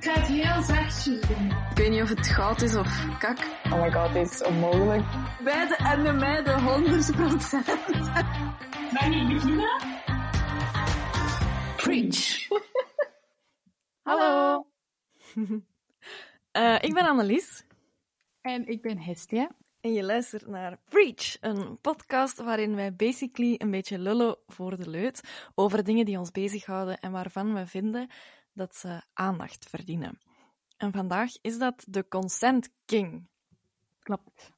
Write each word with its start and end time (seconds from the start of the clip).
Ik 0.00 0.06
ga 0.06 0.20
het 0.20 0.28
heel 0.28 0.62
zachtjes 0.62 1.20
doen. 1.20 1.50
Ik 1.70 1.76
weet 1.76 1.90
niet 1.90 2.02
of 2.02 2.08
het 2.08 2.26
goud 2.26 2.62
is 2.62 2.76
of 2.76 3.18
kak. 3.18 3.38
Oh 3.64 3.82
my 3.82 3.90
god, 3.92 4.12
dit 4.12 4.30
is 4.30 4.42
onmogelijk. 4.42 5.04
Beide 5.44 5.76
en 5.76 6.02
de 6.04 6.12
meiden 6.12 6.62
100 6.62 7.12
procent. 7.12 7.66
Mag 8.92 9.06
ik 9.06 9.28
beginnen? 9.28 9.82
Preach. 11.76 12.48
Hallo. 14.08 14.66
Eh, 16.50 16.76
ik 16.80 16.94
ben 16.94 17.06
Annelies. 17.06 17.64
En 18.40 18.66
ik 18.66 18.82
ben 18.82 18.98
Hestia. 18.98 19.50
En 19.80 19.92
je 19.92 20.02
luistert 20.02 20.46
naar 20.46 20.78
Preach, 20.88 21.36
een 21.40 21.78
podcast 21.80 22.38
waarin 22.38 22.74
wij 22.74 22.94
basically 22.94 23.54
een 23.58 23.70
beetje 23.70 23.98
lullen 23.98 24.36
voor 24.46 24.76
de 24.76 24.90
leut 24.90 25.22
over 25.54 25.84
dingen 25.84 26.04
die 26.04 26.18
ons 26.18 26.30
bezighouden 26.30 26.98
en 26.98 27.12
waarvan 27.12 27.54
we 27.54 27.66
vinden 27.66 28.08
dat 28.60 28.76
ze 28.76 29.02
aandacht 29.12 29.68
verdienen. 29.68 30.18
En 30.76 30.92
vandaag 30.92 31.30
is 31.40 31.58
dat 31.58 31.84
de 31.88 32.08
Consent 32.08 32.70
King. 32.84 33.28
Klopt. 33.98 34.52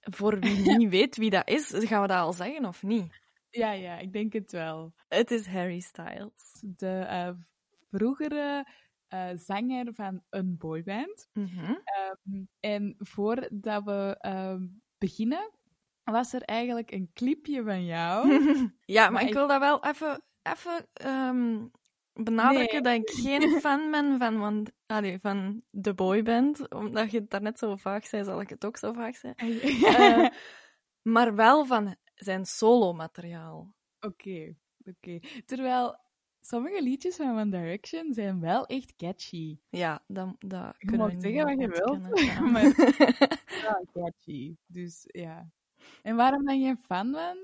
Voor 0.00 0.38
wie 0.40 0.76
niet 0.76 0.90
weet 0.90 1.16
wie 1.16 1.30
dat 1.30 1.48
is, 1.48 1.70
gaan 1.74 2.02
we 2.02 2.08
dat 2.08 2.18
al 2.18 2.32
zeggen 2.32 2.64
of 2.64 2.82
niet? 2.82 3.20
Ja, 3.50 3.70
ja, 3.72 3.98
ik 3.98 4.12
denk 4.12 4.32
het 4.32 4.52
wel. 4.52 4.94
Het 5.08 5.30
is 5.30 5.46
Harry 5.46 5.80
Styles. 5.80 6.60
De 6.60 6.98
eh, 6.98 7.30
vroegere 7.90 8.66
eh, 9.08 9.28
zanger 9.34 9.94
van 9.94 10.22
een 10.30 10.56
boyband. 10.58 11.28
Mhm. 11.32 11.74
Ehm, 11.84 12.44
en 12.60 12.94
voordat 12.98 13.84
we 13.84 14.16
ehm, 14.20 14.66
beginnen, 14.98 15.50
was 16.04 16.32
er 16.32 16.42
eigenlijk 16.42 16.90
een 16.90 17.10
clipje 17.14 17.62
van 17.64 17.84
jou. 17.84 18.28
ja, 18.84 19.02
maar, 19.02 19.12
Maar 19.12 19.22
ik 19.22 19.28
ik- 19.28 19.34
wil 19.34 19.48
dat 19.48 19.60
wel 19.60 19.84
even, 19.84 20.22
even 20.42 20.86
ehm, 20.92 21.66
benadrukken 22.24 22.82
dat 22.82 22.94
ik 22.94 23.10
geen 23.10 23.50
fan 23.60 23.90
ben 23.90 24.18
van, 24.18 24.36
van, 24.38 24.66
allee, 24.86 25.18
van 25.20 25.62
de 25.70 25.94
boyband. 25.94 26.72
Omdat 26.74 27.10
je 27.10 27.18
het 27.18 27.30
daarnet 27.30 27.58
zo 27.58 27.76
vaag 27.76 28.06
zei, 28.06 28.24
zal 28.24 28.40
ik 28.40 28.48
het 28.48 28.64
ook 28.66 28.76
zo 28.76 28.92
vaag 28.92 29.16
zijn. 29.16 29.34
Eh, 29.36 30.28
maar 31.14 31.34
wel 31.34 31.64
van 31.64 31.96
zijn 32.14 32.44
solo-materiaal. 32.46 33.74
Oké, 34.00 34.54
oké. 34.84 35.18
Terwijl 35.44 35.98
sommige 36.40 36.82
liedjes 36.82 37.16
van 37.16 37.38
One 37.38 37.48
Direction 37.50 38.12
zijn 38.12 38.40
wel 38.40 38.66
echt 38.66 38.96
catchy. 38.96 39.58
Ja, 39.68 40.02
dat, 40.06 40.34
dat 40.38 40.74
Je 40.78 40.86
kunnen 40.86 41.06
mag 41.06 41.14
we 41.16 41.20
zeggen 41.20 41.44
wat 41.44 41.60
je 41.60 41.68
wilt, 41.68 42.20
ja. 42.20 42.40
maar- 42.52 42.74
Wel 43.62 43.86
catchy. 43.92 44.56
Dus 44.66 45.04
ja. 45.06 45.48
En 46.02 46.16
waarom 46.16 46.44
ben 46.44 46.60
je 46.60 46.76
fan 46.86 47.12
van? 47.12 47.36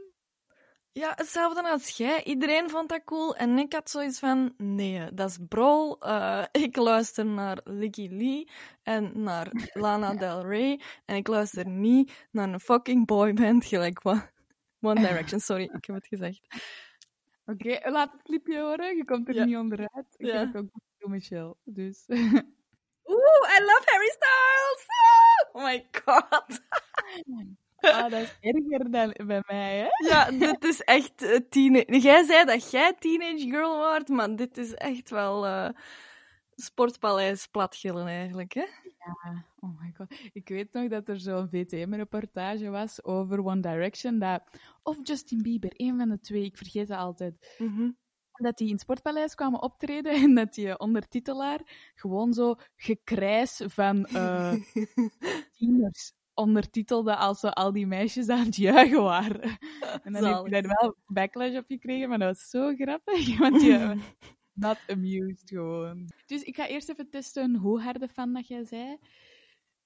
Ja, 0.94 1.12
hetzelfde 1.16 1.62
als 1.70 1.88
jij. 1.96 2.24
Iedereen 2.24 2.70
vond 2.70 2.88
dat 2.88 3.04
cool. 3.04 3.36
En 3.36 3.58
ik 3.58 3.72
had 3.72 3.90
zoiets 3.90 4.18
van, 4.18 4.54
nee, 4.56 5.14
dat 5.14 5.28
is 5.30 5.38
brol. 5.48 6.00
Eh, 6.00 6.44
ik 6.52 6.76
luister 6.76 7.26
naar 7.26 7.58
Licky 7.64 8.08
Lee 8.10 8.48
en 8.82 9.22
naar 9.22 9.50
Lana 9.72 10.14
Del 10.14 10.46
Rey. 10.46 10.80
En 11.04 11.16
ik 11.16 11.26
luister 11.26 11.68
niet 11.68 12.26
naar 12.30 12.48
een 12.48 12.60
fucking 12.60 13.06
boyband 13.06 13.64
gelijk 13.64 14.06
One, 14.06 14.30
One 14.80 15.00
Direction. 15.08 15.40
Sorry, 15.40 15.62
ik 15.62 15.84
heb 15.84 15.96
het 15.96 16.06
gezegd. 16.06 16.40
Oké, 17.46 17.90
laat 17.90 18.12
het 18.12 18.22
clipje 18.22 18.60
horen. 18.60 18.96
Je 18.96 19.04
komt 19.04 19.28
er 19.28 19.34
Ja. 19.34 19.44
niet 19.44 19.56
onderuit. 19.56 20.14
Ik 20.16 20.26
Ja. 20.26 20.36
heb 20.38 20.46
het 20.52 20.56
ook 20.62 20.70
doen, 20.98 21.10
Michelle. 21.10 21.56
Dus. 21.64 22.04
Oeh, 23.04 23.48
I 23.56 23.60
love 23.60 23.82
Harry 23.84 24.10
Styles! 24.10 24.86
Ah! 24.86 25.54
Oh 25.54 25.64
my 25.64 25.86
god. 26.04 26.60
ah, 27.82 28.10
dat 28.10 28.20
is 28.20 28.36
erger 28.40 28.90
dan 28.90 29.14
bij 29.26 29.42
mij, 29.46 29.78
hè? 29.78 30.08
Ja, 30.08 30.30
dit 30.30 30.64
is 30.64 30.80
echt 30.80 31.22
uh, 31.22 31.36
teenage... 31.48 32.00
Jij 32.00 32.24
zei 32.24 32.44
dat 32.44 32.70
jij 32.70 32.94
teenage 32.98 33.50
girl 33.50 33.76
wordt, 33.76 34.08
maar 34.08 34.36
dit 34.36 34.58
is 34.58 34.74
echt 34.74 35.10
wel 35.10 35.46
eh 35.46 35.68
sportpaleis 36.62 37.46
platgillen 37.46 38.06
eigenlijk, 38.06 38.52
hè? 38.52 38.66
Ja, 39.04 39.44
oh 39.60 39.80
my 39.80 39.92
god. 39.96 40.14
Ik 40.32 40.48
weet 40.48 40.72
nog 40.72 40.88
dat 40.88 41.08
er 41.08 41.20
zo'n 41.20 41.48
VTM-reportage 41.48 42.70
was 42.70 43.04
over 43.04 43.44
One 43.44 43.60
Direction. 43.60 44.18
Dat, 44.18 44.42
of 44.82 44.96
Justin 45.02 45.42
Bieber, 45.42 45.72
een 45.76 45.98
van 45.98 46.08
de 46.08 46.20
twee, 46.20 46.44
ik 46.44 46.56
vergeet 46.56 46.88
dat 46.88 46.98
altijd. 46.98 47.54
Mhm. 47.58 47.90
Dat 48.32 48.56
die 48.56 48.66
in 48.66 48.72
het 48.72 48.82
Sportpaleis 48.82 49.34
kwamen 49.34 49.62
optreden 49.62 50.12
en 50.12 50.34
dat 50.34 50.54
die 50.54 50.78
ondertitelaar 50.78 51.60
gewoon 51.94 52.32
zo 52.32 52.54
gekrijs 52.76 53.62
van 53.66 54.06
eh, 54.06 54.52
tieners 55.56 56.12
ondertitelde 56.34 57.16
als 57.16 57.40
ze 57.40 57.52
al 57.52 57.72
die 57.72 57.86
meisjes 57.86 58.28
aan 58.28 58.44
het 58.44 58.56
juichen 58.56 59.02
waren. 59.02 59.40
En 60.04 60.12
dan 60.12 60.24
heb 60.24 60.46
ik 60.46 60.52
daar 60.52 60.76
wel 60.80 60.96
backlash 61.06 61.56
op 61.56 61.64
gekregen, 61.66 62.08
maar 62.08 62.18
dat 62.18 62.28
was 62.28 62.48
zo 62.48 62.74
grappig, 62.74 63.38
want 63.38 63.60
die 63.60 63.78
not 64.52 64.78
amused 64.86 65.48
gewoon. 65.48 66.08
Dus 66.26 66.42
ik 66.42 66.56
ga 66.56 66.66
eerst 66.66 66.88
even 66.88 67.10
testen 67.10 67.56
hoe 67.56 67.80
harde 67.80 68.08
fan 68.08 68.32
dat 68.32 68.48
jij 68.48 68.64
zei. 68.64 68.96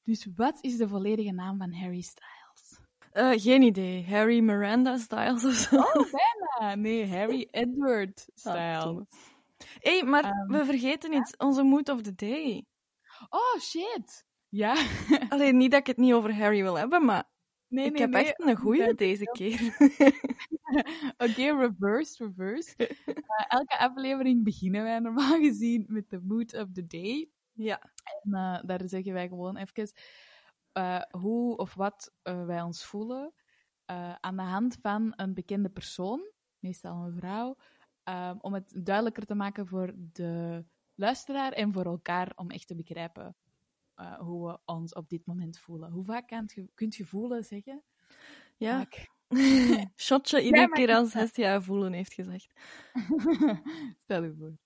Dus 0.02 0.28
wat 0.34 0.58
is 0.60 0.76
de 0.76 0.88
volledige 0.88 1.32
naam 1.32 1.58
van 1.58 1.72
Harry 1.72 2.00
Styles? 2.00 2.80
Eh, 3.12 3.30
geen 3.42 3.62
idee. 3.62 4.04
Harry 4.06 4.40
Miranda 4.40 4.96
Styles 4.98 5.44
of 5.44 5.54
zo. 5.54 5.82
Ah, 6.58 6.72
nee, 6.76 7.06
Harry 7.06 7.48
Edward 7.50 8.28
Styles. 8.34 8.84
doe. 8.84 9.06
hey, 9.78 10.02
maar 10.02 10.24
Ehm, 10.24 10.46
we 10.52 10.64
vergeten 10.64 11.12
iets. 11.12 11.36
Onze 11.36 11.62
mood 11.62 11.88
of 11.88 12.02
the 12.02 12.14
day. 12.14 12.64
Oh, 13.28 13.60
shit. 13.60 14.24
Ja. 14.48 14.74
Alleen 15.28 15.56
niet 15.56 15.70
dat 15.70 15.80
ik 15.80 15.86
het 15.86 15.96
niet 15.96 16.12
over 16.12 16.34
Harry 16.34 16.62
wil 16.62 16.78
hebben, 16.78 17.04
maar 17.04 17.24
Nee, 17.68 17.84
ik 17.86 17.92
nee, 17.92 18.00
heb 18.00 18.10
nee. 18.10 18.24
echt 18.24 18.40
een 18.40 18.56
goeie 18.56 18.94
deze 18.94 19.24
keer. 19.24 19.76
Oké, 21.26 21.56
reverse, 21.56 22.24
reverse. 22.24 22.74
Eh, 23.36 23.44
elke 23.48 23.78
aflevering 23.78 24.44
beginnen 24.44 24.82
wij 24.82 24.98
normaal 24.98 25.38
gezien 25.40 25.84
met 25.88 26.10
de 26.10 26.20
mood 26.20 26.54
of 26.54 26.72
the 26.72 26.86
day. 26.86 27.30
ja. 27.52 27.80
En 28.22 28.34
eh, 28.34 28.58
daar 28.62 28.88
zeggen 28.88 29.12
wij 29.12 29.28
gewoon 29.28 29.56
even 29.56 29.92
eh, 30.72 31.02
hoe 31.10 31.56
of 31.56 31.74
wat 31.74 32.12
wij 32.22 32.62
ons 32.62 32.84
voelen 32.84 33.34
aan 34.20 34.36
de 34.36 34.42
hand 34.42 34.78
van 34.82 35.12
een 35.16 35.34
bekende 35.34 35.68
persoon, 35.68 36.32
meestal 36.58 37.04
een 37.04 37.16
vrouw, 37.16 37.56
om 38.40 38.54
het 38.54 38.84
duidelijker 38.84 39.26
te 39.26 39.34
maken 39.34 39.66
voor 39.66 39.92
de 39.96 40.64
luisteraar 40.94 41.52
en 41.52 41.72
voor 41.72 41.84
elkaar 41.84 42.32
om 42.36 42.50
echt 42.50 42.66
te 42.66 42.74
begrijpen 42.74 43.36
eh, 43.96 44.18
hoe 44.18 44.46
we 44.46 44.58
ons 44.64 44.92
op 44.92 45.08
dit 45.08 45.26
moment 45.26 45.58
voelen. 45.58 45.90
Hoe 45.90 46.04
vaak 46.04 46.28
kan 46.28 46.50
je, 46.54 46.68
kunt 46.74 46.94
je 46.94 47.04
voelen 47.04 47.44
zeggen? 47.44 47.82
Ja. 48.56 48.78
Vaak. 48.78 49.14
Shotje 49.96 50.42
iedere 50.42 50.66
maar 50.66 50.76
keer 50.76 50.94
als 50.94 51.12
Hestia 51.12 51.60
voelen 51.60 51.92
heeft 51.92 52.14
gezegd. 52.14 52.52
Stel 54.04 54.22
je 54.22 54.34
voor. 54.38 54.56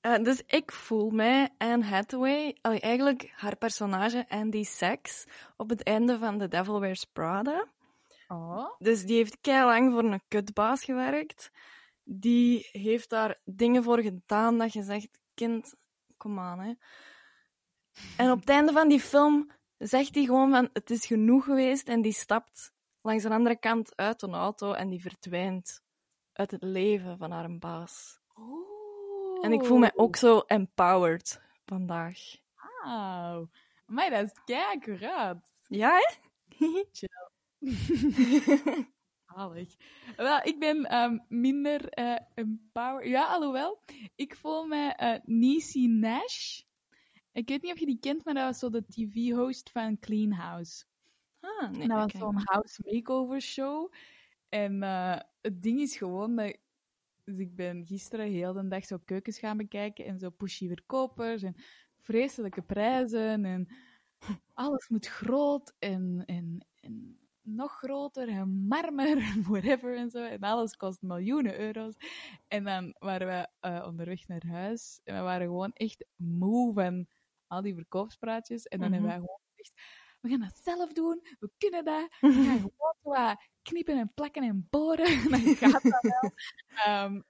Eh, 0.00 0.22
dus 0.22 0.42
ik 0.46 0.72
voel 0.72 1.10
mij 1.10 1.48
Anne 1.58 1.84
Hathaway, 1.84 2.56
allee, 2.60 2.80
eigenlijk 2.80 3.32
haar 3.36 3.56
personage 3.56 4.28
Andy 4.28 4.62
Sachs, 4.62 5.24
op 5.56 5.68
het 5.68 5.82
einde 5.82 6.18
van 6.18 6.38
The 6.38 6.48
Devil 6.48 6.80
Wears 6.80 7.04
Prada. 7.04 7.66
Oh. 8.28 8.74
Dus 8.78 9.06
die 9.06 9.16
heeft 9.16 9.46
lang 9.46 9.92
voor 9.92 10.04
een 10.04 10.22
kutbaas 10.28 10.84
gewerkt. 10.84 11.50
Die 12.04 12.68
heeft 12.72 13.10
daar 13.10 13.40
dingen 13.44 13.82
voor 13.82 14.02
gedaan 14.02 14.58
dat 14.58 14.72
je 14.72 14.82
zegt, 14.82 15.20
kind, 15.34 15.74
kom 16.16 16.38
aan, 16.38 16.60
hè. 16.60 16.72
En 18.16 18.30
op 18.30 18.40
het 18.40 18.48
einde 18.48 18.72
van 18.72 18.88
die 18.88 19.00
film 19.00 19.50
zegt 19.78 20.14
hij 20.14 20.24
gewoon 20.24 20.50
van, 20.50 20.68
het 20.72 20.90
is 20.90 21.06
genoeg 21.06 21.44
geweest. 21.44 21.88
En 21.88 22.02
die 22.02 22.12
stapt 22.12 22.72
langs 23.00 23.22
de 23.22 23.30
andere 23.30 23.58
kant 23.58 23.96
uit 23.96 24.22
een 24.22 24.34
auto 24.34 24.72
en 24.72 24.88
die 24.88 25.00
verdwijnt 25.00 25.82
uit 26.32 26.50
het 26.50 26.62
leven 26.62 27.18
van 27.18 27.30
haar 27.30 27.58
baas. 27.58 28.20
En 29.40 29.52
ik 29.52 29.64
voel 29.64 29.78
mij 29.78 29.92
ook 29.94 30.16
zo 30.16 30.38
empowered 30.38 31.40
vandaag. 31.64 32.18
Wauw. 32.82 33.48
Maar 33.86 34.10
dat 34.10 34.24
is 34.24 34.32
kei 34.44 34.76
accuraat. 34.76 35.52
Ja, 35.66 35.98
hè? 35.98 36.84
Zalig. 39.34 39.76
Wel, 40.16 40.40
ik 40.42 40.58
ben 40.58 40.84
ehm, 40.84 41.18
minder 41.28 41.88
eh 41.88 42.18
empowered. 42.34 43.08
Ja, 43.08 43.26
alhoewel. 43.26 43.80
Ik 44.14 44.36
voel 44.36 44.66
mij 44.66 44.94
eh 44.94 45.20
Niecy 45.24 45.86
Nash. 45.86 46.60
Ik 47.38 47.48
weet 47.48 47.62
niet 47.62 47.72
of 47.72 47.78
je 47.78 47.86
die 47.86 47.98
kent, 48.00 48.24
maar 48.24 48.34
dat 48.34 48.44
was 48.44 48.58
zo 48.58 48.70
de 48.70 48.86
tv-host 48.86 49.70
van 49.70 49.98
Clean 49.98 50.32
House. 50.32 50.84
Ah, 51.40 51.70
nee, 51.70 51.82
En 51.82 51.88
dat 51.88 52.12
was 52.12 52.20
zo'n 52.20 52.40
house 52.44 52.82
makeover 52.84 53.40
show. 53.40 53.92
En 54.48 54.82
eh, 54.82 55.18
het 55.40 55.62
ding 55.62 55.80
is 55.80 55.96
gewoon 55.96 56.36
dat... 56.36 56.56
Dus 57.24 57.38
ik 57.38 57.54
ben 57.54 57.86
gisteren 57.86 58.30
heel 58.30 58.52
de 58.52 58.68
dag 58.68 58.84
zo 58.84 58.98
keukens 59.04 59.38
gaan 59.38 59.56
bekijken 59.56 60.04
en 60.04 60.18
zo 60.18 60.30
pushy 60.30 60.68
verkopers 60.68 61.42
en 61.42 61.56
vreselijke 61.98 62.62
prijzen 62.62 63.44
en 63.44 63.68
alles 64.54 64.88
moet 64.88 65.06
groot 65.06 65.74
en, 65.78 66.22
en, 66.26 66.66
en 66.80 67.18
nog 67.42 67.72
groter 67.72 68.28
en 68.28 68.48
marmer 68.48 69.16
en 69.34 69.42
whatever 69.42 69.96
en 69.96 70.10
zo. 70.10 70.22
En 70.22 70.40
alles 70.40 70.76
kost 70.76 71.02
miljoenen 71.02 71.60
euro's. 71.60 71.94
En 72.48 72.64
dan 72.64 72.94
waren 72.98 73.26
we 73.26 73.48
eh, 73.60 73.84
onderweg 73.86 74.28
naar 74.28 74.46
huis 74.46 75.00
en 75.04 75.14
we 75.14 75.20
waren 75.20 75.46
gewoon 75.46 75.72
echt 75.72 76.04
moe 76.16 76.72
van 76.72 77.06
al 77.48 77.62
die 77.62 77.74
verkoopspraatjes. 77.74 78.64
En 78.66 78.78
dan 78.80 78.90
Mhm. 78.90 78.92
hebben 79.02 79.10
wij 79.10 79.20
gewoon 79.20 79.40
gezegd, 79.56 79.80
we 80.20 80.28
gaan 80.28 80.40
dat 80.40 80.56
zelf 80.62 80.92
doen, 80.92 81.20
we 81.38 81.50
kunnen 81.58 81.84
dat. 81.84 82.08
We 82.20 82.44
gaan 82.44 82.58
gewoon 82.58 82.94
wat 83.02 83.36
knippen 83.62 83.98
en 83.98 84.12
plakken 84.14 84.42
en 84.42 84.66
boren. 84.70 85.04
dan 85.30 85.40
gaat 85.40 85.82
dat 85.82 86.02
wel. 86.02 86.30
Ehm, 86.84 87.20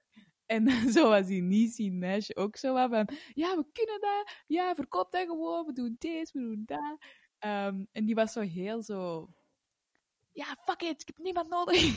En 0.45 0.67
zo 0.95 1.09
was 1.09 1.25
die 1.27 1.41
Niecy 1.41 1.89
Nash 1.89 2.29
ook 2.33 2.55
zo 2.57 2.73
wat 2.73 2.89
van, 2.89 3.09
ja, 3.33 3.55
we 3.55 3.65
kunnen 3.73 3.99
dat, 4.01 4.33
ja, 4.47 4.75
verkoop 4.75 5.11
dat 5.11 5.27
gewoon, 5.27 5.65
we 5.65 5.73
doen 5.73 5.95
dit, 5.99 6.31
we 6.31 6.39
doen 6.39 6.63
dat. 6.65 6.97
Ehm, 7.39 7.85
en 7.91 8.05
die 8.05 8.15
was 8.15 8.31
zo 8.31 8.41
heel 8.41 8.81
zo, 8.83 9.29
ja, 10.31 10.45
fuck 10.63 10.81
it, 10.81 11.01
ik 11.01 11.07
heb 11.07 11.17
niemand 11.17 11.49
nodig. 11.49 11.95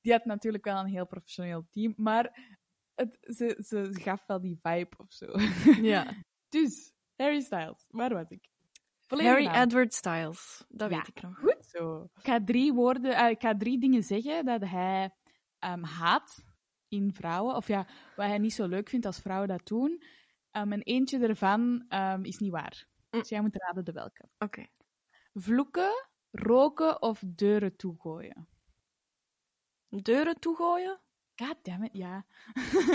die 0.00 0.12
had 0.12 0.24
natuurlijk 0.24 0.64
wel 0.64 0.78
een 0.78 0.86
heel 0.86 1.06
professioneel 1.06 1.66
team, 1.70 1.92
maar 1.96 2.58
het, 2.94 3.18
ze, 3.20 3.58
ze 3.66 3.88
gaf 3.92 4.26
wel 4.26 4.40
die 4.40 4.58
vibe 4.62 4.96
of 4.96 5.12
zo. 5.12 5.26
ja. 5.82 6.06
dus, 6.48 6.92
Harry 7.16 7.40
Styles, 7.40 7.86
waar 7.88 8.12
was 8.14 8.30
ik? 8.30 8.48
Harry 9.06 9.44
naam. 9.44 9.62
Edward 9.62 9.94
Styles. 9.94 10.64
Dat 10.68 10.90
Ja. 10.90 10.96
weet 10.96 11.08
ik 11.08 11.22
nog. 11.22 11.38
Goed 11.38 11.64
zo. 11.66 12.02
Ik 12.02 12.24
ga 12.24 12.44
drie 12.44 12.72
woorden, 12.72 13.16
eh, 13.16 13.30
ik 13.30 13.40
ga 13.40 13.56
drie 13.56 13.78
dingen 13.80 14.02
zeggen 14.02 14.44
dat 14.44 14.60
hij 14.64 15.14
ehm, 15.58 15.82
haat 15.82 16.44
in 16.88 17.12
vrouwen. 17.12 17.54
Of 17.56 17.68
ja, 17.68 17.86
wat 18.16 18.26
hij 18.26 18.38
niet 18.38 18.52
zo 18.54 18.66
leuk 18.66 18.88
vindt 18.88 19.06
als 19.06 19.18
vrouwen 19.20 19.48
dat 19.48 19.66
doen. 19.66 20.02
Ehm, 20.50 20.72
en 20.72 20.82
eentje 20.82 21.18
ervan 21.18 21.84
ehm, 21.88 22.24
is 22.24 22.38
niet 22.38 22.50
waar. 22.50 22.86
Mm. 23.10 23.20
Dus 23.20 23.28
jij 23.28 23.40
moet 23.40 23.56
raden 23.56 23.84
de 23.84 23.92
welke. 23.92 24.28
Oké. 24.38 24.66
Vloeken, 25.34 26.06
roken 26.30 27.02
of 27.02 27.22
deuren 27.26 27.76
toegooien. 27.76 28.48
Deuren 29.88 30.38
toegooien? 30.40 31.00
God 31.36 31.56
damn 31.62 31.84
it, 31.84 31.90
ja. 31.92 32.24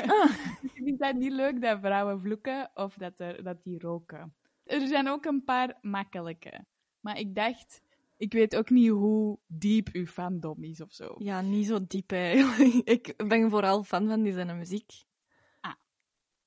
Ah. 0.08 0.32
Ik 0.62 0.72
vind 0.74 1.00
dat 1.00 1.16
niet 1.16 1.32
leuk 1.32 1.62
dat 1.62 1.80
vrouwen 1.80 2.22
vloeken 2.22 2.72
of 2.74 2.94
dat, 2.94 3.20
er, 3.20 3.44
dat 3.44 3.64
die 3.64 3.80
roken. 3.80 4.36
Er 4.64 4.88
zijn 4.88 5.08
ook 5.08 5.26
een 5.26 5.44
paar 5.44 5.78
makkelijke. 5.82 6.66
Maar 7.00 7.20
ik 7.20 7.36
dacht, 7.36 7.82
ik 8.18 8.34
weet 8.34 8.56
ook 8.56 8.70
niet 8.70 8.90
hoe 8.90 9.40
diep 9.48 9.90
uw 9.92 10.06
fandom 10.06 10.64
is 10.64 10.82
of 10.82 10.92
zo. 10.92 11.16
Ja, 11.18 11.42
niet 11.42 11.66
zo 11.66 11.88
diep 11.88 12.12
eigenlijk. 12.12 12.76
ik 12.98 13.28
ben 13.28 13.50
vooral 13.50 13.84
fan 13.84 14.08
van 14.08 14.22
die 14.22 14.34
zijn 14.34 14.58
muziek. 14.58 15.08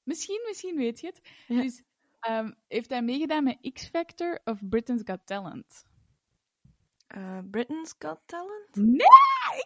Misschien, 0.02 0.42
misschien 0.46 0.76
weet 0.76 1.00
je 1.00 1.06
het. 1.06 1.20
Ja. 1.46 1.62
Dus 1.62 1.82
ehm, 2.20 2.52
heeft 2.68 2.90
hij 2.90 3.02
meegedaan 3.02 3.44
met 3.44 3.72
X 3.72 3.88
Factor 3.88 4.40
of 4.44 4.68
Britain's 4.68 5.02
Got 5.04 5.20
Talent? 5.24 5.84
Eh 7.06 7.38
Britain's 7.50 7.94
Got 7.98 8.20
Talent? 8.26 8.74
Nee, 8.74 9.06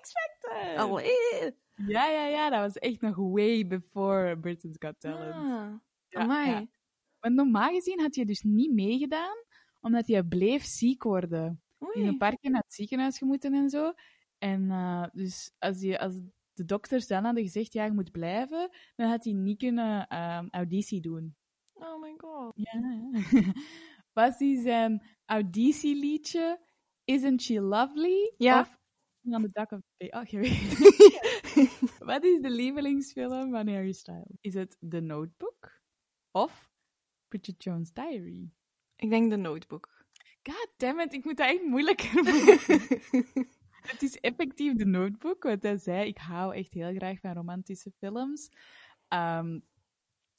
X 0.01 0.13
Factor! 0.13 0.77
Allee! 0.77 1.57
Ja, 1.77 2.07
ja, 2.09 2.27
ja, 2.27 2.51
dat 2.51 2.61
was 2.61 2.75
echt 2.79 3.01
nog 3.01 3.17
way 3.17 3.67
before 3.67 4.39
Britain's 4.39 4.77
Got 4.79 5.01
Talent. 5.01 5.35
Ah, 5.35 5.73
Ja, 6.09 6.21
amai. 6.21 6.51
ja. 6.51 6.67
Want 7.21 7.35
normaal 7.35 7.71
gezien 7.71 8.01
had 8.01 8.15
hij 8.15 8.25
dus 8.25 8.43
niet 8.43 8.73
meegedaan, 8.73 9.37
omdat 9.81 10.07
hij 10.07 10.23
bleef 10.23 10.65
ziek 10.65 11.03
worden. 11.03 11.61
In 11.93 12.07
een 12.07 12.19
keer 12.19 12.51
naar 12.51 12.63
het 12.63 12.75
ziekenhuis 12.75 13.19
gemoeten 13.19 13.55
en 13.55 13.71
zo. 13.71 13.93
En 14.39 14.71
eh, 14.71 15.05
dus 15.13 15.53
als, 15.59 15.81
je, 15.81 15.99
als 15.99 16.15
de 16.53 16.65
dokters 16.65 17.07
dan 17.07 17.25
hadden 17.25 17.43
gezegd, 17.43 17.73
ja, 17.73 17.85
je 17.85 17.93
moet 17.93 18.11
blijven, 18.11 18.71
dan 18.95 19.09
had 19.09 19.25
hij 19.25 19.33
niet 19.33 19.59
kunnen 19.59 20.07
ehm, 20.07 20.47
auditie 20.51 21.01
doen. 21.01 21.37
Oh 21.73 22.01
my 22.01 22.15
god. 22.17 22.53
Ja. 22.55 23.11
Was 24.13 24.39
hij 24.39 24.61
zijn 24.63 25.03
auditieliedje 25.25 26.61
Isn't 27.05 27.43
She 27.43 27.61
Lovely? 27.61 28.33
Ja. 28.37 28.61
Of 28.61 28.79
on 29.35 29.43
the 29.43 29.51
Duck 29.53 29.73
of 29.73 29.81
the? 29.97 30.11
Oh, 30.11 30.25
weet. 30.31 31.99
Wat 32.11 32.25
is 32.25 32.41
de 32.41 32.51
lievelingsfilm 32.51 33.51
van 33.51 33.69
Harry 33.69 33.93
Styles? 33.93 34.37
Is 34.41 34.55
het 34.55 34.77
The 34.89 35.01
Notebook? 35.01 35.81
Of 36.31 36.71
Bridget 37.29 37.63
Jones' 37.63 37.93
Diary? 37.93 38.51
Ik 38.97 39.11
denk 39.11 39.31
de 39.31 39.37
notebook. 39.37 40.05
God 40.43 40.71
damn 40.77 41.01
it, 41.01 41.13
ik 41.13 41.25
moet 41.25 41.37
dat 41.37 41.49
echt 41.49 41.63
moeilijker 41.63 42.15
maken. 42.25 42.85
Het 43.87 44.03
is 44.03 44.21
effectief 44.21 44.75
de 44.75 44.87
notebook, 44.87 45.43
wat 45.43 45.63
hij 45.63 45.77
zei. 45.79 46.09
Ik 46.09 46.19
hou 46.19 46.55
echt 46.55 46.75
heel 46.75 46.95
graag 46.95 47.21
van 47.21 47.33
romantische 47.33 47.91
films. 47.99 48.49
Ehm, 49.09 49.59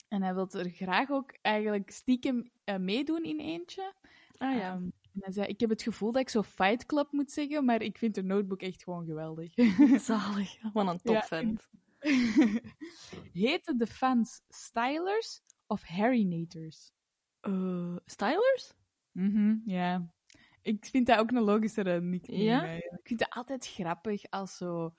en 0.08 0.22
hij 0.24 0.34
wil 0.34 0.50
er 0.50 0.70
graag 0.70 1.10
ook 1.10 1.38
eigenlijk 1.42 1.92
stiekem 1.92 2.52
eh, 2.64 2.78
meedoen 2.78 3.24
in 3.24 3.40
eentje. 3.40 3.94
ah 4.38 4.56
ja. 4.56 4.74
Ehm, 4.74 4.90
en 5.18 5.24
hij 5.24 5.34
zei, 5.34 5.48
ik 5.48 5.60
heb 5.60 5.70
het 5.70 5.82
gevoel 5.82 6.12
dat 6.12 6.22
ik 6.22 6.30
zo 6.30 6.44
Fight 6.44 6.86
Club 6.86 7.12
moet 7.12 7.32
zeggen, 7.32 7.66
maar 7.66 7.82
ik 7.82 7.98
vind 7.98 8.16
de 8.16 8.24
notebook 8.24 8.62
echt 8.62 8.84
gewoon 8.84 9.06
geweldig. 9.06 9.54
Zalig. 10.06 10.72
Wat 10.74 10.88
een 10.88 11.00
Ja, 11.04 11.20
topfan. 11.20 11.58
Heten 13.34 13.78
de 13.78 13.88
fans 13.88 14.42
Stylers 14.48 15.42
of 15.68 15.84
Harrynators? 15.84 16.92
Eh 17.40 17.96
stylers? 18.06 18.74
Mhm, 19.12 19.56
ja. 19.66 20.14
Ik 20.62 20.86
vind 20.86 21.08
dat 21.08 21.20
ook 21.20 21.32
een 21.32 21.42
logischere 21.42 22.02
nickname. 22.02 22.44
Ja? 22.44 22.64
Ik 22.72 23.00
vind 23.04 23.20
het 23.20 23.30
altijd 23.30 23.68
grappig 23.68 24.30
als 24.30 24.58
zo 24.58 24.94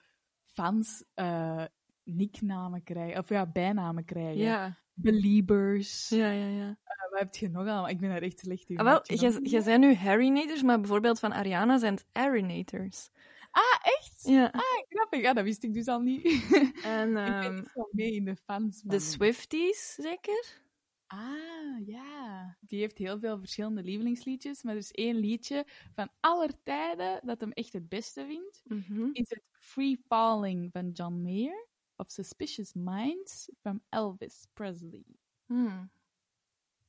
fans 0.44 1.04
eh 1.14 1.64
nicknamen 2.04 2.82
krijgen. 2.82 3.18
Of 3.18 3.28
ja, 3.28 3.46
bijnamen 3.46 4.04
krijgen. 4.04 4.36
Ja. 4.36 4.78
Beliebers. 5.02 6.08
Ja, 6.08 6.30
ja, 6.30 6.46
ja. 6.46 6.68
Eh, 6.84 7.10
wat 7.10 7.18
heb 7.18 7.34
je 7.34 7.48
nog 7.48 7.56
allemaal? 7.62 7.88
Ik 7.88 7.98
ben 8.00 8.08
daar 8.08 8.22
echt 8.22 8.38
slecht 8.38 8.68
in. 8.68 8.78
Ah, 8.78 8.84
wel, 8.84 9.00
jij 9.42 9.60
zijn 9.60 9.80
nu 9.80 9.94
Harrynators, 9.94 10.62
maar 10.62 10.80
bijvoorbeeld 10.80 11.18
van 11.18 11.32
Ariana 11.32 11.78
zijn 11.78 11.94
het 11.94 12.06
Arinators. 12.12 13.10
Ah, 13.50 13.62
echt? 13.98 14.22
Ja. 14.26 14.44
Ah, 14.46 14.60
grappig. 14.88 15.20
Ja, 15.20 15.32
dat 15.32 15.44
wist 15.44 15.62
ik 15.62 15.74
dus 15.74 15.86
al 15.86 16.00
niet. 16.00 16.22
En 16.84 17.08
ik 17.08 17.14
ben 17.14 17.42
ehm, 17.42 17.56
echt 17.56 17.70
zo 17.74 17.88
mee 17.90 18.14
in 18.14 18.24
de 18.24 18.36
fans. 18.36 18.82
de 18.82 18.90
van- 18.90 19.00
Swifties, 19.00 19.94
zeker? 19.94 20.60
Ah, 21.06 21.86
ja. 21.86 22.56
Die 22.60 22.80
heeft 22.80 22.98
heel 22.98 23.18
veel 23.18 23.38
verschillende 23.38 23.82
lievelingsliedjes, 23.82 24.62
maar 24.62 24.72
er 24.72 24.78
is 24.78 24.92
één 24.92 25.16
liedje 25.16 25.66
van 25.94 26.08
aller 26.20 26.50
tijden 26.62 27.20
dat 27.24 27.40
hem 27.40 27.52
echt 27.52 27.72
het 27.72 27.88
beste 27.88 28.24
vindt. 28.26 28.62
Mhm. 28.64 29.08
Is 29.12 29.28
het 29.28 29.42
Free 29.58 30.00
Falling 30.06 30.68
van 30.72 30.90
John 30.90 31.22
Mayer 31.22 31.66
of 31.98 32.10
Suspicious 32.10 32.72
Minds 32.74 33.48
van 33.60 33.80
Elvis 33.88 34.46
Presley? 34.52 35.04
Hmm. 35.46 35.90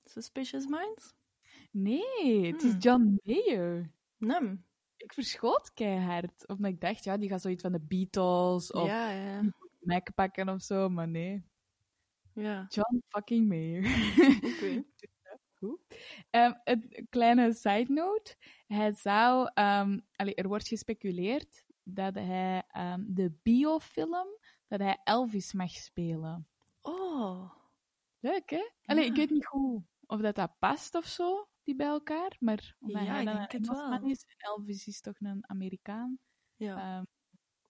Suspicious 0.06 0.66
Minds? 0.68 1.14
Nee, 1.72 2.46
het 2.52 2.64
is 2.64 2.72
Hmm. 2.72 2.80
John 2.80 3.20
Mayer. 3.24 3.92
Nem. 4.18 4.66
Ik 4.98 5.14
verschoot 5.14 5.74
keihard, 5.74 6.48
omdat 6.48 6.72
ik 6.72 6.82
dacht, 6.82 7.04
ja, 7.04 7.18
die 7.18 7.30
gaat 7.30 7.42
zoiets 7.42 7.62
van 7.62 7.72
de 7.72 7.80
Beatles 7.80 8.72
of 8.72 8.88
Ja, 8.88 9.10
ja, 9.12 9.42
Mac 9.80 10.14
pakken 10.16 10.50
of 10.50 10.62
zo, 10.62 10.90
maar 10.90 11.08
nee. 11.08 11.44
ja. 12.34 12.66
John 12.70 13.04
fucking 13.08 13.48
Mayer. 13.48 13.84
Oké. 14.54 14.84
Goed. 15.54 15.80
Ehm, 16.30 16.54
een 16.64 17.08
kleine 17.10 17.54
side 17.54 17.94
note. 17.94 18.36
Hij 18.68 18.92
zou, 18.94 19.50
allee, 20.16 20.36
er 20.36 20.48
wordt 20.48 20.68
gespeculeerd 20.68 21.66
dat 21.84 22.16
hij 22.16 22.64
ehm, 22.68 23.04
de 23.08 23.32
biofilm, 23.44 24.28
dat 24.70 24.80
hij 24.80 25.00
Elvis 25.04 25.54
mag 25.54 25.70
spelen. 25.72 26.48
Oh. 26.82 27.52
Leuk, 28.20 28.50
hè? 28.50 28.70
Allee, 28.86 29.04
Ja. 29.04 29.10
ik 29.10 29.16
weet 29.16 29.30
niet 29.30 29.46
hoe, 29.46 29.84
of 30.06 30.20
dat, 30.22 30.36
dat 30.36 30.60
past 30.60 30.96
of 30.96 31.06
zo, 31.06 31.48
die 31.64 31.76
bij 31.76 31.88
elkaar, 31.88 32.36
maar 32.40 32.76
omdat 32.80 33.02
Ja, 33.04 33.08
hij 33.08 33.20
ik 33.20 33.26
dan 33.26 33.36
denk 33.36 33.54
een 33.54 33.60
het 33.60 33.68
wel. 33.70 34.10
is, 34.10 34.24
en 34.28 34.36
Elvis 34.38 34.88
is 34.88 35.02
toch 35.02 35.16
een 35.20 35.44
Amerikaan. 35.50 36.20
Ja. 36.56 36.72
Ehm, 36.98 37.04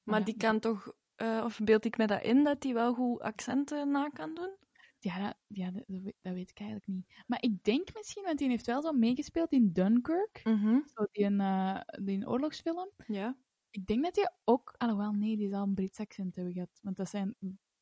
Maar 0.03 0.20
ja. 0.20 0.25
die 0.25 0.38
kan 0.38 0.60
toch... 0.60 0.94
eh, 1.15 1.41
of 1.46 1.60
beeld 1.63 1.86
ik 1.86 1.98
me 1.98 2.08
dat 2.08 2.24
in, 2.24 2.44
dat 2.44 2.62
die 2.62 2.74
wel 2.74 2.94
goed 2.94 3.22
accenten 3.22 3.91
na 3.91 4.10
kan 4.10 4.34
doen? 4.34 4.58
ja, 5.01 5.20
dat, 5.25 5.36
ja 5.48 5.72
dat, 5.72 5.84
dat 6.22 6.34
weet- 6.34 6.50
ik 6.50 6.60
eigenlijk 6.60 6.88
niet. 6.88 7.24
Maar 7.27 7.41
ik 7.41 7.63
denk 7.63 7.94
misschien, 7.94 8.24
want 8.24 8.39
hij 8.39 8.50
heeft 8.50 8.65
wel 8.65 8.82
zo 8.82 8.91
meegespeeld 8.91 9.51
in 9.51 9.72
Dunkirk, 9.72 10.41
Mhm. 10.44 10.79
zo 10.86 11.06
die, 11.12 11.25
een, 11.25 11.39
eh, 11.39 11.79
die 12.03 12.18
een 12.18 12.27
oorlogsfilm. 12.27 12.89
Ja. 13.08 13.38
Ik 13.72 13.86
denk 13.86 14.04
dat 14.04 14.16
hij 14.16 14.32
ook, 14.44 14.74
alhoewel 14.78 15.12
nee, 15.12 15.38
die 15.38 15.50
zal 15.50 15.64
een 15.64 15.74
Brits 15.74 16.00
accent 16.00 16.36
hebben 16.36 16.54
gehad, 16.54 16.80
want 16.82 16.98
dat 16.98 17.10
zijn 17.10 17.36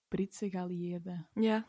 Britse 0.08 0.50
geallieerden. 0.50 1.29
Ja. 1.34 1.65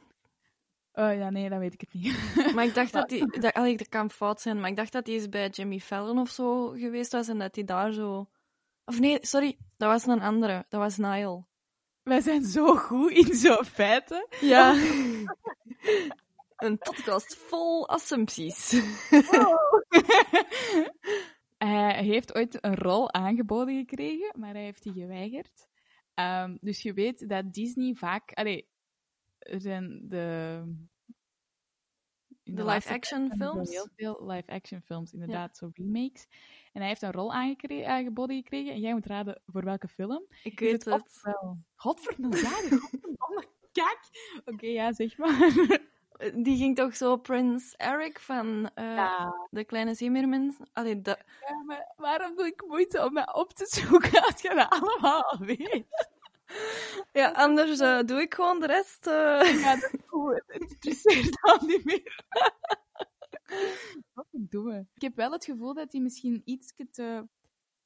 Oh 0.92 1.14
ja, 1.14 1.30
nee, 1.30 1.48
dan 1.48 1.58
weet 1.58 1.72
ik 1.74 1.80
het 1.80 1.92
niet. 1.92 2.18
Maar 2.54 2.64
ik 2.64 2.74
dacht 2.74 2.92
dat 2.92 3.08
die... 3.08 3.40
Dat, 3.40 3.52
allee, 3.52 3.76
dat 3.76 3.88
kan 3.88 4.10
fout 4.10 4.40
zijn, 4.40 4.60
maar 4.60 4.70
ik 4.70 4.76
dacht 4.76 4.92
dat 4.92 5.04
die 5.04 5.14
eens 5.14 5.28
bij 5.28 5.48
Jimmy 5.48 5.80
Fallon 5.80 6.18
of 6.18 6.30
zo 6.30 6.68
geweest 6.68 7.12
was 7.12 7.28
en 7.28 7.38
dat 7.38 7.54
die 7.54 7.64
daar 7.64 7.92
zo... 7.92 8.28
Of 8.84 9.00
nee, 9.00 9.18
sorry, 9.20 9.58
dat 9.76 9.90
was 9.90 10.06
een 10.06 10.22
andere. 10.22 10.66
Dat 10.68 10.80
was 10.80 10.96
Niall. 10.96 11.44
Wij 12.02 12.20
zijn 12.20 12.44
zo 12.44 12.76
goed 12.76 13.10
in 13.10 13.34
zo'n 13.34 13.64
feiten. 13.64 14.26
Ja. 14.40 14.72
een 16.56 16.78
podcast 16.78 17.36
vol 17.36 17.88
assumpties. 17.88 18.72
hij 21.58 22.04
heeft 22.04 22.34
ooit 22.34 22.64
een 22.64 22.76
rol 22.76 23.12
aangeboden 23.12 23.76
gekregen, 23.76 24.40
maar 24.40 24.52
hij 24.52 24.62
heeft 24.62 24.82
die 24.82 24.92
geweigerd. 24.92 25.68
Ehm, 26.14 26.56
dus 26.60 26.82
je 26.82 26.92
weet 26.92 27.28
dat 27.28 27.52
Disney 27.52 27.94
vaak... 27.94 28.32
Allee, 28.32 28.68
zijn 29.38 30.08
de... 30.08 30.62
De 32.42 32.64
live-action 32.64 33.32
films? 33.36 33.70
Heel 33.70 33.88
veel 33.96 34.30
live-action 34.30 34.82
films, 34.82 35.12
inderdaad, 35.12 35.56
zo 35.56 35.70
remakes. 35.72 36.26
En 36.72 36.80
hij 36.80 36.88
heeft 36.88 37.02
een 37.02 37.12
rol 37.12 37.34
aangeboden 37.34 38.36
gekregen 38.36 38.72
en 38.72 38.80
jij 38.80 38.92
moet 38.92 39.06
raden 39.06 39.42
voor 39.46 39.64
welke 39.64 39.88
film. 39.88 40.26
Ik 40.42 40.60
weet 40.60 40.84
het 40.84 41.22
Godverdomme, 41.74 42.36
ja, 42.36 42.78
kak. 43.72 44.00
Oké, 44.44 44.66
ja, 44.66 44.92
zeg 44.92 45.18
maar. 45.18 45.52
Die 46.34 46.56
ging 46.56 46.76
toch 46.76 46.96
zo 46.96 47.16
Prins 47.16 47.74
Eric 47.76 48.20
van 48.20 48.70
eh, 48.74 48.94
Ja, 48.94 49.46
De 49.50 49.64
Kleine. 49.64 49.94
Allee, 50.72 51.00
ja, 51.02 51.16
maar 51.66 51.92
waarom 51.96 52.36
doe 52.36 52.46
ik 52.46 52.64
moeite 52.66 53.04
om 53.04 53.12
mij 53.12 53.32
op 53.34 53.52
te 53.52 53.66
zoeken 53.66 54.22
als 54.26 54.40
je 54.40 54.54
dat 54.54 54.68
allemaal 54.82 55.22
al 55.24 55.38
weet? 55.38 55.86
Ja, 57.12 57.30
anders 57.30 57.78
eh, 57.80 58.00
doe 58.02 58.20
ik 58.20 58.34
gewoon 58.34 58.60
de 58.60 58.66
rest. 58.66 59.06
eh. 59.06 59.60
Ja, 59.60 59.74
dat 59.76 59.92
is 59.92 60.00
goed. 60.06 60.42
Het 60.46 60.60
interesseert 60.70 61.38
al 61.50 61.66
niet 61.66 61.84
meer. 61.84 62.24
Wat 64.12 64.26
een 64.32 64.46
domme. 64.50 64.86
Ik 64.94 65.02
heb 65.02 65.16
wel 65.16 65.32
het 65.32 65.44
gevoel 65.44 65.74
dat 65.74 65.92
hij 65.92 66.00
misschien 66.00 66.42
iets 66.44 66.72
te 66.90 67.28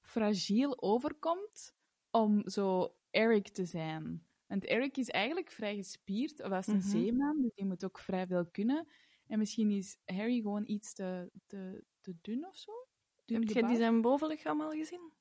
fragiel 0.00 0.82
overkomt 0.82 1.74
om 2.10 2.48
zo 2.48 2.94
Eric 3.10 3.48
te 3.48 3.64
zijn. 3.64 4.26
Want 4.52 4.64
Eric 4.64 4.96
is 4.96 5.08
eigenlijk 5.08 5.50
vrij 5.50 5.76
gespierd, 5.76 6.42
of 6.42 6.58
is 6.58 6.66
een 6.66 6.76
Mhm. 6.76 6.88
zeeman, 6.88 7.42
dus 7.42 7.54
die 7.54 7.64
moet 7.64 7.84
ook 7.84 7.98
vrij 7.98 8.26
veel 8.26 8.46
kunnen. 8.50 8.86
En 9.26 9.38
misschien 9.38 9.70
is 9.70 9.96
Harry 10.04 10.40
gewoon 10.40 10.62
iets 10.66 10.92
te, 10.94 11.30
te, 11.46 11.84
te 12.00 12.14
dun 12.20 12.46
of 12.46 12.56
zo. 12.56 12.72
Dun 13.24 13.36
Heb 13.38 13.44
jij 13.44 13.52
gebouwd. 13.54 13.72
die 13.74 13.82
zijn 13.82 14.00
bovenlichaam 14.00 14.60
al 14.60 14.70
gezien? 14.70 15.12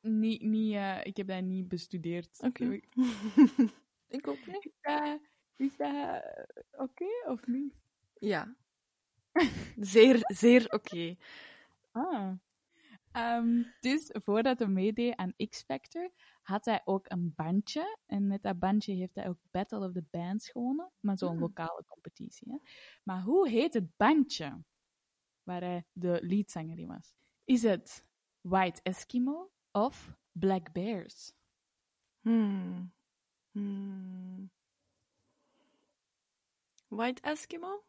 Niet, 0.00 0.42
niet, 0.42 0.74
eh, 0.74 1.00
ik 1.04 1.16
heb 1.16 1.26
dat 1.26 1.42
niet 1.42 1.68
bestudeerd. 1.68 2.38
Oké. 2.42 2.64
Ik- 2.72 2.88
ik 4.18 4.26
ook 4.28 4.46
niet. 4.46 4.64
Is 4.64 4.72
dat, 4.80 5.20
is 5.56 5.76
dat 5.76 5.94
eh, 5.94 6.42
oké 6.80 7.06
of 7.26 7.46
niet? 7.46 7.74
Ja. 8.18 8.56
Zeer, 9.76 10.18
zeer 10.22 10.72
oké. 10.72 11.16
Ah. 11.90 12.32
Ehm, 13.12 13.62
dus 13.80 14.10
voordat 14.12 14.58
hij 14.58 14.68
meedeed 14.68 15.16
aan 15.16 15.34
X-Factor, 15.48 16.10
had 16.42 16.64
hij 16.64 16.80
ook 16.84 17.10
een 17.10 17.32
bandje. 17.36 17.98
En 18.06 18.26
met 18.26 18.42
dat 18.42 18.58
bandje 18.58 18.94
heeft 18.94 19.14
hij 19.14 19.28
ook 19.28 19.38
Battle 19.50 19.86
of 19.86 19.92
the 19.92 20.04
Bands 20.10 20.50
gewonnen. 20.50 20.90
Maar 21.00 21.18
zo'n 21.18 21.30
Hmm. 21.30 21.40
lokale 21.40 21.84
competitie. 21.86 22.50
Hè. 22.52 22.56
Maar 23.02 23.22
hoe 23.22 23.48
heet 23.48 23.74
het 23.74 23.96
bandje 23.96 24.62
waar 25.42 25.60
hij 25.60 25.84
de 25.92 26.18
leadzanger 26.22 26.78
in 26.78 26.86
was? 26.86 27.14
Is 27.44 27.62
het 27.62 28.06
White 28.40 28.82
Eskimo 28.82 29.50
of 29.70 30.16
Black 30.32 30.72
Bears? 30.72 31.32
Hmm. 32.20 32.92
Hmm. 33.50 34.50
White 36.88 37.22
Eskimo? 37.22 37.84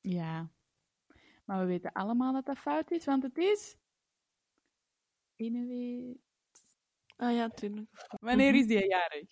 Ja. 0.00 0.50
Maar 1.44 1.58
we 1.60 1.66
weten 1.66 1.92
allemaal 1.92 2.32
dat 2.32 2.44
dat 2.44 2.58
fout 2.58 2.90
is, 2.90 3.04
want 3.04 3.22
het 3.22 3.38
is... 3.38 3.76
Inuit... 5.40 6.18
Ah 7.16 7.32
ja, 7.34 7.48
tuurlijk. 7.48 7.88
Wanneer 8.20 8.50
Mhm. 8.52 8.60
is 8.60 8.66
die 8.66 8.86
jarig? 8.88 9.28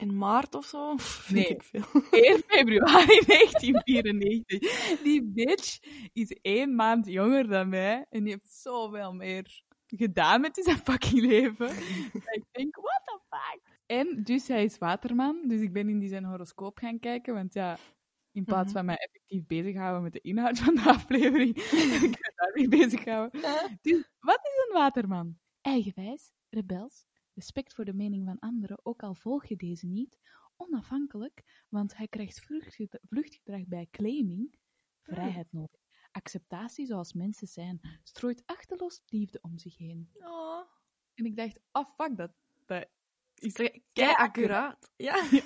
In 0.00 0.18
maart 0.18 0.54
of 0.54 0.64
zo? 0.66 0.94
Weet 0.96 1.30
Nee. 1.30 1.46
ik 1.48 1.62
veel. 1.62 1.84
1 2.10 2.42
februari 2.46 3.20
1994. 3.26 5.02
Die 5.02 5.22
bitch 5.24 5.78
is 6.12 6.30
één 6.42 6.74
maand 6.74 7.06
jonger 7.06 7.48
dan 7.48 7.68
mij 7.68 8.06
en 8.10 8.22
die 8.24 8.32
heeft 8.32 8.52
zoveel 8.52 9.12
meer 9.12 9.60
gedaan 9.86 10.40
met 10.40 10.58
zijn 10.62 10.76
fucking 10.78 11.20
leven. 11.20 11.66
Dat 12.12 12.34
ik 12.36 12.44
denk, 12.52 12.74
what 12.76 13.02
the 13.04 13.20
fuck? 13.28 13.60
En 13.86 14.22
dus 14.24 14.48
hij 14.48 14.64
is 14.64 14.78
waterman, 14.78 15.42
dus 15.48 15.60
ik 15.60 15.72
ben 15.72 15.88
in 15.88 15.98
die 15.98 16.08
zijn 16.08 16.24
horoscoop 16.24 16.78
gaan 16.78 16.98
kijken, 16.98 17.34
want 17.34 17.54
ja, 17.54 17.78
in 18.36 18.44
plaats 18.44 18.64
Mhm. 18.66 18.76
van 18.76 18.84
mij 18.84 18.96
effectief 18.96 19.46
bezighouden 19.46 20.02
met 20.02 20.12
de 20.12 20.20
inhoud 20.20 20.58
van 20.58 20.74
de 20.74 20.82
aflevering, 20.96 21.56
ik 21.56 22.16
ga 22.20 22.32
daar 22.34 22.52
niet 22.54 22.70
bezighouden. 22.70 23.40
Dus 23.80 24.08
wat 24.18 24.38
is 24.42 24.64
een 24.66 24.72
waterman? 24.72 25.38
Eigenwijs, 25.60 26.32
rebels, 26.48 27.04
respect 27.34 27.74
voor 27.74 27.84
de 27.84 27.92
mening 27.94 28.24
van 28.24 28.38
anderen, 28.38 28.78
ook 28.82 29.02
al 29.02 29.14
volg 29.14 29.46
je 29.46 29.56
deze 29.56 29.86
niet, 29.86 30.18
onafhankelijk, 30.56 31.64
want 31.68 31.96
hij 31.96 32.08
krijgt 32.08 32.40
vluchtgedra- 32.40 33.00
vluchtgedrag 33.08 33.66
bij 33.66 33.88
claiming, 33.90 34.58
vrijheid 35.02 35.52
nodig. 35.52 35.80
Acceptatie 36.10 36.86
zoals 36.86 37.12
mensen 37.12 37.46
zijn, 37.46 37.80
strooit 38.02 38.42
achterloos 38.46 39.02
liefde 39.06 39.38
om 39.42 39.58
zich 39.58 39.76
heen. 39.76 40.10
Oh. 40.14 40.60
En 41.14 41.24
ik 41.24 41.36
dacht, 41.36 41.60
oh 41.72 41.86
fuck, 41.96 42.16
dat, 42.16 42.32
dat 42.66 42.86
is... 43.34 43.52
Kei 43.92 44.14
accuraat. 44.16 44.90
Ja. 44.96 45.24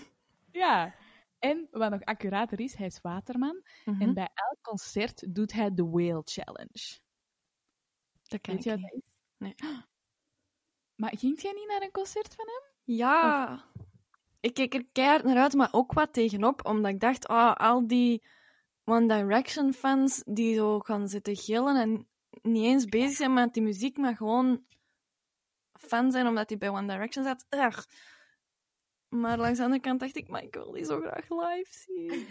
Ja. 0.52 0.94
En 1.40 1.68
wat 1.70 1.90
nog 1.90 2.04
accurater 2.04 2.60
is, 2.60 2.74
hij 2.74 2.86
is 2.86 3.00
waterman. 3.00 3.62
Mhm. 3.84 4.02
En 4.02 4.14
bij 4.14 4.28
elk 4.34 4.58
concert 4.62 5.34
doet 5.34 5.52
hij 5.52 5.74
de 5.74 5.84
Whale 5.84 6.22
Challenge. 6.24 6.98
Dat 8.28 8.40
ken 8.40 8.54
Weet 8.54 8.66
ik 8.66 8.92
niet. 8.92 9.18
Nee. 9.36 9.54
Maar 11.00 11.16
ging 11.16 11.40
jij 11.40 11.52
niet 11.52 11.68
naar 11.68 11.82
een 11.82 11.90
concert 11.90 12.34
van 12.34 12.46
hem? 12.46 12.94
Ja. 12.96 13.64
Ik 14.40 14.54
keek 14.54 14.74
er 14.74 14.86
keihard 14.92 15.24
naar 15.24 15.36
uit, 15.36 15.54
maar 15.54 15.68
ook 15.72 15.92
wat 15.92 16.12
tegenop. 16.12 16.66
Omdat 16.66 16.92
ik 16.92 17.00
dacht, 17.00 17.26
ah, 17.26 17.54
al 17.54 17.86
die 17.86 18.22
One 18.84 19.06
Direction 19.06 19.72
fans 19.72 20.22
die 20.26 20.54
zo 20.54 20.78
gaan 20.78 21.08
zitten 21.08 21.36
gillen 21.36 21.76
en 21.76 22.08
niet 22.42 22.64
eens 22.64 22.84
bezig 22.84 23.16
zijn 23.16 23.32
met 23.32 23.54
die 23.54 23.62
muziek, 23.62 23.96
maar 23.96 24.16
gewoon 24.16 24.64
fan 25.72 26.12
zijn 26.12 26.26
omdat 26.26 26.48
hij 26.48 26.58
bij 26.58 26.68
One 26.68 26.86
Direction 26.86 27.24
zat. 27.24 27.46
Ugh. 27.50 27.82
Maar 29.10 29.38
langs 29.38 29.58
de 29.58 29.64
andere 29.64 29.82
kant 29.82 30.00
dacht 30.00 30.16
ik, 30.16 30.28
maar 30.28 30.42
ik 30.42 30.54
wil 30.54 30.72
die 30.72 30.84
zo 30.84 31.00
graag 31.00 31.28
live 31.28 31.68
zien. 31.70 32.26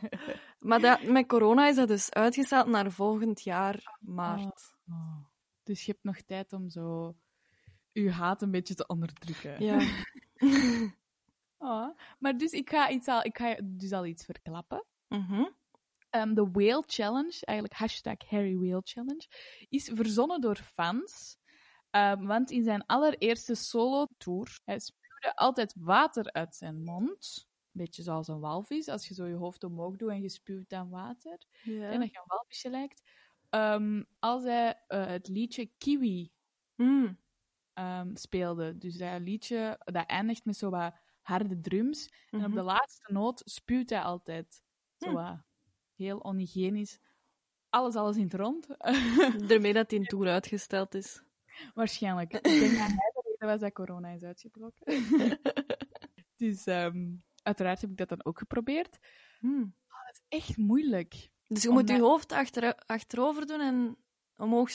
maar 0.68 0.80
dat, 0.80 1.02
met 1.02 1.26
corona 1.26 1.68
is 1.68 1.76
dat 1.76 1.88
dus 1.88 2.12
uitgesteld 2.12 2.66
naar 2.66 2.92
volgend 2.92 3.42
jaar 3.42 3.98
maart. 4.00 4.74
Oh. 4.88 5.24
Dus 5.62 5.84
je 5.84 5.92
hebt 5.92 6.04
nog 6.04 6.20
tijd 6.20 6.52
om 6.52 6.68
zo 6.68 7.16
je 7.92 8.10
haat 8.10 8.42
een 8.42 8.50
beetje 8.50 8.74
te 8.74 8.86
onderdrukken. 8.86 9.64
Ja. 9.64 9.78
Oh. 11.58 11.88
Maar 12.18 12.36
dus 12.36 12.52
ik 12.52 12.70
ga, 12.70 12.90
iets 12.90 13.08
al, 13.08 13.24
ik 13.24 13.38
ga 13.38 13.56
dus 13.64 13.92
al 13.92 14.06
iets 14.06 14.24
verklappen. 14.24 14.84
Mhm. 15.08 15.44
Ehm, 16.10 16.34
de 16.34 16.50
Whale 16.50 16.84
Challenge, 16.86 17.38
eigenlijk 17.44 17.78
hashtag 17.78 18.16
Harry 18.28 18.56
Whale 18.56 18.80
Challenge, 18.84 19.26
is 19.68 19.90
verzonnen 19.94 20.40
door 20.40 20.56
fans. 20.56 21.38
Ehm, 21.90 22.26
want 22.26 22.50
in 22.50 22.64
zijn 22.64 22.86
allereerste 22.86 23.54
solo-tour, 23.54 24.60
hij 24.64 24.80
altijd 25.34 25.74
water 25.78 26.32
uit 26.32 26.54
zijn 26.54 26.82
mond. 26.82 27.48
Beetje 27.72 28.02
zoals 28.02 28.28
een 28.28 28.40
walvis, 28.40 28.88
als 28.88 29.08
je 29.08 29.14
zo 29.14 29.26
je 29.26 29.34
hoofd 29.34 29.64
omhoog 29.64 29.96
doet 29.96 30.10
en 30.10 30.20
je 30.22 30.28
spuwt 30.28 30.68
dan 30.68 30.88
water. 30.90 31.38
Ja. 31.62 31.90
En 31.90 32.00
dat 32.00 32.10
je 32.10 32.16
een 32.18 32.24
walvisje 32.26 32.70
lijkt. 32.70 33.02
Ehm, 33.50 34.02
als 34.18 34.42
hij 34.42 34.82
eh, 34.88 35.06
het 35.06 35.28
liedje 35.28 35.70
Kiwi 35.78 36.32
Mm. 36.76 37.18
ehm, 37.72 38.14
speelde, 38.14 38.78
dus 38.78 38.96
dat 38.96 39.20
liedje 39.20 39.80
dat 39.84 40.06
eindigt 40.06 40.44
met 40.44 40.56
zo 40.56 40.70
wat 40.70 40.94
harde 41.22 41.60
drums. 41.60 42.12
En 42.30 42.38
op 42.40 42.46
Mhm. 42.46 42.54
de 42.54 42.62
laatste 42.62 43.12
noot 43.12 43.42
spuwt 43.44 43.90
hij 43.90 44.00
altijd. 44.02 44.62
Zo 44.96 45.10
Hm. 45.18 45.36
heel 45.96 46.18
onhygiënisch. 46.18 46.98
Alles, 47.70 47.94
alles 47.94 48.16
in 48.16 48.22
het 48.24 48.34
rond. 48.34 48.66
Daarmee 49.50 49.72
dat 49.72 49.88
die 49.88 49.98
een 49.98 50.04
tour 50.06 50.28
uitgesteld 50.28 50.94
is. 50.94 51.22
Waarschijnlijk. 51.74 52.32
Ik 52.32 52.42
denk 52.42 52.60
dat 52.78 52.86
hij 52.86 53.19
reden 53.40 53.58
was 53.58 53.60
dat 53.60 53.72
corona 53.72 54.08
is 54.08 54.22
uitgebroken. 54.22 54.84
dus 56.36 56.66
ehm, 56.66 57.16
uiteraard 57.42 57.80
heb 57.80 57.90
ik 57.90 57.96
dat 57.96 58.08
dan 58.08 58.24
ook 58.24 58.38
geprobeerd. 58.38 58.98
Hmm. 59.38 59.74
Dat 59.86 60.20
is 60.28 60.38
echt 60.38 60.56
moeilijk. 60.56 61.30
Dus 61.46 61.62
je 61.62 61.70
moet 61.70 61.88
je 61.88 61.94
dat- 61.94 62.06
hoofd 62.08 62.32
achter, 62.32 62.74
achterover 62.74 63.46
doen 63.46 63.60
en 63.60 63.96
omhoog 64.36 64.70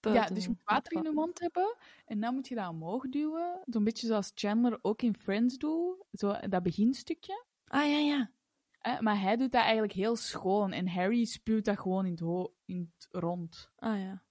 Ja, 0.00 0.26
dus 0.26 0.42
je 0.42 0.48
moet 0.48 0.62
water 0.64 0.92
in 0.92 1.02
je 1.02 1.12
mond 1.12 1.40
hebben 1.40 1.76
en 2.04 2.20
dan 2.20 2.34
moet 2.34 2.48
je 2.48 2.54
dat 2.54 2.68
omhoog 2.68 3.08
duwen. 3.08 3.62
Zo'n 3.66 3.84
beetje 3.84 4.06
zoals 4.06 4.32
Chandler 4.34 4.78
ook 4.82 5.02
in 5.02 5.16
Friends 5.16 5.58
doet. 5.58 6.04
Zo, 6.12 6.32
dat 6.48 6.62
beginstukje. 6.62 7.44
Ah, 7.64 7.90
ja, 7.90 7.98
ja. 7.98 8.30
Eh, 8.78 9.00
maar 9.00 9.20
hij 9.20 9.36
doet 9.36 9.52
dat 9.52 9.62
eigenlijk 9.62 9.92
heel 9.92 10.16
schoon 10.16 10.72
en 10.72 10.88
Harry 10.88 11.24
spuwt 11.24 11.64
dat 11.64 11.78
gewoon 11.78 12.06
in 12.06 12.12
het, 12.12 12.50
in 12.64 12.92
het 12.94 13.08
rond. 13.10 13.70
Ah, 13.76 13.98
ja. 13.98 14.22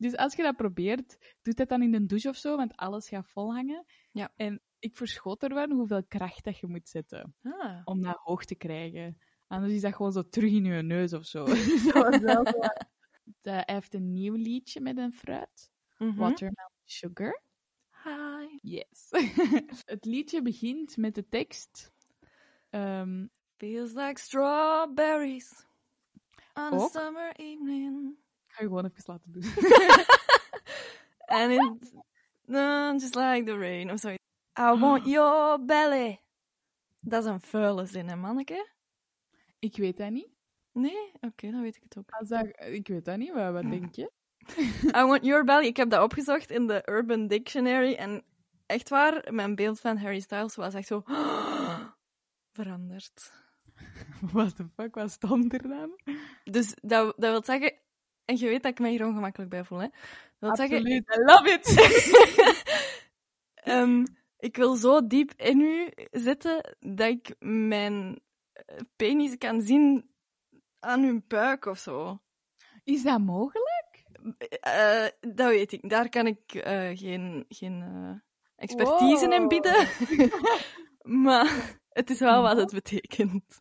Dus 0.00 0.16
als 0.16 0.34
je 0.36 0.42
dat 0.42 0.56
probeert, 0.56 1.34
doe 1.42 1.54
dat 1.54 1.68
dan 1.68 1.82
in 1.82 1.90
de 1.90 2.06
douche 2.06 2.28
of 2.28 2.36
zo, 2.36 2.56
want 2.56 2.76
alles 2.76 3.08
gaat 3.08 3.28
vol 3.28 3.54
hangen. 3.54 3.84
Ja. 4.12 4.32
En 4.36 4.60
ik 4.78 4.96
verschoot 4.96 5.42
ervan 5.42 5.70
hoeveel 5.72 6.04
kracht 6.08 6.44
dat 6.44 6.58
je 6.58 6.66
moet 6.66 6.88
zetten 6.88 7.34
Ah. 7.42 7.80
om 7.84 8.02
dat 8.02 8.16
hoog 8.22 8.44
te 8.44 8.54
krijgen. 8.54 9.18
Anders 9.46 9.72
is 9.72 9.80
dat 9.80 9.94
gewoon 9.94 10.12
zo 10.12 10.28
terug 10.28 10.50
in 10.50 10.64
je 10.64 10.82
neus 10.82 11.12
of 11.12 11.24
zo. 11.26 11.44
Dat 11.84 11.92
was 11.92 12.18
wel 12.18 12.46
zo. 12.46 12.58
De- 13.40 13.50
hij 13.50 13.62
heeft 13.66 13.94
een 13.94 14.12
nieuw 14.12 14.34
liedje 14.34 14.80
met 14.80 14.96
een 14.96 15.12
fruit. 15.12 15.70
Mhm. 15.98 16.14
Watermelon 16.16 16.70
Sugar. 16.84 17.42
Hi. 18.04 18.58
Yes. 18.60 19.08
het 19.94 20.04
liedje 20.04 20.42
begint 20.42 20.96
met 20.96 21.14
de 21.14 21.28
tekst. 21.28 21.92
ehm, 22.70 23.26
Feels 23.56 23.92
like 23.92 24.20
strawberries 24.20 25.66
on 26.54 26.72
a 26.80 26.88
summer 26.88 27.32
evening. 27.36 28.16
Ik 28.50 28.56
ga 28.56 28.62
je 28.62 28.68
gewoon 28.68 28.84
even 28.84 29.02
laten 29.06 29.32
doen. 29.32 29.42
And 31.26 31.52
it's 31.52 31.92
uh, 32.46 32.92
just 32.92 33.14
like 33.14 33.44
the 33.44 33.58
rain. 33.58 33.90
Of 33.90 34.00
zoiets. 34.00 34.24
I 34.58 34.78
want 34.78 35.06
your 35.14 35.64
belly. 35.64 36.20
Dat 37.00 37.24
is 37.24 37.30
een 37.30 37.40
vuile 37.40 37.86
zin, 37.86 38.08
hè, 38.08 38.16
manneke? 38.16 38.68
ik 39.60 39.76
weet 39.76 39.96
dat 39.96 40.10
niet. 40.10 40.28
Nee? 40.72 41.12
Oké, 41.20 41.50
dan 41.50 41.62
weet 41.62 41.76
ik 41.76 41.82
het 41.82 41.98
ook. 41.98 42.10
Als 42.10 42.28
dat, 42.28 42.46
ik 42.58 42.88
weet 42.88 43.04
dat 43.04 43.16
niet. 43.16 43.32
Wat, 43.32 43.52
wat 43.52 43.62
denk 43.62 43.94
je? 43.94 44.10
I 44.98 45.04
want 45.04 45.24
your 45.24 45.44
belly. 45.44 45.66
Ik 45.66 45.76
heb 45.76 45.90
dat 45.90 46.02
opgezocht 46.02 46.50
in 46.50 46.66
de 46.66 46.82
Urban 46.88 47.26
Dictionary. 47.26 47.94
En 47.94 48.24
echt 48.66 48.88
waar, 48.88 49.34
mijn 49.34 49.54
beeld 49.54 49.80
van 49.80 49.96
Harry 49.96 50.20
Styles 50.20 50.54
was 50.54 50.74
echt 50.74 50.86
zo... 50.86 51.02
veranderd. 52.52 53.32
What 54.32 54.56
the 54.56 54.68
fuck, 54.74 54.94
wat 54.94 55.10
stond 55.10 55.52
er 55.52 55.68
dan? 55.68 56.00
Dus 56.44 56.74
dat, 56.80 57.14
dat 57.16 57.30
wil 57.30 57.44
zeggen... 57.44 57.78
En 58.30 58.36
je 58.36 58.46
weet 58.46 58.62
dat 58.62 58.72
ik 58.72 58.78
me 58.78 58.88
hier 58.88 59.06
ongemakkelijk 59.06 59.50
bij 59.50 59.64
voel, 59.64 59.78
hè? 59.78 59.88
Dat 60.38 60.56
zeggen... 60.56 60.76
Absoluut, 60.76 61.16
I 61.16 61.22
love 61.24 61.50
it! 61.52 61.66
ehm, 63.72 64.04
ik 64.38 64.56
wil 64.56 64.74
zo 64.74 65.06
diep 65.06 65.32
in 65.36 65.60
u 65.60 65.92
zitten 66.10 66.76
dat 66.78 67.08
ik 67.08 67.34
mijn 67.38 68.20
eh, 68.52 68.76
penis 68.96 69.38
kan 69.38 69.62
zien 69.62 70.10
aan 70.78 71.02
uw 71.02 71.20
buik 71.28 71.66
of 71.66 71.78
zo. 71.78 72.20
Is 72.84 73.02
dat 73.02 73.20
mogelijk? 73.20 74.04
Eh, 74.60 75.06
dat 75.20 75.48
weet 75.48 75.72
ik. 75.72 75.88
Daar 75.88 76.08
kan 76.08 76.26
ik 76.26 76.54
eh, 76.54 76.98
geen, 76.98 77.44
geen 77.48 77.82
expertise 78.56 79.34
in 79.34 79.48
bieden. 79.48 79.88
maar 81.24 81.80
het 81.88 82.10
is 82.10 82.18
wel 82.18 82.42
wat 82.42 82.56
het 82.56 82.72
betekent. 82.72 83.60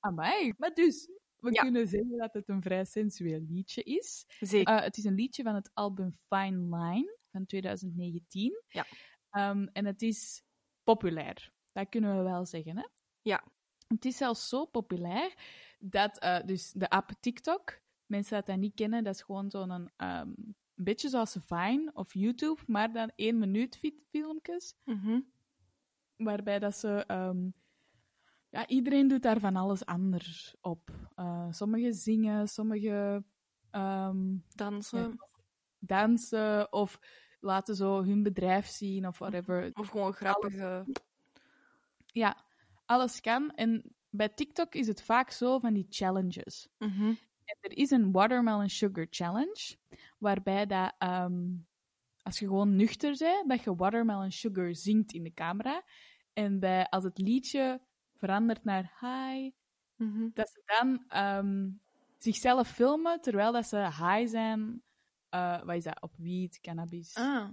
Amai. 0.00 0.52
Maar 0.56 0.74
dus, 0.74 1.08
we 1.40 1.52
Ja. 1.52 1.62
kunnen 1.62 1.88
zeggen 1.88 2.16
dat 2.16 2.32
het 2.32 2.48
een 2.48 2.62
vrij 2.62 2.84
sensueel 2.84 3.40
liedje 3.48 3.82
is. 3.82 4.24
Zeker. 4.40 4.74
Eh, 4.76 4.82
het 4.82 4.96
is 4.96 5.04
een 5.04 5.14
liedje 5.14 5.42
van 5.42 5.54
het 5.54 5.70
album 5.74 6.12
Fine 6.12 6.76
Line 6.76 7.16
van 7.30 7.46
2019. 7.46 8.62
Ja. 8.68 8.86
Ehm, 9.30 9.66
en 9.72 9.84
het 9.84 10.02
is 10.02 10.42
populair. 10.84 11.52
Dat 11.72 11.88
kunnen 11.88 12.16
we 12.16 12.22
wel 12.22 12.46
zeggen, 12.46 12.76
hè? 12.76 12.86
Ja. 13.22 13.44
Het 13.88 14.04
is 14.04 14.16
zelfs 14.16 14.48
zo 14.48 14.64
populair 14.64 15.34
dat 15.78 16.18
eh, 16.18 16.44
dus 16.46 16.72
de 16.72 16.88
app 16.90 17.10
TikTok, 17.20 17.80
mensen 18.06 18.36
dat 18.36 18.46
dat 18.46 18.56
niet 18.56 18.74
kennen, 18.74 19.04
dat 19.04 19.14
is 19.14 19.22
gewoon 19.22 19.50
zo'n 19.50 19.90
een 19.96 20.54
beetje 20.74 21.08
zoals 21.08 21.36
Vine 21.40 21.90
of 21.94 22.14
YouTube, 22.14 22.60
maar 22.66 22.92
dan 22.92 23.12
één 23.16 23.38
minuut 23.38 23.76
fi- 23.76 24.02
filmpjes, 24.10 24.74
Mhm. 24.84 25.20
waarbij 26.16 26.58
dat 26.58 26.76
ze... 26.76 27.04
ehm, 27.06 27.48
ja, 28.50 28.66
iedereen 28.66 29.08
doet 29.08 29.22
daar 29.22 29.40
van 29.40 29.56
alles 29.56 29.84
anders 29.84 30.56
op. 30.60 30.90
Eh, 31.14 31.46
sommigen 31.50 31.94
zingen, 31.94 32.48
sommigen 32.48 33.26
ehm, 33.70 34.36
Dansen. 34.54 35.18
dansen 35.78 36.72
of 36.72 37.00
laten 37.40 37.74
zo 37.74 38.04
hun 38.04 38.22
bedrijf 38.22 38.66
zien 38.66 39.06
of 39.06 39.18
whatever. 39.18 39.70
Of 39.74 39.88
gewoon 39.88 40.12
grappige... 40.12 40.84
Ja, 42.12 42.44
alles 42.84 43.20
kan. 43.20 43.50
En 43.50 43.94
bij 44.10 44.28
TikTok 44.28 44.74
is 44.74 44.86
het 44.86 45.02
vaak 45.02 45.30
zo 45.30 45.58
van 45.58 45.74
die 45.74 45.86
challenges. 45.88 46.68
Mhm. 46.78 47.14
En 47.44 47.56
er 47.60 47.76
is 47.76 47.90
een 47.90 48.12
watermelon 48.12 48.68
sugar 48.68 49.06
challenge, 49.10 49.76
waarbij 50.18 50.66
dat, 50.66 50.94
ehm, 50.98 51.56
als 52.22 52.38
je 52.38 52.46
gewoon 52.46 52.76
nuchter 52.76 53.16
bent, 53.18 53.48
dat 53.48 53.64
je 53.64 53.74
watermelon 53.74 54.30
sugar 54.30 54.74
zingt 54.74 55.12
in 55.12 55.22
de 55.22 55.34
camera. 55.34 55.84
En 56.32 56.58
bij, 56.58 56.88
als 56.88 57.04
het 57.04 57.18
liedje 57.18 57.80
verandert 58.20 58.64
naar 58.64 58.92
hi, 59.00 59.50
Mhm. 59.96 60.28
dat 60.34 60.48
ze 60.48 60.62
dan 60.80 61.04
ehm, 61.08 61.70
zichzelf 62.18 62.68
filmen 62.68 63.20
terwijl 63.20 63.52
dat 63.52 63.66
ze 63.66 63.76
high 63.76 64.26
zijn. 64.26 64.82
eh, 65.28 65.62
wat 65.62 65.76
is 65.76 65.84
dat? 65.84 66.02
Op 66.02 66.12
wiet, 66.16 66.60
cannabis, 66.60 67.14
Ah. 67.16 67.48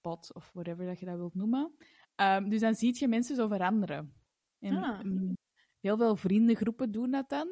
pot 0.00 0.34
of 0.34 0.50
whatever 0.54 0.86
dat 0.86 0.98
je 1.00 1.06
dat 1.06 1.16
wilt 1.16 1.34
noemen. 1.34 1.74
Ehm, 2.14 2.48
dus 2.48 2.60
dan 2.60 2.74
zie 2.74 2.96
je 2.98 3.08
mensen 3.08 3.36
zo 3.36 3.48
veranderen. 3.48 4.14
En 4.58 4.76
Ah. 4.76 5.00
mm, 5.02 5.36
heel 5.80 5.96
veel 5.96 6.16
vriendengroepen 6.16 6.90
doen 6.92 7.10
dat 7.10 7.28
dan. 7.28 7.48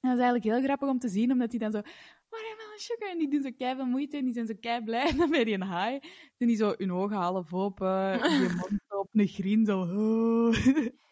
En 0.00 0.10
dat 0.10 0.18
is 0.18 0.24
eigenlijk 0.24 0.44
heel 0.44 0.62
grappig 0.62 0.88
om 0.88 0.98
te 0.98 1.08
zien, 1.08 1.32
omdat 1.32 1.50
die 1.50 1.58
dan 1.60 1.70
zo... 1.70 1.80
Watermelon 2.28 2.78
sugar! 2.78 3.10
En 3.10 3.18
die 3.18 3.28
doen 3.30 3.42
zo 3.42 3.50
keiveel 3.56 3.86
moeite 3.86 4.16
en 4.16 4.24
die 4.24 4.32
zijn 4.34 4.46
zo 4.46 4.54
kei 4.60 4.84
blij. 4.84 5.08
En 5.08 5.16
dan 5.22 5.30
ben 5.30 5.46
je 5.48 5.54
een 5.54 5.62
high. 5.78 6.06
Dan 6.36 6.48
die 6.48 6.56
zo 6.56 6.74
hun 6.76 6.92
ogen 6.92 7.16
half 7.16 7.52
open, 7.54 7.88
je 8.42 8.54
mond 8.56 8.80
op 8.88 9.08
een 9.12 9.28
grin, 9.28 9.64
zo... 9.66 9.84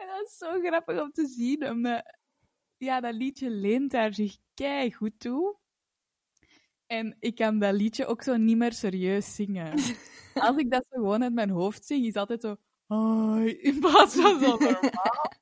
en 0.00 0.06
dat 0.06 0.26
is 0.26 0.36
zo 0.36 0.60
grappig 0.60 1.00
om 1.00 1.12
te 1.12 1.26
zien, 1.26 1.68
omdat... 1.68 2.18
Ja, 2.76 3.00
dat 3.00 3.14
liedje 3.14 3.50
leent 3.50 3.90
daar 3.90 4.14
zich 4.14 4.36
kei 4.54 4.92
goed 4.92 5.20
toe. 5.20 5.56
En 6.86 7.16
ik 7.18 7.34
kan 7.34 7.58
dat 7.58 7.74
liedje 7.74 8.06
ook 8.06 8.22
zo 8.22 8.36
niet 8.36 8.56
meer 8.56 8.72
serieus 8.72 9.34
zingen. 9.34 9.72
Als 10.34 10.56
ik 10.56 10.70
dat 10.70 10.86
zo 10.90 10.96
gewoon 10.96 11.22
uit 11.22 11.32
mijn 11.32 11.50
hoofd 11.50 11.86
zing, 11.86 12.00
is 12.00 12.06
het 12.06 12.16
altijd 12.16 12.40
zo... 12.40 12.56
Hoi, 12.86 13.52
in 13.52 13.80
plaats 13.80 14.14
van 14.14 14.40
zo 14.40 14.56
normaal. 14.56 15.32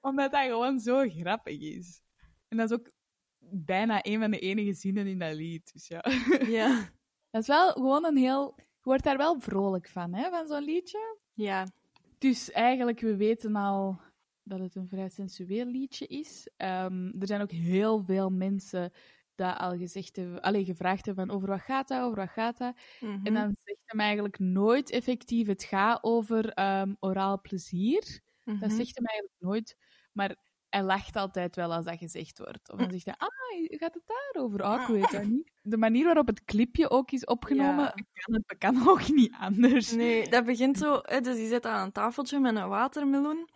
Omdat 0.00 0.32
dat 0.32 0.44
gewoon 0.44 0.80
zo 0.80 1.08
grappig 1.08 1.60
is. 1.60 2.02
En 2.48 2.56
dat 2.56 2.70
is 2.70 2.76
ook 2.76 2.90
bijna 3.38 3.98
een 4.02 4.20
van 4.20 4.30
de 4.30 4.38
enige 4.38 4.72
zinnen 4.72 5.06
in 5.06 5.18
dat 5.18 5.34
lied. 5.34 5.72
Dus 5.72 5.88
ja. 5.88 6.04
Ja. 6.46 6.92
Dat 7.30 7.42
is 7.42 7.48
wel 7.48 7.72
gewoon 7.72 8.04
een 8.04 8.16
heel... 8.16 8.54
Je 8.56 8.90
wordt 8.90 9.04
daar 9.04 9.16
wel 9.16 9.40
vrolijk 9.40 9.88
van, 9.88 10.14
hè, 10.14 10.30
van 10.30 10.46
zo'n 10.46 10.64
liedje. 10.64 11.18
Ja. 11.32 11.66
Dus 12.24 12.50
eigenlijk, 12.50 13.00
we 13.00 13.16
weten 13.16 13.56
al 13.56 14.00
dat 14.42 14.58
het 14.60 14.74
een 14.74 14.88
vrij 14.88 15.08
sensueel 15.08 15.64
liedje 15.66 16.06
is. 16.06 16.48
Ehm, 16.56 17.06
er 17.20 17.26
zijn 17.26 17.40
ook 17.42 17.50
heel 17.50 18.04
veel 18.04 18.30
mensen 18.30 18.92
dat 19.34 19.56
al 19.58 19.76
gezegd 19.76 20.16
hebben, 20.16 20.40
alleen 20.42 20.64
gevraagd 20.64 21.06
hebben 21.06 21.26
van 21.26 21.36
over 21.36 21.48
wat 21.48 21.60
gaat 21.60 21.88
dat, 21.88 22.02
over 22.02 22.16
wat 22.16 22.28
gaat 22.30 22.58
dat. 22.58 22.76
Mhm. 23.00 23.26
En 23.26 23.34
dan 23.34 23.54
zegt 23.64 23.80
hem 23.84 24.00
eigenlijk 24.00 24.38
nooit 24.38 24.90
effectief, 24.90 25.46
het 25.46 25.64
gaat 25.64 26.02
over 26.02 26.48
ehm, 26.52 26.94
oraal 27.00 27.40
plezier. 27.40 28.20
Dat 28.58 28.70
Mhm. 28.70 28.76
zegt 28.76 28.96
hem 28.96 29.04
eigenlijk 29.06 29.40
nooit, 29.40 29.76
maar 30.12 30.36
hij 30.74 30.82
lacht 30.82 31.16
altijd 31.16 31.56
wel 31.56 31.72
als 31.72 31.84
dat 31.84 31.98
gezegd 31.98 32.38
wordt. 32.38 32.70
Of 32.72 32.78
dan 32.78 32.90
zegt 32.90 33.04
hij, 33.04 33.14
ah, 33.18 33.28
gaat 33.80 33.94
het 33.94 34.02
daarover? 34.06 34.62
Ah, 34.62 34.80
ik 34.80 34.86
weet 34.86 35.10
dat 35.10 35.22
niet. 35.24 35.50
De 35.62 35.76
manier 35.76 36.04
waarop 36.04 36.26
het 36.26 36.44
clipje 36.44 36.90
ook 36.90 37.10
is 37.10 37.24
opgenomen, 37.24 37.84
Ja. 37.84 37.94
kan, 38.12 38.34
het 38.46 38.58
kan 38.58 38.82
ook 38.90 39.08
niet 39.08 39.34
anders. 39.40 39.92
Nee, 39.92 40.28
dat 40.28 40.44
begint 40.44 40.78
zo... 40.78 40.98
Hè, 41.02 41.20
dus 41.20 41.36
die 41.36 41.48
zit 41.48 41.66
aan 41.66 41.84
een 41.84 41.92
tafeltje 41.92 42.38
met 42.40 42.56
een 42.56 42.68
watermeloen. 42.68 43.48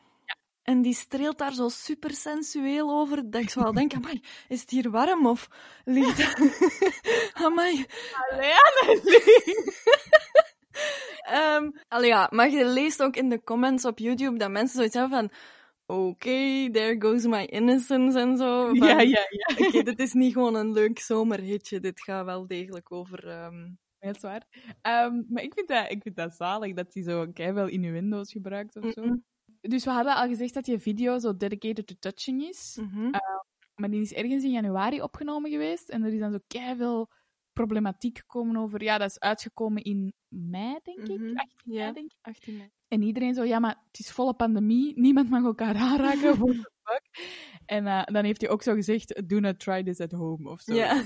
En 0.63 0.83
die 0.83 0.95
streelt 0.95 1.39
daar 1.39 1.53
zo 1.53 1.69
super 1.69 2.11
sensueel 2.11 2.91
over, 2.91 3.31
dat 3.31 3.43
ik 3.43 3.51
zo 3.51 3.61
al 3.61 3.73
denk, 3.73 3.95
amai, 3.95 4.23
is 4.49 4.61
het 4.61 4.71
hier 4.71 4.91
warm 4.91 5.27
of 5.27 5.49
ligt 5.85 6.19
het... 6.19 6.73
amai. 7.45 7.87
Allee. 8.31 8.53
Ehm, 11.23 11.71
allee, 11.89 12.09
ja, 12.09 12.29
maar 12.31 12.51
je 12.51 12.65
leest 12.65 13.03
ook 13.03 13.17
in 13.17 13.29
de 13.29 13.43
comments 13.43 13.85
op 13.85 13.99
YouTube 13.99 14.39
dat 14.39 14.51
mensen 14.51 14.77
zoiets 14.77 14.95
hebben 14.95 15.19
van 15.19 15.31
oké, 15.89 16.71
there 16.71 16.97
goes 16.99 17.27
my 17.27 17.43
innocence 17.43 18.19
en 18.21 18.37
zo. 18.37 18.67
Van, 18.67 18.89
Ja, 18.89 19.01
ja, 19.01 19.27
ja. 19.31 19.67
Oké, 19.67 19.83
dit 19.83 19.99
is 19.99 20.13
niet 20.13 20.33
gewoon 20.33 20.55
een 20.55 20.73
leuk 20.73 20.99
zomerhitje, 20.99 21.81
dit 21.81 22.01
gaat 22.01 22.25
wel 22.25 22.47
degelijk 22.47 22.93
over... 22.93 23.29
ehm, 23.29 23.71
Heel 23.99 24.15
zwaar. 24.15 24.47
Ehm, 24.83 25.23
maar 25.29 25.43
ik 25.43 25.55
vind, 25.55 25.69
dat, 25.69 25.91
ik 25.91 26.03
vind 26.03 26.17
dat 26.17 26.35
zalig 26.35 26.75
dat 26.75 26.95
hij 26.95 27.03
zo 27.03 27.33
wel 27.35 27.67
in 27.69 27.83
je 27.83 27.91
Windows 27.91 28.33
gebruikt 28.33 28.77
of 28.77 28.93
zo. 28.93 29.03
Mm-mm. 29.03 29.25
Dus 29.61 29.85
we 29.85 29.91
hadden 29.91 30.15
al 30.15 30.29
gezegd 30.29 30.55
dat 30.55 30.65
die 30.65 30.79
video 30.79 31.19
zo 31.19 31.37
dedicated 31.37 31.87
to 31.87 31.95
touching 31.99 32.43
is. 32.43 32.79
mhm. 32.81 33.11
Maar 33.75 33.91
die 33.91 34.01
is 34.01 34.13
ergens 34.13 34.45
in 34.45 34.51
januari 34.51 35.03
opgenomen 35.03 35.51
geweest. 35.51 35.89
En 35.89 36.03
er 36.03 36.13
is 36.13 36.19
dan 36.19 36.33
zo 36.33 36.75
veel 36.77 37.09
problematiek 37.53 38.19
gekomen 38.19 38.57
over... 38.57 38.83
Ja, 38.83 38.99
dat 38.99 39.11
is 39.11 39.19
uitgekomen 39.19 39.83
in 39.83 40.13
mei, 40.29 40.79
denk 40.83 41.09
ik. 41.09 41.19
Mhm, 41.19 41.37
18 41.37 41.57
mei, 41.65 41.79
ja. 41.79 41.93
denk 41.93 42.11
ik. 42.11 42.19
18 42.21 42.57
mei. 42.57 42.71
En 42.89 43.03
iedereen 43.03 43.35
zo, 43.35 43.45
ja, 43.45 43.59
maar 43.59 43.83
het 43.87 43.99
is 43.99 44.11
volle 44.11 44.35
pandemie. 44.35 44.99
Niemand 44.99 45.31
mag 45.31 45.45
elkaar 45.45 45.75
aanraken. 45.75 46.39
What 46.39 46.55
the 46.55 46.71
fuck? 46.85 47.37
En 47.67 47.87
eh, 47.87 48.05
dan 48.05 48.25
heeft 48.25 48.41
hij 48.41 48.51
ook 48.51 48.63
zo 48.63 48.75
gezegd, 48.75 49.29
do 49.29 49.41
not 49.41 49.61
try 49.61 49.83
this 49.83 50.01
at 50.01 50.13
home, 50.13 50.49
of 50.49 50.61
zo. 50.61 50.75
Ja. 50.75 51.05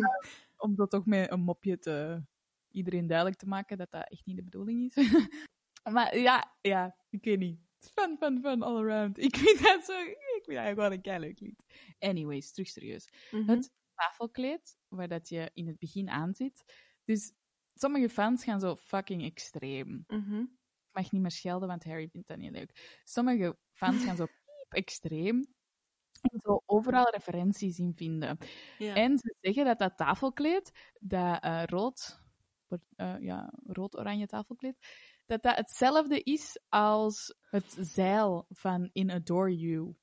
Om 0.56 0.74
dat 0.74 0.90
toch 0.90 1.06
met 1.06 1.30
een 1.30 1.40
mopje 1.40 1.78
te... 1.78 2.22
Iedereen 2.70 3.06
duidelijk 3.06 3.38
te 3.38 3.46
maken 3.46 3.78
dat 3.78 3.90
dat 3.90 4.10
echt 4.10 4.26
niet 4.26 4.36
de 4.36 4.42
bedoeling 4.42 4.94
is. 4.94 5.08
maar 5.94 6.18
ja, 6.18 6.54
ja, 6.60 6.96
ik 7.10 7.24
weet 7.24 7.38
niet. 7.38 7.60
Fun, 7.78 8.16
fun, 8.18 8.40
fun 8.40 8.62
all 8.62 8.76
around. 8.76 9.18
Ik 9.18 9.36
vind 9.36 9.62
dat 9.62 9.84
zo... 9.84 9.92
Ik 10.00 10.42
vind 10.44 10.68
gewoon 10.68 10.92
een 10.92 11.00
keileuk 11.00 11.40
lied. 11.40 11.62
Anyways, 11.98 12.52
terug 12.52 12.68
serieus. 12.68 13.08
Mhm. 13.30 13.50
Het 13.50 13.72
tafelkleed, 13.94 14.78
waar 14.88 15.08
dat 15.08 15.28
je 15.28 15.50
in 15.54 15.66
het 15.66 15.78
begin 15.78 16.08
aan 16.08 16.34
zit. 16.34 16.64
Dus 17.04 17.32
sommige 17.74 18.08
fans 18.08 18.44
gaan 18.44 18.60
zo 18.60 18.76
fucking 18.76 19.24
extreem. 19.24 20.04
Mhm. 20.06 20.40
Ik 20.40 20.48
mag 20.94 21.12
niet 21.12 21.22
meer 21.22 21.30
schelden, 21.30 21.68
want 21.68 21.84
Harry 21.84 22.08
vindt 22.08 22.28
dat 22.28 22.36
niet 22.36 22.52
leuk. 22.52 23.00
Sommige 23.04 23.56
fans 23.72 24.04
gaan 24.04 24.16
zo 24.16 24.24
piep 24.24 24.72
extreem. 24.72 25.46
En 26.20 26.40
zo 26.40 26.62
overal 26.66 27.10
referenties 27.10 27.78
in 27.78 27.92
vinden. 27.96 28.38
Ja. 28.78 28.94
En 28.94 29.18
ze 29.18 29.34
zeggen 29.40 29.64
dat 29.64 29.78
dat 29.78 29.96
tafelkleed, 29.96 30.92
dat 31.00 31.42
eh, 31.42 31.62
rood, 31.64 32.22
eh, 32.96 33.14
ja, 33.20 33.52
rood-oranje 33.66 34.26
tafelkleed, 34.26 34.76
dat 35.26 35.42
dat 35.42 35.56
hetzelfde 35.56 36.22
is 36.22 36.60
als 36.68 37.36
het 37.50 37.76
zeil 37.80 38.46
van 38.48 38.90
In 38.92 39.10
Adore 39.10 39.56
You. 39.56 39.96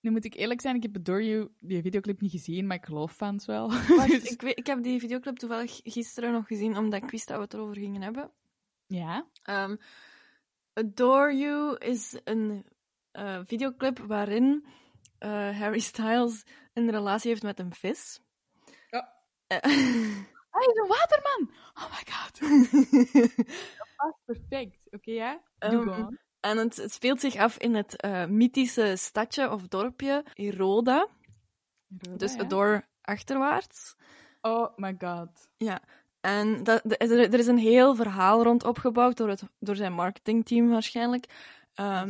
Nu 0.00 0.10
moet 0.10 0.24
ik 0.24 0.34
eerlijk 0.34 0.60
zijn, 0.60 0.76
ik 0.76 0.82
heb 0.82 0.96
Adore 0.96 1.26
You, 1.26 1.48
die 1.58 1.82
videoclip 1.82 2.20
niet 2.20 2.30
gezien, 2.30 2.66
maar 2.66 2.76
ik 2.76 2.84
geloof 2.84 3.12
fans 3.12 3.46
wel. 3.46 3.68
Wacht, 3.68 3.88
Dus- 4.10 4.30
ik, 4.30 4.40
weet, 4.40 4.58
ik 4.58 4.66
heb 4.66 4.82
die 4.82 5.00
videoclip 5.00 5.36
toevallig 5.36 5.80
gisteren 5.82 6.32
nog 6.32 6.46
gezien, 6.46 6.76
omdat 6.76 7.02
ik 7.02 7.10
wist 7.10 7.28
dat 7.28 7.36
we 7.36 7.42
het 7.42 7.54
erover 7.54 7.76
gingen 7.76 8.02
hebben. 8.02 8.32
Ja. 8.88 9.26
Ehm, 9.42 9.76
Adore 10.72 11.36
You 11.36 11.76
is 11.78 12.20
een 12.24 12.66
eh, 13.10 13.40
videoclip 13.44 13.98
waarin 13.98 14.66
eh, 15.18 15.58
Harry 15.58 15.78
Styles 15.78 16.44
een 16.72 16.90
relatie 16.90 17.30
heeft 17.30 17.42
met 17.42 17.58
een 17.58 17.74
vis. 17.74 18.20
Ja. 18.90 19.14
Eh, 19.46 19.62
Hij 20.50 20.66
is 20.66 20.76
een 20.76 20.88
waterman! 20.88 21.54
Oh 21.74 21.90
my 21.90 22.12
god. 22.12 22.40
Dat 23.96 24.14
is 24.14 24.22
perfect. 24.24 24.78
Oké, 24.90 25.10
ja? 25.10 25.42
Doe 25.58 25.90
Ehm, 25.90 26.14
en 26.40 26.56
het, 26.56 26.76
het 26.76 26.92
speelt 26.92 27.20
zich 27.20 27.36
af 27.36 27.58
in 27.58 27.74
het 27.74 27.96
eh, 27.96 28.26
mythische 28.26 28.96
stadje 28.96 29.50
of 29.50 29.68
dorpje 29.68 30.24
Iroda. 30.34 31.08
Roda, 31.98 32.16
Dus 32.16 32.34
ja? 32.34 32.40
Adore 32.40 32.86
achterwaarts. 33.00 33.96
Oh 34.40 34.76
my 34.76 34.94
god. 34.98 35.50
Ja. 35.56 35.82
En 36.20 36.62
dat, 36.62 36.82
er 36.84 37.20
er 37.20 37.38
is 37.38 37.46
een 37.46 37.58
heel 37.58 37.94
verhaal 37.94 38.42
rond 38.42 38.64
opgebouwd 38.64 39.16
door, 39.16 39.28
het, 39.28 39.42
door 39.58 39.76
zijn 39.76 39.92
marketingteam 39.92 40.68
waarschijnlijk. 40.68 41.24
Ehm, 41.74 42.08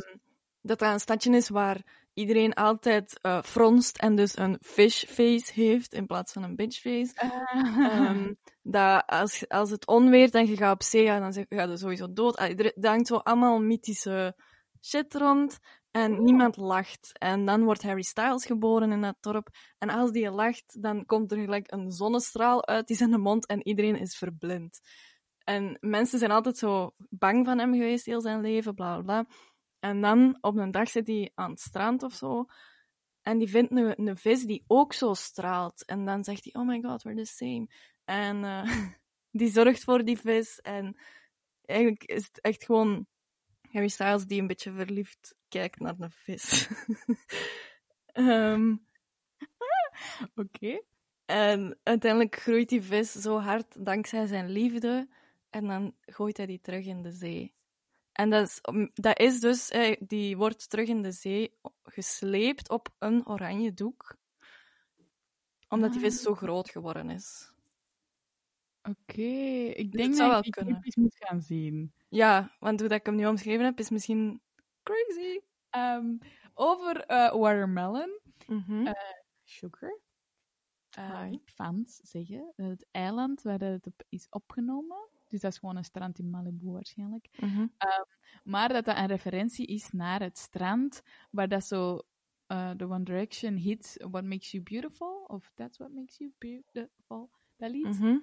dat 0.61 0.79
dat 0.79 0.93
een 0.93 0.99
stadje 0.99 1.35
is 1.35 1.49
waar 1.49 1.83
iedereen 2.13 2.53
altijd 2.53 3.19
eh, 3.21 3.41
fronst 3.41 3.97
en 3.97 4.15
dus 4.15 4.37
een 4.37 4.57
fish 4.61 5.03
face 5.03 5.53
heeft 5.53 5.93
in 5.93 6.05
plaats 6.05 6.33
van 6.33 6.43
een 6.43 6.55
bitch 6.55 6.79
face. 6.79 7.13
Ehm, 7.15 8.33
dat 8.61 9.03
als, 9.05 9.47
als 9.47 9.69
het 9.69 9.87
onweert 9.87 10.33
en 10.33 10.47
je 10.47 10.57
gaat 10.57 10.73
op 10.73 10.83
zee, 10.83 11.03
ja, 11.03 11.19
dan 11.19 11.33
ga 11.49 11.63
je 11.63 11.77
sowieso 11.77 12.13
dood. 12.13 12.39
Er 12.39 12.73
hangt 12.81 13.07
zo 13.07 13.15
allemaal 13.15 13.59
mythische 13.59 14.35
shit 14.81 15.13
rond 15.13 15.57
en 15.99 16.23
niemand 16.23 16.57
lacht. 16.57 17.17
En 17.17 17.45
dan 17.45 17.63
wordt 17.63 17.83
Harry 17.83 18.01
Styles 18.01 18.45
geboren 18.45 18.91
in 18.91 19.01
dat 19.01 19.17
dorp. 19.19 19.49
En 19.77 19.89
als 19.89 20.11
die 20.11 20.29
lacht, 20.29 20.81
dan 20.81 21.05
komt 21.05 21.31
er 21.31 21.37
gelijk 21.37 21.71
een 21.71 21.91
zonnestraal 21.91 22.67
uit 22.67 22.87
die 22.87 22.97
zijn 22.97 23.21
mond 23.21 23.45
en 23.45 23.67
iedereen 23.67 23.99
is 23.99 24.17
verblind. 24.17 24.79
En 25.43 25.77
mensen 25.79 26.19
zijn 26.19 26.31
altijd 26.31 26.57
zo 26.57 26.93
bang 26.97 27.45
van 27.45 27.59
hem 27.59 27.73
geweest 27.73 28.05
heel 28.05 28.21
zijn 28.21 28.41
leven, 28.41 28.75
bla 28.75 29.01
bla. 29.01 29.27
En 29.79 30.01
dan 30.01 30.37
op 30.41 30.57
een 30.57 30.71
dag 30.71 30.89
zit 30.89 31.07
hij 31.07 31.31
aan 31.35 31.49
het 31.49 31.59
strand 31.59 32.03
of 32.03 32.13
zo. 32.13 32.45
En 33.21 33.37
die 33.37 33.49
vindt 33.49 33.71
een, 33.71 34.07
een 34.07 34.17
vis 34.17 34.43
die 34.43 34.63
ook 34.67 34.93
zo 34.93 35.13
straalt. 35.13 35.85
En 35.85 36.05
dan 36.05 36.23
zegt 36.23 36.43
hij: 36.43 36.61
Oh 36.61 36.67
my 36.67 36.81
god, 36.81 37.03
we're 37.03 37.17
the 37.17 37.25
same. 37.25 37.67
En 38.05 38.43
eh, 38.43 38.87
die 39.39 39.51
zorgt 39.51 39.83
voor 39.83 40.03
die 40.03 40.19
vis. 40.19 40.59
En 40.59 40.99
eigenlijk 41.65 42.03
is 42.03 42.25
het 42.25 42.41
echt 42.41 42.65
gewoon 42.65 43.07
Harry 43.71 43.87
Styles 43.87 44.25
die 44.25 44.41
een 44.41 44.47
beetje 44.47 44.73
verliefd 44.73 45.37
kijkt 45.49 45.79
naar 45.79 45.95
een 45.99 46.11
vis. 46.11 46.67
Ehm, 48.05 48.75
Oké. 50.35 50.81
en 51.25 51.79
uiteindelijk 51.83 52.35
groeit 52.35 52.69
die 52.69 52.81
vis 52.81 53.11
zo 53.11 53.39
hard 53.39 53.85
dankzij 53.85 54.25
zijn 54.25 54.49
liefde. 54.49 55.07
En 55.49 55.67
dan 55.67 55.95
gooit 56.01 56.37
hij 56.37 56.45
die 56.45 56.61
terug 56.61 56.85
in 56.85 57.01
de 57.01 57.11
zee. 57.11 57.53
En 58.11 58.29
dat 58.29 58.47
is, 58.47 58.61
dat 58.93 59.19
is 59.19 59.39
dus, 59.39 59.71
die 59.99 60.37
wordt 60.37 60.69
terug 60.69 60.87
in 60.87 61.01
de 61.01 61.11
zee 61.11 61.53
gesleept 61.83 62.69
op 62.69 62.89
een 62.99 63.27
oranje 63.27 63.73
doek. 63.73 64.17
Omdat 65.67 65.91
die 65.91 66.01
vis 66.01 66.21
zo 66.21 66.35
groot 66.35 66.69
geworden 66.69 67.09
is. 67.09 67.53
Oké, 68.81 69.21
ik 69.21 69.91
Dus 69.91 70.01
denk 70.01 70.17
het 70.17 70.31
dat 70.31 70.45
ik 70.45 70.55
eens 70.55 70.95
moet 70.95 71.15
gaan 71.17 71.41
zien. 71.41 71.93
Ja, 72.07 72.55
want 72.59 72.79
hoe 72.79 72.89
dat 72.89 72.99
ik 72.99 73.05
hem 73.05 73.15
nu 73.15 73.25
omschreven 73.25 73.65
heb, 73.65 73.79
is 73.79 73.89
misschien 73.89 74.41
crazy. 74.93 75.39
Ehm, 75.69 76.17
over 76.53 77.05
eh, 77.05 77.31
Watermelon. 77.35 78.19
Eh, 78.85 78.93
Sugar. 79.43 79.99
Hi. 80.89 81.37
fans 81.45 81.95
zeggen 82.03 82.53
dat 82.55 82.69
het 82.69 82.85
eiland 82.91 83.41
waar 83.41 83.59
het 83.59 83.85
op 83.85 84.03
is 84.09 84.27
opgenomen, 84.29 84.97
dus 85.27 85.41
dat 85.41 85.51
is 85.51 85.57
gewoon 85.57 85.75
een 85.75 85.83
strand 85.83 86.19
in 86.19 86.29
Malibu 86.29 86.71
waarschijnlijk, 86.71 87.27
Mhm. 87.39 87.67
maar 88.43 88.69
dat 88.69 88.85
dat 88.85 88.97
een 88.97 89.07
referentie 89.07 89.65
is 89.65 89.91
naar 89.91 90.19
het 90.21 90.37
strand 90.37 91.01
waar 91.31 91.47
dat 91.47 91.63
zo 91.65 92.01
eh 92.47 92.71
de 92.77 92.85
One 92.85 93.03
Direction 93.03 93.55
hit 93.55 93.95
What 94.11 94.23
Makes 94.23 94.51
You 94.51 94.63
Beautiful, 94.63 95.23
of 95.27 95.51
That's 95.55 95.77
What 95.77 95.93
Makes 95.93 96.17
You 96.17 96.33
Beautiful, 96.37 97.29
dat 97.57 97.69
lied. 97.71 97.99
Mhm. 97.99 98.17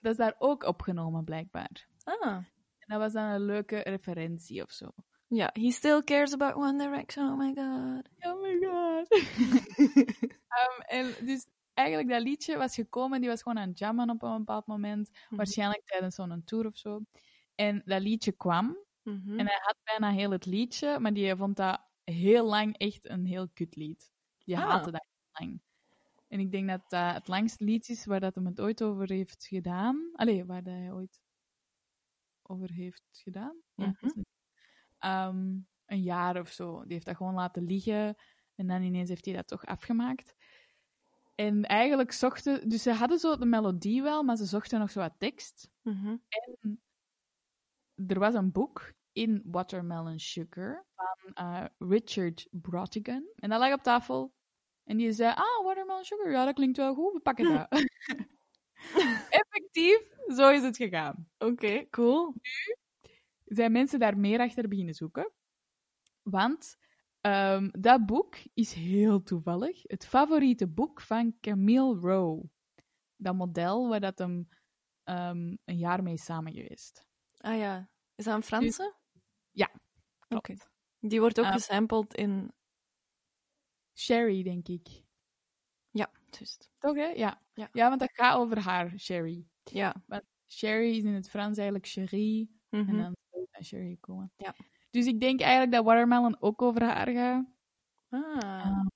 Dat 0.00 0.12
is 0.12 0.16
daar 0.16 0.34
ook 0.38 0.62
opgenomen, 0.62 1.24
blijkbaar. 1.24 1.88
Ah. 2.04 2.36
En 2.78 2.86
dat 2.86 2.98
was 2.98 3.12
dan 3.12 3.24
een 3.30 3.44
leuke 3.44 3.76
referentie 3.78 4.62
of 4.62 4.70
zo. 4.70 4.90
Ja, 5.28 5.50
he 5.52 5.70
still 5.70 6.02
cares 6.02 6.32
about 6.32 6.54
One 6.54 6.78
Direction, 6.78 7.30
oh 7.30 7.36
my 7.38 7.54
god. 7.54 8.08
Oh 8.26 8.40
my 8.42 8.58
god. 8.60 9.08
Ehm, 10.54 10.80
en 10.86 11.26
dus 11.26 11.46
eigenlijk 11.74 12.08
dat 12.08 12.22
liedje 12.22 12.56
was 12.56 12.74
gekomen, 12.74 13.20
die 13.20 13.28
was 13.30 13.42
gewoon 13.42 13.58
aan 13.58 13.68
het 13.68 13.78
jammen 13.78 14.10
op 14.10 14.22
een 14.22 14.38
bepaald 14.38 14.66
moment. 14.66 15.10
Mhm. 15.10 15.36
Waarschijnlijk 15.36 15.82
tijdens 15.84 16.14
zo'n 16.14 16.42
tour 16.44 16.66
of 16.66 16.76
zo. 16.76 17.00
En 17.54 17.82
dat 17.84 18.00
liedje 18.02 18.32
kwam. 18.32 18.76
Mhm. 19.02 19.38
En 19.38 19.46
hij 19.46 19.58
had 19.62 19.76
bijna 19.84 20.10
heel 20.10 20.30
het 20.30 20.46
liedje, 20.46 20.98
maar 20.98 21.12
die 21.12 21.36
vond 21.36 21.56
dat 21.56 21.80
heel 22.04 22.44
lang 22.46 22.76
echt 22.78 23.08
een 23.08 23.24
heel 23.26 23.48
kut 23.48 23.76
lied. 23.76 24.12
Die 24.44 24.56
Ah. 24.58 24.62
haatte 24.70 24.90
dat 24.90 25.06
heel 25.10 25.46
lang. 25.46 25.60
En 26.28 26.40
ik 26.40 26.50
denk 26.52 26.68
dat 26.68 26.80
dat 26.88 27.14
het 27.14 27.28
langste 27.28 27.64
lied 27.64 27.88
is 27.88 28.04
waar 28.06 28.20
dat 28.20 28.34
hem 28.34 28.46
het 28.46 28.60
ooit 28.60 28.82
over 28.82 29.08
heeft 29.10 29.46
gedaan. 29.46 30.10
Allee, 30.12 30.44
waar 30.44 30.62
dat 30.62 30.74
hij 30.74 30.92
ooit 30.92 31.20
over 32.42 32.70
heeft 32.72 33.04
gedaan. 33.12 33.56
Ja, 33.74 33.94
is 34.00 34.12
Ehm, 35.04 35.58
een 35.86 36.02
jaar 36.02 36.40
of 36.40 36.48
zo. 36.48 36.82
Die 36.82 36.92
heeft 36.92 37.06
dat 37.06 37.16
gewoon 37.16 37.34
laten 37.34 37.66
liggen. 37.66 38.16
En 38.54 38.66
dan 38.66 38.82
ineens 38.82 39.08
heeft 39.08 39.24
hij 39.24 39.34
dat 39.34 39.46
toch 39.46 39.66
afgemaakt. 39.66 40.34
En 41.34 41.62
eigenlijk 41.64 42.12
zochten... 42.12 42.68
Dus 42.68 42.82
ze 42.82 42.92
hadden 42.92 43.18
zo 43.18 43.36
de 43.36 43.46
melodie 43.46 44.02
wel, 44.02 44.22
maar 44.22 44.36
ze 44.36 44.44
zochten 44.44 44.78
nog 44.78 44.90
zo 44.90 45.00
wat 45.00 45.14
tekst. 45.18 45.70
Mhm. 45.82 46.16
En 46.28 46.82
er 48.06 48.18
was 48.18 48.34
een 48.34 48.52
boek 48.52 48.92
in 49.12 49.42
Watermelon 49.44 50.18
Sugar 50.18 50.86
van 50.94 51.32
eh, 51.34 51.64
Richard 51.78 52.48
Brottigan. 52.50 53.28
En 53.36 53.50
dat 53.50 53.60
lag 53.60 53.72
op 53.72 53.82
tafel. 53.82 54.34
En 54.84 54.96
die 54.96 55.12
zei, 55.12 55.34
ah, 55.34 55.64
Watermelon 55.64 56.04
Sugar, 56.04 56.30
ja, 56.30 56.44
dat 56.44 56.54
klinkt 56.54 56.76
wel 56.76 56.94
goed, 56.94 57.12
we 57.12 57.20
pakken 57.20 57.52
dat. 57.52 57.68
Effectief, 59.40 60.00
zo 60.26 60.50
is 60.50 60.62
het 60.62 60.76
gegaan. 60.76 61.28
Oké, 61.38 61.88
cool. 61.90 62.34
Zijn 63.54 63.72
mensen 63.72 63.98
daar 63.98 64.18
meer 64.18 64.40
achter 64.40 64.68
beginnen 64.68 64.94
zoeken. 64.94 65.32
Want 66.22 66.76
ehm, 67.20 67.68
dat 67.70 68.06
boek 68.06 68.36
is 68.54 68.72
heel 68.72 69.22
toevallig 69.22 69.82
het 69.82 70.06
favoriete 70.06 70.68
boek 70.68 71.00
van 71.00 71.36
Camille 71.40 71.94
Rowe. 71.98 72.50
Dat 73.16 73.34
model 73.34 73.88
waar 73.88 74.00
dat 74.00 74.18
hem 74.18 74.48
ehm, 75.02 75.56
een 75.64 75.78
jaar 75.78 76.02
mee 76.02 76.14
is 76.14 76.24
samen 76.24 76.52
geweest. 76.52 77.06
Ah 77.38 77.56
ja, 77.58 77.88
is 78.14 78.24
dat 78.24 78.34
een 78.34 78.42
Franse? 78.42 78.94
Ja, 79.50 79.70
Oké. 80.28 80.40
klopt. 80.40 80.70
Die 81.00 81.20
wordt 81.20 81.38
ook 81.40 81.46
Ah. 81.46 81.52
gesampled 81.52 82.14
in... 82.14 82.52
Sherry, 83.96 84.42
denk 84.42 84.68
ik. 84.68 84.88
Ja, 85.90 86.10
juist. 86.30 86.70
Toch, 86.78 86.94
hè? 86.96 87.06
Ja. 87.06 87.42
Ja. 87.52 87.68
ja, 87.72 87.88
want 87.88 88.00
dat 88.00 88.12
gaat 88.12 88.36
over 88.36 88.58
haar, 88.58 88.98
Sherry. 88.98 89.46
Ja. 89.64 89.94
Sherry 90.48 90.96
is 90.96 91.04
in 91.04 91.14
het 91.14 91.30
Frans 91.30 91.56
eigenlijk 91.56 91.88
Cherie. 91.88 92.60
Mhm. 92.70 92.88
En 92.88 92.96
dan 92.96 93.16
Sherry. 93.62 93.98
Ja. 94.36 94.54
Dus 94.90 95.06
ik 95.06 95.20
denk 95.20 95.40
eigenlijk 95.40 95.72
dat 95.72 95.84
Watermelon 95.84 96.36
ook 96.40 96.62
over 96.62 96.82
haar 96.82 97.08
gaat. 97.08 97.46
Ah. 98.08 98.38
Ehm, 98.38 98.86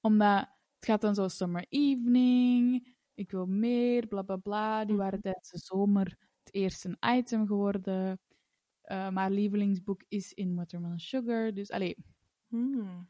omdat 0.00 0.38
het 0.76 0.84
gaat 0.90 1.00
dan 1.00 1.14
zo 1.14 1.28
Summer 1.28 1.66
Evening, 1.68 2.94
ik 3.14 3.30
wil 3.30 3.46
meer, 3.46 4.06
bla 4.06 4.22
bla 4.22 4.36
bla. 4.36 4.84
Die 4.84 4.96
waren 4.96 5.20
tijdens 5.20 5.50
de 5.50 5.58
zomer 5.58 6.06
het 6.44 6.54
eerste 6.54 6.96
item 7.00 7.46
geworden. 7.46 8.20
Eh 8.82 9.10
maar 9.10 9.30
lievelingsboek 9.30 10.04
is 10.08 10.32
in 10.32 10.54
Watermelon 10.54 10.98
Sugar. 10.98 11.54
Dus 11.54 11.70
allee, 11.70 11.96
Hmm. 12.48 13.08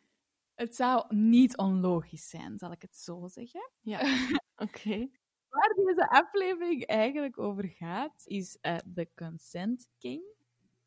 het 0.54 0.76
zou 0.76 1.14
niet 1.16 1.56
onlogisch 1.56 2.28
zijn, 2.28 2.58
zal 2.58 2.72
ik 2.72 2.82
het 2.82 2.96
zo 2.96 3.28
zeggen. 3.28 3.70
Ja, 3.80 4.00
oké. 4.66 5.08
Waar 5.48 5.74
deze 5.74 6.08
aflevering 6.10 6.86
eigenlijk 6.86 7.38
over 7.38 7.68
gaat, 7.68 8.22
is 8.26 8.58
eh 8.60 8.76
The 8.94 9.10
Consent 9.14 9.88
King. 9.98 10.31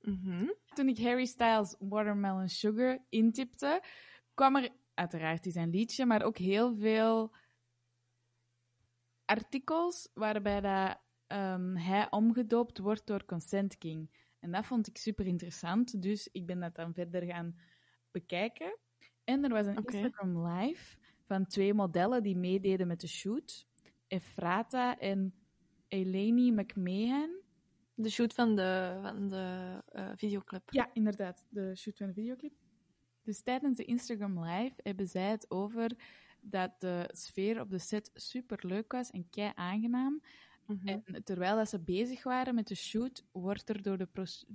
Mhm. 0.06 0.48
Toen 0.74 0.88
ik 0.88 0.98
Harry 0.98 1.26
Styles 1.26 1.76
Watermelon 1.80 2.50
Sugar 2.50 3.00
intipte, 3.10 3.84
kwam 4.34 4.56
er 4.56 4.70
uiteraard 4.94 5.46
is 5.46 5.54
zijn 5.54 5.70
liedje, 5.70 6.06
maar 6.06 6.24
ook 6.24 6.38
heel 6.38 6.76
veel 6.76 7.36
artikels 9.26 10.10
waarbij 10.14 10.62
dat, 10.62 10.98
ehm, 11.28 11.76
hij 11.76 12.08
omgedoopt 12.10 12.78
wordt 12.78 13.08
door 13.08 13.26
Consent 13.26 13.78
King. 13.78 14.10
En 14.40 14.52
dat 14.52 14.66
vond 14.66 14.88
ik 14.88 14.98
super 14.98 15.26
interessant, 15.26 16.02
dus 16.02 16.30
ik 16.32 16.46
ben 16.46 16.60
dat 16.60 16.76
dan 16.76 16.94
verder 16.94 17.24
gaan 17.24 17.60
bekijken. 18.12 18.78
En 19.24 19.44
er 19.44 19.50
was 19.50 19.66
een. 19.66 19.86
Instagram 19.86 20.48
live 20.48 20.98
van 21.26 21.46
twee 21.46 21.74
modellen 21.74 22.24
die 22.24 22.38
meededen 22.38 22.88
met 22.88 23.00
de 23.00 23.08
shoot. 23.08 23.68
Efrata 24.08 25.00
en 25.00 25.34
Eleni 25.88 26.52
McMahon. 26.52 27.44
De 27.96 28.10
shoot 28.10 28.34
van 28.34 28.56
de, 28.56 29.00
van 29.02 29.30
de 29.30 29.82
eh, 29.88 30.10
videoclip. 30.16 30.72
Ja, 30.72 30.90
inderdaad, 30.94 31.46
de 31.50 31.76
shoot 31.76 31.98
van 31.98 32.08
de 32.08 32.14
videoclip. 32.14 32.54
Dus 33.24 33.42
tijdens 33.42 33.78
de 33.78 33.86
Instagram 33.86 34.44
Live 34.44 34.74
hebben 34.84 35.08
zij 35.08 35.30
het 35.30 35.52
over 35.52 35.92
dat 36.42 36.80
de 36.80 37.10
sfeer 37.12 37.62
op 37.62 37.70
de 37.70 37.78
set 37.78 38.12
super 38.14 38.68
leuk 38.68 38.92
was 38.92 39.12
en 39.12 39.30
kei 39.30 39.52
aangenaam. 39.56 40.22
Mhm. 40.66 40.88
En 40.88 41.24
terwijl 41.24 41.56
dat 41.56 41.70
ze 41.70 41.80
bezig 41.80 42.24
waren 42.24 42.56
met 42.56 42.68
de 42.68 42.76
shoot, 42.76 43.26
wordt 43.32 43.70
er 43.70 43.82
door 43.82 43.98
de 43.98 44.08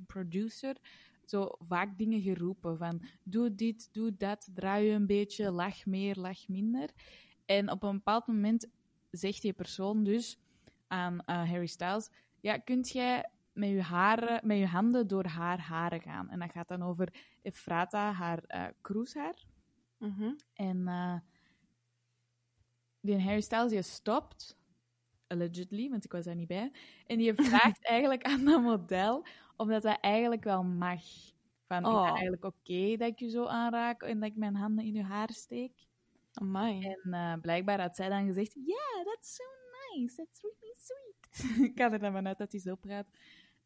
producer 0.07 0.77
zo 1.25 1.55
vaak 1.69 1.99
dingen 1.99 2.21
geroepen 2.21 2.79
van 2.79 3.03
doe 3.23 3.55
dit, 3.55 3.89
doe 3.93 4.17
dat, 4.17 4.49
draai 4.55 4.87
je 4.87 4.93
een 4.93 5.07
beetje, 5.07 5.51
lach 5.51 5.87
meer, 5.87 6.17
lach 6.17 6.49
minder. 6.49 6.91
En 7.45 7.71
op 7.71 7.83
een 7.83 7.97
bepaald 7.97 8.27
moment 8.27 8.69
zegt 9.11 9.43
die 9.43 9.53
persoon 9.53 10.05
dus 10.05 10.39
aan 10.87 11.23
Harry 11.25 11.67
Styles, 11.67 12.11
ja, 12.41 12.59
kunt 12.59 12.91
jij 12.91 13.31
met 13.53 13.69
je, 13.69 13.83
haren, 13.83 14.47
met 14.47 14.59
je 14.59 14.67
handen 14.67 15.07
door 15.07 15.25
haar 15.27 15.61
haren 15.61 16.01
gaan? 16.01 16.31
En 16.31 16.39
dat 16.39 16.51
gaat 16.51 16.69
dan 16.69 16.83
over 16.83 17.15
Efrata, 17.43 18.13
haar. 18.13 18.43
Mhm. 19.99 20.33
En 20.55 20.89
eh 20.89 21.17
die 23.01 23.21
Harry 23.23 23.41
Styles 23.41 23.71
die 23.71 23.83
stopt 23.83 24.59
allegedly, 25.27 25.89
want 25.89 26.05
ik 26.05 26.13
was 26.13 26.25
daar 26.25 26.35
niet 26.35 26.49
bij. 26.49 26.73
En 27.07 27.19
die 27.19 27.35
vraagt 27.51 27.87
eigenlijk 27.87 28.25
aan 28.25 28.45
dat 28.45 28.63
model 28.63 29.27
of 29.57 29.69
dat 29.69 29.83
dat 29.83 29.99
eigenlijk 30.01 30.45
wel 30.45 30.65
mag. 30.65 31.03
Van, 31.67 31.81
is 31.83 31.89
Oh. 31.89 31.95
dat 31.95 32.05
eigenlijk 32.09 32.45
oké 32.45 32.97
dat 32.97 33.09
ik 33.09 33.19
je 33.19 33.29
zo 33.31 33.47
aanraak 33.47 34.03
en 34.03 34.21
dat 34.21 34.29
ik 34.29 34.37
mijn 34.37 34.55
handen 34.55 34.85
in 34.85 34.95
je 34.95 35.03
haar 35.03 35.31
steek? 35.31 35.73
Amai. 36.33 36.81
En 36.85 37.13
eh, 37.13 37.41
blijkbaar 37.41 37.81
had 37.81 37.97
zij 37.97 38.09
dan 38.09 38.27
gezegd, 38.27 38.55
yeah, 38.55 39.05
that's 39.05 39.35
so 39.35 39.60
nice, 39.95 40.15
that's 40.17 40.41
really 40.43 40.75
sweet. 40.79 41.59
ik 41.71 41.79
ga 41.79 41.93
er 41.93 41.99
dan 41.99 42.13
vanuit 42.13 42.39
dat 42.39 42.53
hij 42.53 42.61
zo 42.61 42.75
praat. 42.75 43.07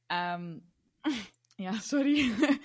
Ehm, 0.07 0.59
ja, 1.67 1.73
sorry. 1.73 2.31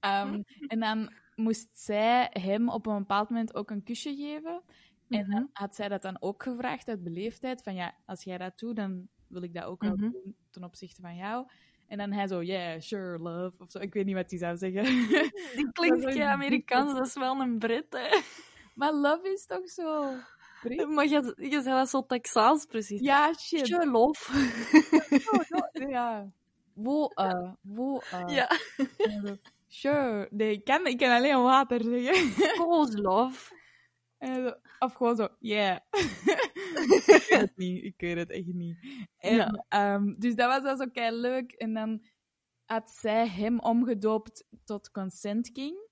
Ehm, 0.00 0.42
en 0.66 0.80
dan 0.80 1.12
moest 1.34 1.68
zij 1.72 2.28
hem 2.32 2.68
op 2.68 2.86
een 2.86 2.98
bepaald 2.98 3.28
moment 3.30 3.54
ook 3.54 3.70
een 3.70 3.82
kusje 3.82 4.14
geven. 4.14 4.62
En 5.08 5.20
Mhm. 5.26 5.30
dan 5.30 5.48
had 5.52 5.74
zij 5.74 5.88
dat 5.88 6.02
dan 6.02 6.16
ook 6.20 6.42
gevraagd 6.42 6.88
uit 6.88 7.02
beleefdheid, 7.02 7.62
van 7.62 7.74
ja, 7.74 7.94
als 8.06 8.22
jij 8.24 8.38
dat 8.38 8.58
doet, 8.58 8.76
dan 8.76 9.08
wil 9.26 9.42
ik 9.42 9.54
dat 9.54 9.64
ook 9.64 9.82
wel 9.82 9.94
Mhm. 9.96 10.00
doen 10.10 10.36
ten 10.50 10.64
opzichte 10.64 11.00
van 11.00 11.16
jou. 11.16 11.46
En 11.86 11.98
dan 11.98 12.12
hij 12.12 12.26
zo, 12.26 12.42
yeah, 12.42 12.80
sure, 12.80 13.18
love, 13.18 13.54
of 13.58 13.70
zo. 13.70 13.78
Ik 13.78 13.92
weet 13.94 14.04
niet 14.04 14.14
wat 14.14 14.30
hij 14.30 14.38
zou 14.38 14.56
zeggen. 14.56 14.84
Die 15.56 15.72
klinkt 15.72 16.04
een 16.04 16.22
Amerikaans, 16.22 16.92
dat 16.92 17.06
is 17.06 17.14
wel 17.14 17.40
een 17.40 17.58
Brit, 17.58 17.86
hè. 17.90 18.18
maar 18.74 18.92
love 18.92 19.32
is 19.32 19.46
toch 19.46 19.68
zo... 19.70 20.14
Maar 20.94 21.06
je, 21.08 21.34
je 21.36 21.62
zei 21.62 21.74
dat 21.76 21.88
zo 21.88 22.06
Texaans, 22.06 22.64
precies. 22.64 23.00
Ja, 23.00 23.32
shit. 23.34 23.66
Sure, 23.66 23.86
love. 23.90 24.32
Oh, 25.32 25.40
no, 25.48 25.88
ja. 25.90 26.30
Wo, 26.74 27.06
eh, 27.06 27.52
wo, 27.62 27.98
eh. 27.98 28.24
Ja. 28.26 28.50
En 28.98 29.26
zo, 29.26 29.36
Sure. 29.66 30.28
Nee, 30.30 30.52
ik 30.52 30.64
kan, 30.64 30.86
ik 30.86 30.98
kan 30.98 31.10
alleen 31.10 31.42
water 31.42 31.82
zeggen. 31.82 32.56
Cold 32.56 32.98
love. 32.98 33.54
En 34.18 34.60
of 34.78 34.92
gewoon 34.94 35.16
zo, 35.16 35.28
yeah. 35.38 35.78
ik 35.90 37.26
weet 37.28 37.40
het 37.40 37.56
niet, 37.56 37.84
ik 37.84 37.94
weet 38.00 38.16
het 38.16 38.30
echt 38.30 38.46
niet. 38.46 38.76
En, 39.18 39.34
Ja. 39.36 39.64
ehm, 39.68 40.14
dus 40.18 40.34
dat 40.34 40.46
was 40.48 40.62
dan 40.62 40.76
zo 40.76 40.86
kei 40.92 41.16
leuk. 41.16 41.52
En 41.52 41.74
dan 41.74 42.02
had 42.64 42.90
zij 42.90 43.28
hem 43.28 43.58
omgedoopt 43.60 44.44
tot 44.64 44.90
Consent 44.90 45.52
King. 45.52 45.86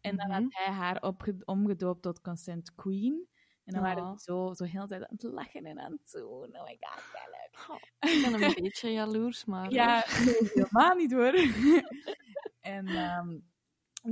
En 0.00 0.16
dan 0.16 0.26
Mhm. 0.28 0.34
had 0.42 0.44
hij 0.48 0.74
haar 0.74 1.02
omgedoopt 1.44 2.02
tot 2.02 2.20
Consent 2.20 2.74
Queen. 2.74 3.26
En 3.64 3.72
dan 3.72 3.82
waren 3.82 4.02
Ja. 4.02 4.10
die 4.10 4.20
zo, 4.20 4.52
zo 4.54 4.64
heel 4.64 4.86
tijd 4.86 5.02
aan 5.02 5.08
het 5.16 5.22
lachen 5.22 5.64
en 5.64 5.80
aan 5.80 5.92
het 5.92 6.10
doen. 6.12 6.56
Oh 6.56 6.64
my 6.64 6.78
god, 6.80 7.02
leuk. 7.30 7.80
Ik 8.14 8.22
ben 8.22 8.42
een 8.42 8.54
beetje 8.62 8.92
jaloers, 8.92 9.44
maar... 9.44 9.70
Ja, 9.72 10.04
nee, 10.24 10.50
helemaal 10.54 10.94
niet 10.94 11.12
hoor. 11.12 11.32
en 12.60 12.86
ehm, 12.86 13.38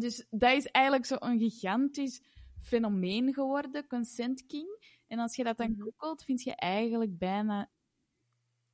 dus 0.00 0.26
dat 0.30 0.52
is 0.52 0.66
eigenlijk 0.66 1.06
zo'n 1.06 1.38
gigantisch 1.38 2.22
fenomeen 2.60 3.34
geworden, 3.34 3.86
Consent 3.86 4.46
King. 4.46 4.98
En 5.06 5.18
als 5.18 5.36
je 5.36 5.44
dat 5.44 5.56
dan 5.56 5.70
Mhm. 5.70 5.80
googelt, 5.82 6.24
vind 6.24 6.42
je 6.42 6.54
eigenlijk 6.56 7.18
bijna... 7.18 7.70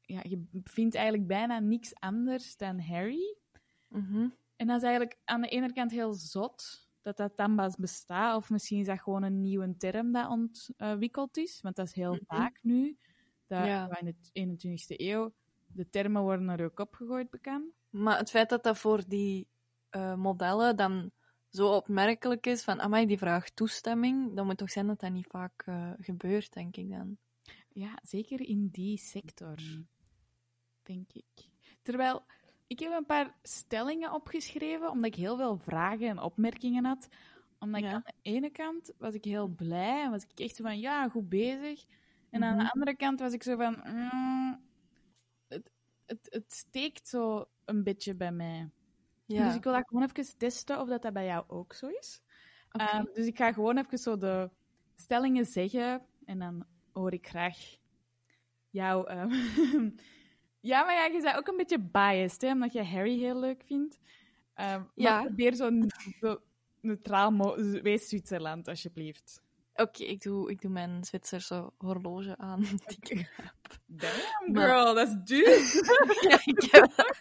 Ja, 0.01 0.21
je 0.23 0.45
vindt 0.65 0.95
eigenlijk 0.95 1.27
bijna 1.27 1.59
niks 1.59 1.95
anders 1.95 2.57
dan 2.57 2.81
Harry. 2.81 3.37
Mhm. 3.89 4.29
En 4.57 4.67
dat 4.67 4.77
is 4.77 4.83
eigenlijk 4.83 5.19
aan 5.25 5.41
de 5.41 5.49
ene 5.49 5.73
kant 5.73 5.91
heel 5.91 6.13
zot 6.15 6.86
dat 7.15 7.17
dat 7.17 7.37
dan 7.37 7.75
bestaat. 7.79 8.37
Of 8.37 8.51
misschien 8.51 8.81
is 8.81 8.87
dat 8.87 9.01
gewoon 9.01 9.23
een 9.23 9.41
nieuwe 9.41 9.77
term 9.77 10.13
dat 10.13 10.29
ontwikkeld 10.29 11.37
is. 11.37 11.61
Want 11.61 11.77
dat 11.77 11.87
is 11.87 11.95
heel 11.95 12.13
Mhm. 12.13 12.25
vaak 12.27 12.59
nu. 12.63 12.97
Dat 13.47 13.65
Ja. 13.67 13.99
in 13.99 14.05
de 14.05 14.15
21ste 14.33 14.95
eeuw, 15.03 15.33
de 15.67 15.89
termen 15.91 16.23
worden 16.23 16.49
er 16.49 16.65
ook 16.65 16.79
opgegooid 16.81 17.31
bekend. 17.31 17.65
Maar 17.91 18.19
het 18.19 18.31
feit 18.31 18.49
dat 18.49 18.63
dat 18.63 18.79
voor 18.79 19.09
die 19.09 19.47
eh, 19.91 20.15
modellen 20.15 20.77
dan 20.77 21.11
zo 21.49 21.69
opmerkelijk 21.75 22.47
is 22.47 22.65
van, 22.65 22.81
amai, 22.81 23.07
die 23.07 23.19
vraagt 23.19 23.57
toestemming, 23.57 24.35
dan 24.37 24.47
moet 24.47 24.57
toch 24.57 24.71
zijn 24.71 24.87
dat 24.87 25.01
dat 25.01 25.13
niet 25.13 25.27
vaak 25.27 25.63
eh, 25.67 25.93
gebeurt, 26.01 26.53
denk 26.53 26.77
ik 26.77 26.91
dan. 26.91 27.17
Ja, 27.69 27.99
zeker 28.03 28.41
in 28.41 28.69
die 28.69 28.99
sector, 28.99 29.55
denk 30.83 31.13
ik. 31.13 31.49
Terwijl, 31.83 32.25
ik 32.67 32.79
heb 32.79 32.93
een 32.93 33.07
paar 33.07 33.35
stellingen 33.43 34.13
opgeschreven, 34.13 34.91
omdat 34.91 35.07
ik 35.11 35.15
heel 35.15 35.37
veel 35.37 35.57
vragen 35.59 36.09
en 36.09 36.19
opmerkingen 36.19 36.85
had. 36.85 37.09
Omdat 37.59 37.81
ik 37.81 37.93
aan 37.93 38.03
de 38.05 38.13
ene 38.23 38.51
kant 38.51 38.93
was 38.99 39.15
ik 39.15 39.25
heel 39.25 39.49
blij 39.49 40.03
en 40.03 40.11
was 40.11 40.23
ik 40.23 40.39
echt 40.41 40.57
zo 40.57 40.63
van, 40.65 40.79
ja, 40.79 41.09
goed 41.09 41.29
bezig. 41.29 41.85
En 42.31 42.45
aan 42.45 42.57
de 42.57 42.63
Mhm. 42.63 42.71
andere 42.73 42.97
kant 42.97 43.21
was 43.21 43.33
ik 43.33 43.43
zo 43.43 43.57
van, 43.57 43.81
mm, 43.87 44.65
het, 45.49 45.71
het, 46.07 46.27
het 46.31 46.53
steekt 46.53 47.09
zo 47.09 47.45
een 47.65 47.83
beetje 47.83 48.17
bij 48.17 48.33
mij. 48.33 48.71
Ja, 49.25 49.45
Dus 49.45 49.55
ik 49.55 49.63
wil 49.65 49.73
dat 49.73 49.89
gewoon 49.89 50.03
even 50.11 50.39
testen 50.39 50.81
of 50.81 50.89
dat, 50.89 51.03
dat 51.03 51.13
bij 51.13 51.25
jou 51.27 51.45
ook 51.49 51.73
zo 51.73 51.87
is. 51.87 52.23
oké. 52.73 52.85
Ehm, 52.85 53.05
dus 53.15 53.27
ik 53.27 53.37
ga 53.37 53.53
gewoon 53.53 53.79
even 53.79 53.99
zo 53.99 54.17
de 54.17 54.51
stellingen 54.97 55.45
zeggen 55.45 56.07
en 56.25 56.39
dan 56.39 56.67
hoor 56.93 57.13
ik 57.13 57.27
graag 57.27 57.59
jou. 58.71 59.09
ehm, 59.09 59.31
ja, 60.67 60.85
maar 60.85 60.95
ja, 60.95 61.05
je 61.05 61.21
bent 61.23 61.37
ook 61.37 61.47
een 61.49 61.57
beetje 61.57 61.81
biased, 61.81 62.41
hè, 62.43 62.51
omdat 62.53 62.73
je 62.73 62.85
Harry 62.85 63.19
heel 63.19 63.41
leuk 63.41 63.63
vindt. 63.67 63.99
Ehm, 64.55 64.79
maar 64.79 64.87
Ja. 64.95 65.23
probeer 65.23 65.55
zo, 65.55 65.71
neutraal 66.81 67.31
mo- 67.31 67.81
wees 67.83 68.09
Zwitserland, 68.09 68.69
alsjeblieft. 68.69 69.43
Oké, 69.75 70.03
ik, 70.05 70.23
doe, 70.23 70.51
ik 70.51 70.61
doe 70.61 70.71
mijn 70.71 71.05
Zwitserse 71.05 71.71
horloge 71.79 72.37
aan. 72.39 72.61
die 72.61 72.97
ik 73.01 73.09
heb. 73.37 73.53
Damn, 73.87 74.57
girl, 74.59 74.95
dat 74.95 75.09
is 75.09 75.15
duur. 75.25 75.49
ja, 76.31 76.41
ik 76.45 76.69
heb 76.71 77.15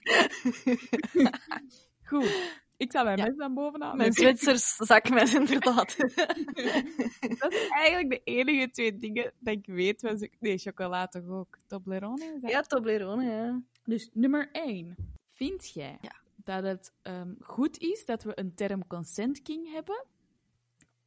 Goed, 2.10 2.62
ik 2.78 2.92
zal 2.92 3.04
mijn 3.04 3.18
Ja. 3.18 3.26
mes 3.26 3.36
dan 3.36 3.54
bovenaan. 3.54 3.98
mijn 3.98 4.14
Zwitsers 4.14 4.76
zakmes, 4.76 5.34
inderdaad. 5.34 5.96
Dat 7.40 7.54
is 7.54 7.68
eigenlijk 7.70 8.10
de 8.10 8.22
enige 8.24 8.70
twee 8.70 8.98
dingen 9.00 9.32
dat 9.40 9.54
ik 9.54 9.66
weet. 9.66 10.02
Was. 10.02 10.28
Nee, 10.40 10.58
chocola 10.58 11.08
toch 11.08 11.28
ook. 11.28 11.58
Toblerone? 11.68 12.26
is 12.36 12.42
dat? 12.42 12.52
ja, 12.52 12.62
Toblerone, 12.62 13.24
ja. 13.24 13.62
Dus 13.84 14.10
nummer 14.14 14.50
1. 14.52 14.96
Vind 15.34 15.70
jij 15.74 15.98
Ja. 16.02 16.16
dat 16.36 16.64
het 16.64 16.94
ehm, 17.02 17.34
goed 17.40 17.78
is 17.78 18.06
dat 18.06 18.24
we 18.24 18.40
een 18.40 18.56
term 18.56 18.88
consent 18.88 19.42
king 19.42 19.72
hebben? 19.72 20.06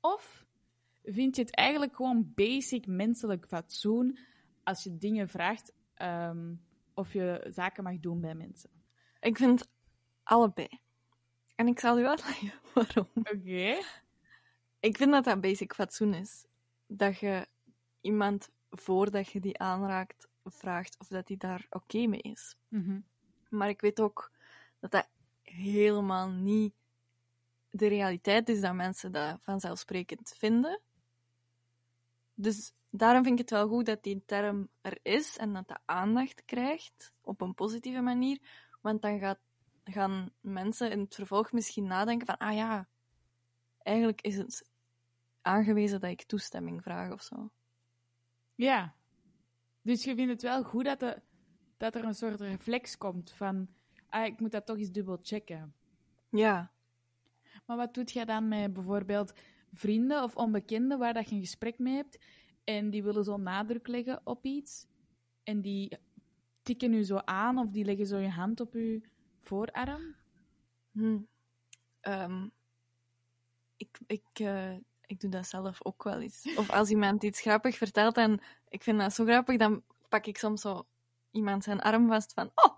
Of 0.00 0.46
vind 1.02 1.37
je 1.37 1.42
het 1.42 1.54
eigenlijk 1.54 1.96
gewoon 1.96 2.33
basic 2.35 2.87
menselijk 2.87 3.46
fatsoen 3.46 4.18
als 4.64 4.83
je 4.85 4.96
dingen 4.98 5.28
vraagt 5.28 5.72
ehm, 5.94 6.54
of 6.94 7.12
je 7.12 7.46
zaken 7.50 7.85
mag 7.85 7.98
doen 8.00 8.20
bij 8.20 8.35
mensen? 8.35 8.70
Ik 9.20 9.37
vind 9.37 9.68
allebei. 10.22 10.68
En 11.58 11.66
ik 11.66 11.80
zal 11.80 11.98
u 11.98 12.06
uitleggen 12.06 12.52
waarom. 12.74 13.08
Oké. 13.14 13.78
Ik 14.80 14.96
vind 14.96 15.10
dat 15.10 15.24
dat 15.24 15.40
basic 15.40 15.74
fatsoen 15.74 16.14
is. 16.14 16.46
Dat 16.86 17.18
je 17.18 17.46
iemand, 18.00 18.50
voordat 18.70 19.28
je 19.28 19.40
die 19.40 19.58
aanraakt, 19.58 20.28
vraagt 20.44 20.96
of 20.98 21.06
dat 21.06 21.28
hij 21.28 21.36
daar 21.36 21.66
oké 21.70 22.06
mee 22.06 22.20
is. 22.20 22.56
Mhm. 22.68 23.00
Maar 23.48 23.68
ik 23.68 23.80
weet 23.80 24.00
ook 24.00 24.32
dat 24.78 24.90
dat 24.90 25.08
helemaal 25.42 26.28
niet 26.28 26.74
de 27.70 27.86
realiteit 27.86 28.48
is 28.48 28.60
dat 28.60 28.74
mensen 28.74 29.12
dat 29.12 29.38
vanzelfsprekend 29.40 30.34
vinden. 30.36 30.80
Dus 32.34 32.72
daarom 32.90 33.22
vind 33.22 33.40
ik 33.40 33.48
het 33.48 33.58
wel 33.58 33.68
goed 33.68 33.86
dat 33.86 34.02
die 34.02 34.22
term 34.26 34.68
er 34.80 34.98
is 35.02 35.36
en 35.36 35.52
dat 35.52 35.68
dat 35.68 35.80
aandacht 35.84 36.44
krijgt 36.44 37.12
op 37.20 37.40
een 37.40 37.54
positieve 37.54 38.00
manier. 38.00 38.38
Want 38.80 39.02
dan 39.02 39.18
gaat, 39.18 39.38
gaan 39.92 40.31
mensen 40.40 40.90
in 40.90 41.01
het 41.01 41.14
vervolg 41.14 41.53
misschien 41.53 41.87
nadenken 41.87 42.27
van, 42.27 42.37
ah 42.37 42.55
ja, 42.55 42.88
eigenlijk 43.79 44.20
is 44.20 44.37
het 44.37 44.70
aangewezen 45.42 46.01
dat 46.01 46.11
ik 46.11 46.22
toestemming 46.22 46.83
vraag 46.83 47.12
of 47.12 47.22
zo. 47.22 47.51
Ja. 48.55 48.94
Dus 49.83 50.05
je 50.05 50.14
vindt 50.14 50.33
het 50.33 50.42
wel 50.42 50.64
goed 50.64 50.85
dat, 50.85 51.01
de, 51.01 51.22
dat 51.77 51.94
er 51.94 52.05
een 52.05 52.14
soort 52.14 52.40
reflex 52.40 52.98
komt 52.98 53.31
van... 53.31 53.68
Ah, 54.09 54.27
ik 54.27 54.40
moet 54.40 54.51
dat 54.51 54.66
toch 54.66 54.77
eens 54.77 54.90
dubbel 54.90 55.18
checken. 55.22 55.74
Ja. 56.31 56.72
Maar 57.66 57.77
wat 57.77 57.94
doet 57.94 58.11
jij 58.11 58.24
dan 58.24 58.48
met 58.48 58.72
bijvoorbeeld 58.72 59.33
vrienden 59.72 60.22
of 60.22 60.37
onbekenden 60.37 60.98
waar 60.98 61.14
dat 61.14 61.29
je 61.29 61.35
een 61.35 61.40
gesprek 61.40 61.79
mee 61.79 61.94
hebt 61.94 62.18
en 62.64 62.90
die 62.90 63.03
willen 63.03 63.24
zo 63.24 63.37
nadruk 63.37 63.87
leggen 63.87 64.20
op 64.24 64.44
iets 64.44 64.87
en 65.42 65.61
die 65.61 65.98
tikken 66.62 66.92
u 66.92 67.03
zo 67.03 67.16
aan 67.16 67.59
of 67.59 67.70
die 67.70 67.85
leggen 67.85 68.07
zo 68.07 68.18
je 68.18 68.29
hand 68.29 68.61
op 68.61 68.74
uw 68.74 69.01
voorarm? 69.42 70.14
Hm. 70.92 71.18
Ehm, 72.01 72.46
ik, 73.77 73.98
ik, 74.07 74.24
eh, 74.33 74.74
ik 75.07 75.20
doe 75.20 75.31
dat 75.31 75.46
zelf 75.46 75.85
ook 75.85 76.03
wel 76.03 76.20
eens. 76.20 76.42
Of 76.61 76.70
als 76.70 76.90
iemand 76.90 77.22
iets 77.22 77.40
grappig 77.40 77.77
vertelt 77.77 78.16
en 78.16 78.40
ik 78.68 78.83
vind 78.83 78.98
dat 78.98 79.14
zo 79.14 79.24
grappig, 79.24 79.57
dan 79.57 79.83
pak 80.09 80.27
ik 80.27 80.38
soms 80.38 80.61
zo 80.61 80.87
iemand 81.31 81.64
zijn 81.64 81.81
arm 81.81 82.09
vast 82.09 82.33
van 82.33 82.51
oh, 82.55 82.77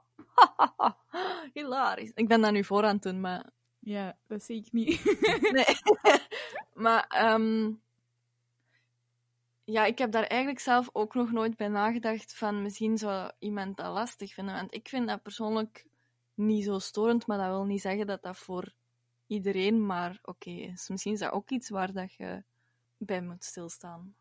hilarisch. 1.55 2.12
Ik 2.14 2.29
ben 2.29 2.40
dat 2.40 2.53
nu 2.53 2.64
voor 2.64 2.85
aan 2.85 2.94
het 2.94 3.03
doen, 3.03 3.20
maar... 3.20 3.51
Ja, 3.79 4.16
dat 4.27 4.42
zie 4.42 4.57
ik 4.57 4.73
niet. 4.73 5.18
Nee. 5.53 5.77
maar 6.75 7.07
ehm, 7.09 7.73
ja, 9.64 9.85
ik 9.85 9.99
heb 9.99 10.12
daar 10.12 10.25
eigenlijk 10.25 10.61
zelf 10.61 10.88
ook 10.92 11.14
nog 11.14 11.33
nooit 11.33 11.57
bij 11.57 11.68
nagedacht 11.68 12.37
van 12.37 12.62
misschien 12.62 12.99
zou 12.99 13.31
iemand 13.38 13.77
dat 13.77 13.92
lastig 13.92 14.35
vinden. 14.35 14.55
Want 14.55 14.75
ik 14.75 14.88
vind 14.88 15.09
dat 15.09 15.23
persoonlijk 15.23 15.87
niet 16.40 16.64
zo 16.64 16.79
storend, 16.79 17.26
maar 17.26 17.38
dat 17.38 17.46
wil 17.46 17.64
niet 17.64 17.81
zeggen 17.81 18.07
dat 18.07 18.22
dat 18.22 18.37
voor 18.37 18.74
iedereen 19.26 19.87
maar 19.87 20.18
oké 20.22 20.50
is. 20.50 20.88
Misschien 20.88 21.12
is 21.12 21.18
dat 21.18 21.33
ook 21.33 21.50
iets 21.50 21.68
waar 21.68 21.92
dat 21.92 22.12
je 22.12 22.44
bij 22.96 23.22
moet 23.22 23.44
stilstaan. 23.44 24.14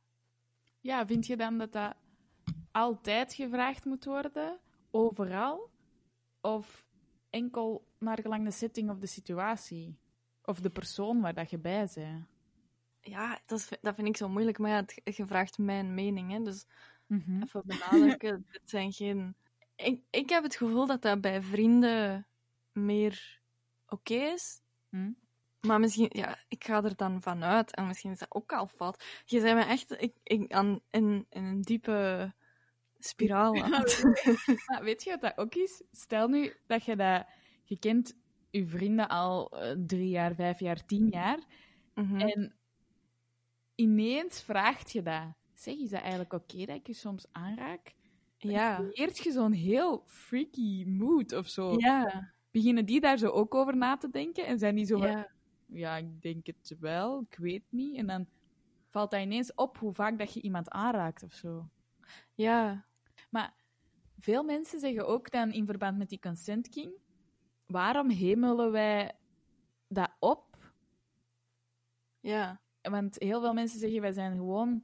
ja, 0.81 1.05
vind 1.07 1.25
je 1.27 1.37
dan 1.37 1.57
dat 1.57 1.71
dat 1.71 1.95
altijd 2.71 3.33
gevraagd 3.33 3.85
moet 3.85 4.05
worden, 4.05 4.59
overal, 4.91 5.69
of 6.41 6.87
enkel 7.29 7.87
naar 7.99 8.19
gelang 8.21 8.43
de 8.45 8.51
setting 8.51 8.89
of 8.89 8.99
de 8.99 9.07
situatie? 9.07 9.97
Of 10.43 10.59
de 10.59 10.69
persoon 10.69 11.21
waar 11.21 11.33
dat 11.33 11.49
je 11.49 11.57
bij 11.57 11.89
bent? 11.95 12.25
Ja, 13.01 13.39
dat, 13.45 13.59
is, 13.59 13.69
dat 13.81 13.95
vind 13.95 14.07
ik 14.07 14.17
zo 14.17 14.29
moeilijk. 14.29 14.57
Maar 14.57 14.69
ja, 14.69 14.75
het, 14.75 15.01
je 15.15 15.25
vraagt 15.27 15.57
mijn 15.57 15.93
mening, 15.93 16.31
hè. 16.31 16.41
Dus 16.41 16.65
Mhm. 17.07 17.41
even 17.41 17.61
benadrukken, 17.65 18.45
dit 18.51 18.61
zijn 18.69 18.91
geen... 18.93 19.35
Ik, 19.83 20.01
ik 20.09 20.29
heb 20.29 20.43
het 20.43 20.55
gevoel 20.55 20.85
dat 20.85 21.01
dat 21.01 21.21
bij 21.21 21.41
vrienden 21.41 22.27
meer 22.71 23.41
oké 23.87 24.13
is. 24.13 24.61
Hm? 24.89 25.11
Maar 25.61 25.79
misschien, 25.79 26.09
ja, 26.11 26.37
ik 26.47 26.63
ga 26.63 26.83
er 26.83 26.95
dan 26.95 27.21
vanuit, 27.21 27.75
en 27.75 27.87
misschien 27.87 28.11
is 28.11 28.19
dat 28.19 28.33
ook 28.35 28.53
al 28.53 28.67
fout. 28.67 29.23
Je 29.25 29.39
zei 29.39 29.53
me 29.53 29.63
echt 29.63 30.01
ik, 30.01 30.13
ik, 30.23 30.53
aan, 30.53 30.79
in, 30.89 31.25
in 31.29 31.43
een 31.43 31.61
diepe 31.61 32.33
spiraal 32.99 33.53
Maar 33.53 34.01
weet 34.83 35.03
je 35.03 35.09
wat 35.09 35.21
dat 35.21 35.37
ook 35.37 35.55
is? 35.55 35.83
Stel 35.91 36.27
nu 36.27 36.53
dat 36.67 36.85
je 36.85 36.95
dat... 36.95 37.25
Je 37.63 37.79
kent 37.79 38.15
je 38.49 38.65
vrienden 38.65 39.07
al 39.07 39.51
eh, 39.51 39.75
drie 39.85 40.09
jaar, 40.09 40.35
vijf 40.35 40.59
jaar, 40.59 40.85
tien 40.85 41.07
jaar. 41.07 41.39
Mhm. 41.93 42.19
En 42.19 42.55
ineens 43.75 44.41
vraagt 44.41 44.91
je 44.91 45.01
dat. 45.01 45.33
Zeg, 45.53 45.75
is 45.75 45.89
dat 45.89 46.01
eigenlijk 46.01 46.33
oké 46.33 46.65
dat 46.65 46.75
ik 46.75 46.87
je 46.87 46.93
soms 46.93 47.25
aanraak? 47.31 47.95
Ja. 48.39 48.75
Creëert 48.75 49.17
je 49.17 49.31
zo'n 49.31 49.51
heel 49.51 50.03
freaky 50.05 50.85
mood 50.85 51.33
of 51.33 51.47
zo? 51.47 51.73
Ja. 51.77 52.33
Beginnen 52.51 52.85
die 52.85 52.99
daar 52.99 53.17
zo 53.17 53.27
ook 53.29 53.55
over 53.55 53.77
na 53.77 53.97
te 53.97 54.09
denken? 54.09 54.45
En 54.45 54.59
zijn 54.59 54.75
die 54.75 54.85
zo 54.85 54.97
van, 54.97 55.07
Ja. 55.07 55.31
ja, 55.65 55.97
ik 55.97 56.21
denk 56.21 56.45
het 56.45 56.75
wel, 56.79 57.21
ik 57.29 57.37
weet 57.37 57.63
niet. 57.69 57.97
En 57.97 58.07
dan 58.07 58.27
valt 58.89 59.11
dat 59.11 59.21
ineens 59.21 59.53
op 59.53 59.77
hoe 59.77 59.93
vaak 59.93 60.17
dat 60.17 60.33
je 60.33 60.41
iemand 60.41 60.69
aanraakt 60.69 61.23
of 61.23 61.33
zo. 61.33 61.69
Ja. 62.33 62.85
Maar 63.29 63.53
veel 64.19 64.43
mensen 64.43 64.79
zeggen 64.79 65.07
ook 65.07 65.31
dan 65.31 65.51
in 65.51 65.65
verband 65.65 65.97
met 65.97 66.09
die 66.09 66.19
consent 66.19 66.69
king, 66.69 66.91
waarom 67.65 68.09
hemelen 68.09 68.71
wij 68.71 69.11
dat 69.87 70.11
op? 70.19 70.57
Ja. 72.19 72.61
Want 72.81 73.15
heel 73.19 73.41
veel 73.41 73.53
mensen 73.53 73.79
zeggen, 73.79 74.01
wij 74.01 74.11
zijn 74.11 74.35
gewoon 74.35 74.83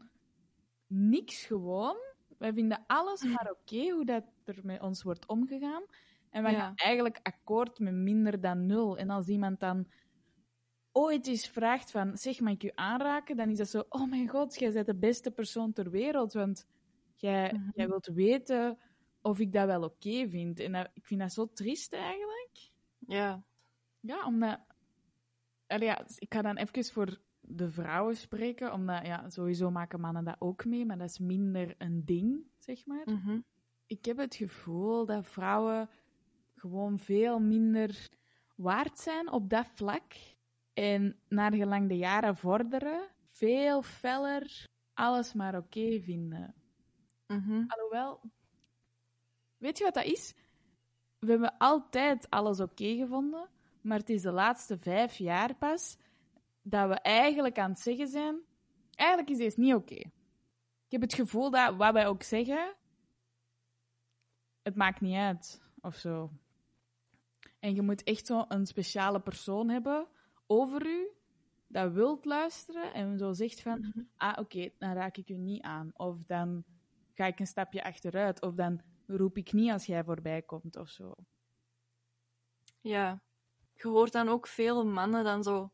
niks 0.88 1.46
gewoon. 1.46 1.98
Wij 2.46 2.54
vinden 2.54 2.84
alles 2.88 3.24
maar 3.24 3.52
oké 3.52 3.90
hoe 3.92 4.06
dat 4.06 4.24
er 4.44 4.60
met 4.64 4.82
ons 4.82 5.04
wordt 5.04 5.28
omgegaan. 5.28 5.84
En 6.30 6.44
wij 6.44 6.52
Ja. 6.52 6.60
gaan 6.60 6.76
eigenlijk 6.76 7.20
akkoord 7.24 7.80
met 7.80 7.94
minder 7.94 8.42
dan 8.42 8.66
nul. 8.66 8.98
En 8.98 9.10
als 9.10 9.28
iemand 9.28 9.60
dan 9.60 9.88
ooit 10.92 11.28
eens 11.28 11.48
vraagt 11.48 11.92
van, 11.92 12.18
zeg, 12.18 12.40
mag 12.40 12.54
ik 12.54 12.64
u 12.64 12.72
aanraken? 12.76 13.38
Dan 13.38 13.50
is 13.50 13.58
dat 13.58 13.70
zo, 13.70 13.84
oh 13.90 14.10
mijn 14.10 14.30
god, 14.30 14.60
jij 14.60 14.72
bent 14.72 14.86
de 14.86 14.96
beste 14.96 15.32
persoon 15.32 15.74
ter 15.74 15.90
wereld. 15.90 16.34
Want 16.34 16.68
jij, 17.16 17.54
Mhm. 17.54 17.70
jij 17.74 17.88
wilt 17.88 18.06
weten 18.08 18.80
of 19.22 19.40
ik 19.40 19.54
dat 19.54 19.66
wel 19.66 19.84
oké 19.84 20.30
vind. 20.30 20.60
En 20.60 20.72
dat- 20.72 20.90
ik 20.94 21.06
vind 21.06 21.20
dat 21.20 21.34
zo 21.34 21.46
triest 21.54 21.94
eigenlijk. 21.94 22.70
Ja. 23.00 23.44
Ja, 24.00 24.26
omdat... 24.26 24.60
Allee, 25.68 25.88
ja, 25.88 26.06
ik 26.18 26.34
ga 26.34 26.42
dan 26.42 26.58
even 26.58 26.86
voor 26.94 27.18
de 27.48 27.70
vrouwen 27.70 28.16
spreken, 28.16 28.74
omdat 28.74 29.06
ja, 29.06 29.30
sowieso 29.30 29.72
maken 29.72 30.00
mannen 30.00 30.24
dat 30.24 30.36
ook 30.40 30.66
mee, 30.66 30.86
maar 30.86 30.98
dat 30.98 31.10
is 31.10 31.20
minder 31.20 31.76
een 31.78 32.06
ding, 32.06 32.44
zeg 32.58 32.86
maar. 32.86 33.04
Mhm. 33.06 33.40
Ik 33.86 34.06
heb 34.06 34.18
het 34.18 34.36
gevoel 34.36 35.06
dat 35.06 35.28
vrouwen 35.28 35.90
gewoon 36.56 37.00
veel 37.00 37.40
minder 37.40 38.10
waard 38.56 39.00
zijn 39.00 39.32
op 39.32 39.50
dat 39.50 39.68
vlak. 39.68 40.14
En 40.74 41.20
naar 41.28 41.54
gelang 41.54 41.88
de 41.88 41.98
jaren 41.98 42.38
vorderen, 42.38 43.08
veel 43.30 43.82
feller 43.82 44.68
alles 44.94 45.34
maar 45.34 45.58
oké 45.58 46.00
vinden. 46.02 46.56
Mhm. 47.28 47.64
Alhoewel, 47.68 48.22
weet 49.58 49.78
je 49.78 49.84
wat 49.84 49.94
dat 49.94 50.06
is? 50.06 50.34
We 51.20 51.32
hebben 51.32 51.58
altijd 51.58 52.30
alles 52.30 52.60
oké 52.60 52.96
gevonden, 52.96 53.50
maar 53.82 53.98
het 53.98 54.10
is 54.10 54.22
de 54.22 54.32
laatste 54.32 54.78
vijf 54.78 55.18
jaar 55.18 55.56
pas 55.56 55.98
dat 56.68 56.88
we 56.90 56.96
eigenlijk 56.96 57.60
aan 57.60 57.70
het 57.70 57.80
zeggen 57.80 58.08
zijn: 58.08 58.40
eigenlijk 58.96 59.30
is 59.30 59.38
deze 59.38 59.60
niet 59.60 59.74
oké. 59.74 59.96
Ik 60.86 60.92
heb 60.92 61.02
het 61.02 61.14
gevoel 61.14 61.50
dat 61.50 61.76
wat 61.76 61.94
wij 61.94 62.08
ook 62.08 62.24
zeggen, 62.24 62.76
het 64.62 64.76
maakt 64.76 65.02
niet 65.02 65.16
uit 65.16 65.62
of 65.82 65.96
zo. 65.96 66.32
En 67.60 67.76
je 67.76 67.82
moet 67.82 68.04
echt 68.04 68.26
zo 68.26 68.46
een 68.48 68.66
speciale 68.66 69.20
persoon 69.20 69.70
hebben 69.70 70.08
over 70.48 70.86
u 70.86 71.10
dat 71.68 71.92
wilt 71.92 72.26
luisteren 72.26 72.94
en 72.94 73.18
zo 73.18 73.34
zegt 73.34 73.62
van: 73.62 73.94
ah, 74.16 74.38
oké, 74.40 74.70
dan 74.78 74.94
raak 74.94 75.18
ik 75.18 75.30
u 75.30 75.38
niet 75.38 75.62
aan. 75.62 75.92
Of 75.94 76.24
dan 76.24 76.64
ga 77.14 77.26
ik 77.26 77.40
een 77.40 77.48
stapje 77.48 77.84
achteruit. 77.84 78.42
Of 78.42 78.54
dan 78.54 78.82
roep 79.08 79.38
ik 79.38 79.54
niet 79.54 79.72
als 79.72 79.86
jij 79.86 80.04
voorbij 80.04 80.42
komt 80.42 80.76
of 80.76 80.90
zo. 80.90 81.16
Ja. 82.82 83.22
Je 83.74 83.88
hoort 83.88 84.12
dan 84.12 84.30
ook 84.30 84.48
veel 84.48 84.86
mannen 84.86 85.24
dan 85.24 85.44
zo... 85.44 85.72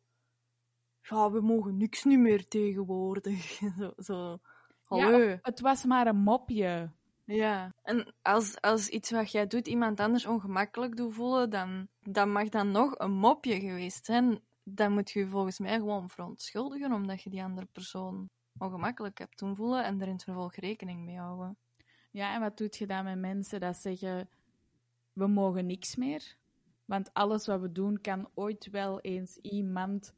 Ja, 1.01 1.31
we 1.31 1.41
mogen 1.41 1.77
niks 1.77 2.03
niet 2.03 2.19
meer 2.19 2.47
tegenwoordig. 2.47 3.59
zo, 3.79 3.93
zo. 3.97 4.39
Hallo. 4.85 5.17
Ja, 5.17 5.39
het 5.41 5.59
was 5.59 5.85
maar 5.85 6.07
een 6.07 6.17
mopje. 6.17 6.91
Ja, 7.25 7.73
en 7.83 8.13
als, 8.21 8.61
als 8.61 8.87
iets 8.87 9.11
wat 9.11 9.31
jij 9.31 9.47
doet 9.47 9.67
iemand 9.67 9.99
anders 9.99 10.25
ongemakkelijk 10.25 10.95
doet 10.97 11.13
voelen, 11.13 11.49
dan, 11.49 11.87
dan 11.99 12.31
mag 12.31 12.49
dat 12.49 12.65
nog 12.65 12.99
een 12.99 13.11
mopje 13.11 13.59
geweest 13.59 14.05
zijn. 14.05 14.41
Dan 14.63 14.91
moet 14.91 15.11
je 15.11 15.19
je 15.19 15.27
volgens 15.27 15.59
mij 15.59 15.75
gewoon 15.75 16.09
verontschuldigen, 16.09 16.91
omdat 16.91 17.21
je 17.21 17.29
die 17.29 17.43
andere 17.43 17.67
persoon 17.71 18.29
ongemakkelijk 18.57 19.17
hebt 19.17 19.39
doen 19.39 19.55
voelen 19.55 19.83
en 19.83 20.01
er 20.01 20.07
in 20.07 20.13
het 20.13 20.23
vervolg 20.23 20.55
rekening 20.55 21.05
mee 21.05 21.17
houden. 21.17 21.57
Ja, 22.11 22.33
en 22.33 22.41
wat 22.41 22.57
doet 22.57 22.77
je 22.77 22.87
dan 22.87 23.03
met 23.03 23.19
mensen 23.19 23.59
dat 23.59 23.77
zeggen: 23.77 24.29
we 25.13 25.27
mogen 25.27 25.65
niks 25.65 25.95
meer? 25.95 26.35
Want 26.85 27.13
alles 27.13 27.45
wat 27.45 27.61
we 27.61 27.71
doen 27.71 28.01
kan 28.01 28.29
ooit 28.33 28.69
wel 28.71 28.99
eens 28.99 29.37
iemand 29.37 30.13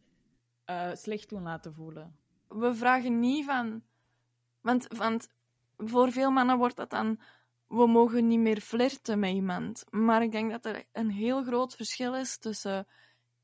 eh, 0.66 0.94
slecht 0.94 1.30
doen 1.30 1.42
laten 1.42 1.74
voelen. 1.74 2.16
We 2.48 2.76
vragen 2.76 3.20
niet 3.20 3.46
van... 3.46 3.84
Want, 4.62 4.88
want 4.98 5.30
voor 5.78 6.12
veel 6.12 6.32
mannen 6.32 6.58
wordt 6.58 6.76
dat 6.76 6.90
dan... 6.90 7.20
We 7.68 7.88
mogen 7.88 8.28
niet 8.28 8.40
meer 8.40 8.60
flirten 8.62 9.20
met 9.20 9.34
iemand. 9.34 9.86
Maar 9.90 10.22
ik 10.24 10.32
denk 10.32 10.52
dat 10.52 10.66
er 10.66 10.84
een 10.92 11.10
heel 11.10 11.44
groot 11.44 11.76
verschil 11.76 12.16
is 12.16 12.38
tussen 12.38 12.88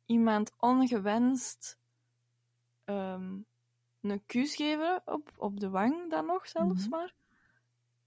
iemand 0.05 0.51
ongewenst 0.57 1.79
ehm, 2.83 3.37
een 4.01 4.25
kus 4.25 4.55
geven 4.55 5.01
op, 5.05 5.31
op 5.37 5.59
de 5.59 5.69
wang 5.69 6.09
dan 6.09 6.25
nog 6.25 6.47
zelfs 6.47 6.81
Mhm. 6.81 6.89
maar. 6.89 7.13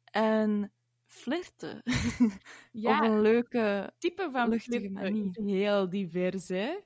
En 0.05 0.73
flirten. 1.05 1.83
Ja, 2.73 2.99
op 2.99 3.05
een 3.05 3.21
leuke... 3.21 3.93
type 3.99 4.29
van 4.33 4.49
luchtige 4.49 4.91
manier. 4.91 5.39
heel 5.45 5.89
divers, 5.89 6.49
hè? 6.49 6.79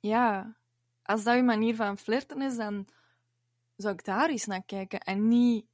Ja, 0.00 0.56
als 1.04 1.24
dat 1.24 1.36
je 1.36 1.42
manier 1.42 1.74
van 1.74 1.98
flirten 1.98 2.42
is, 2.42 2.56
dan 2.56 2.86
zou 3.76 3.94
ik 3.94 4.04
daar 4.04 4.28
eens 4.28 4.44
naar 4.44 4.64
kijken. 4.64 5.00
En 5.00 5.28
niet 5.28 5.66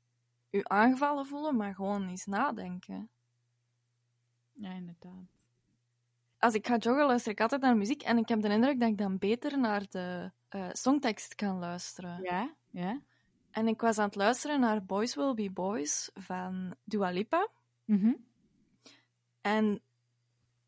je 0.51 0.69
aangevallen 0.69 1.27
voelen, 1.27 1.57
maar 1.57 1.75
gewoon 1.75 2.09
eens 2.09 2.27
nadenken. 2.27 3.11
Ja, 4.53 4.73
inderdaad. 4.73 5.39
Als 6.39 6.55
ik 6.55 6.67
ga 6.67 6.77
joggen, 6.77 7.07
luister 7.07 7.33
ik 7.33 7.41
altijd 7.41 7.61
naar 7.61 7.77
muziek. 7.77 8.03
En 8.03 8.19
ik 8.19 8.29
heb 8.29 8.41
de 8.41 8.49
indruk 8.49 8.81
dat 8.81 8.89
ik 8.89 8.99
dan 8.99 9.19
beter 9.19 9.59
naar 9.59 9.87
de 9.89 10.31
eh, 10.49 10.69
songtekst 10.73 11.35
kan 11.35 11.59
luisteren. 11.59 12.23
Ja, 12.23 12.55
ja. 12.71 13.01
En 13.51 13.69
ik 13.69 13.81
was 13.81 13.99
aan 13.99 14.05
het 14.05 14.15
luisteren 14.15 14.61
naar 14.61 14.85
Boys 14.85 15.15
Will 15.15 15.35
Be 15.35 15.51
Boys 15.51 16.11
van 16.15 16.75
Dua 16.85 17.11
Lipa. 17.11 17.49
Mhm. 17.85 18.13
En 19.41 19.83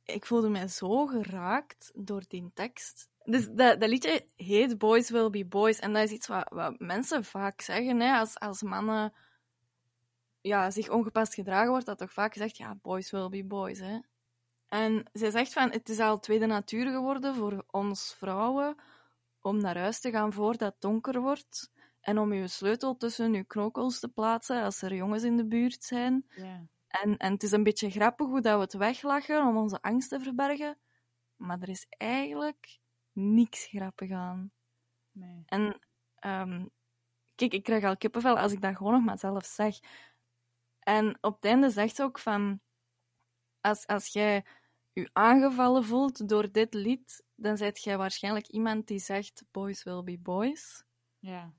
ik 0.05 0.27
voelde 0.27 0.49
me 0.49 0.69
zo 0.69 1.07
geraakt 1.07 1.93
door 1.95 2.23
die 2.29 2.51
tekst. 2.55 3.11
Dus 3.25 3.49
dat, 3.49 3.81
dat 3.81 3.89
liedje 3.89 4.27
heet 4.37 4.79
Boys 4.79 5.11
Will 5.11 5.31
Be 5.31 5.47
Boys. 5.47 5.79
En 5.79 5.93
dat 5.93 6.03
is 6.03 6.11
iets 6.11 6.27
wat, 6.27 6.49
wat 6.49 6.79
mensen 6.79 7.25
vaak 7.25 7.61
zeggen. 7.61 8.01
Hè? 8.01 8.19
Als, 8.19 8.39
als 8.39 8.63
mannen 8.63 9.13
ja, 10.41 10.71
zich 10.71 10.89
ongepast 10.89 11.35
gedragen 11.35 11.71
wordt, 11.71 11.87
dat 11.87 11.99
toch 11.99 12.13
vaak 12.13 12.33
gezegd, 12.33 12.57
ja, 12.57 12.79
boys 12.83 13.11
will 13.11 13.29
be 13.29 13.45
boys. 13.45 13.79
Hè? 13.79 13.99
En 14.69 15.11
zij 15.13 15.31
zegt 15.31 15.53
van, 15.53 15.71
het 15.71 15.89
is 15.89 15.99
al 15.99 16.19
tweede 16.19 16.47
natuur 16.47 16.91
geworden 16.91 17.35
voor 17.35 17.65
ons 17.71 18.15
vrouwen 18.19 18.77
om 19.41 19.61
naar 19.61 19.79
huis 19.79 20.01
te 20.01 20.11
gaan 20.11 20.33
voordat 20.33 20.73
het 20.73 20.81
donker 20.81 21.21
wordt. 21.21 21.71
En 22.01 22.19
om 22.19 22.33
je 22.33 22.49
sleutel 22.49 22.97
tussen 22.97 23.33
je 23.33 23.45
knokels 23.45 24.01
te 24.01 24.09
plaatsen 24.09 24.63
als 24.63 24.83
er 24.83 24.95
jongens 24.95 25.23
in 25.23 25.37
de 25.37 25.47
buurt 25.47 25.85
zijn. 25.85 26.27
En, 26.89 27.17
en 27.17 27.33
het 27.33 27.43
is 27.43 27.53
een 27.53 27.63
beetje 27.63 27.91
grappig 27.91 28.27
hoe 28.27 28.41
dat 28.41 28.55
we 28.55 28.61
het 28.61 28.73
weglachen 28.73 29.47
om 29.47 29.57
onze 29.57 29.83
angst 29.83 30.09
te 30.09 30.21
verbergen. 30.21 30.79
Maar 31.37 31.61
er 31.61 31.69
is 31.69 31.87
eigenlijk 31.89 32.81
niks 33.13 33.67
grappig 33.67 34.11
aan. 34.11 34.53
Nee. 35.11 35.43
En 35.47 35.81
ehm, 36.15 36.67
kijk, 37.35 37.53
ik 37.53 37.63
krijg 37.63 37.85
al 37.85 37.97
kippenvel 37.97 38.39
als 38.39 38.53
ik 38.53 38.61
dat 38.61 38.77
gewoon 38.77 38.93
nog 38.93 39.05
maar 39.05 39.19
zelf 39.19 39.45
zeg. 39.45 39.79
En 40.79 41.19
op 41.21 41.35
het 41.35 41.45
einde 41.45 41.71
zegt 41.71 41.97
ze 41.97 42.03
ook 42.03 42.19
van... 42.19 42.61
Als, 43.61 43.87
als 43.87 44.09
jij 44.09 44.45
je 44.93 45.11
aangevallen 45.13 45.85
voelt 45.85 46.29
door 46.29 46.53
dit 46.53 46.75
lied, 46.75 47.25
dan 47.35 47.57
zijt 47.57 47.83
jij 47.83 47.99
waarschijnlijk 47.99 48.49
iemand 48.49 48.87
die 48.87 48.99
zegt 48.99 49.45
boys 49.51 49.83
will 49.83 50.03
be 50.03 50.19
boys. 50.19 50.85
Ja. 51.19 51.53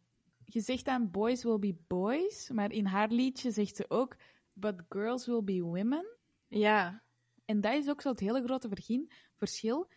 Je 0.46 0.60
zegt 0.60 0.86
dan 0.86 1.12
boys 1.12 1.44
will 1.44 1.60
be 1.60 1.76
boys, 1.88 2.50
maar 2.50 2.72
in 2.72 2.86
haar 2.86 3.10
liedje 3.10 3.52
zegt 3.52 3.76
ze 3.76 3.86
ook 3.88 4.16
But 4.54 4.82
Girls 4.90 5.26
Will 5.26 5.44
Be 5.44 5.62
Women. 5.62 6.06
Ja. 6.48 7.04
En 7.46 7.62
dat 7.62 7.74
is 7.74 7.90
ook 7.90 8.02
zo 8.02 8.10
het 8.10 8.20
hele 8.20 8.44
grote 8.44 8.68
vergin, 8.68 9.12
verschil. 9.36 9.90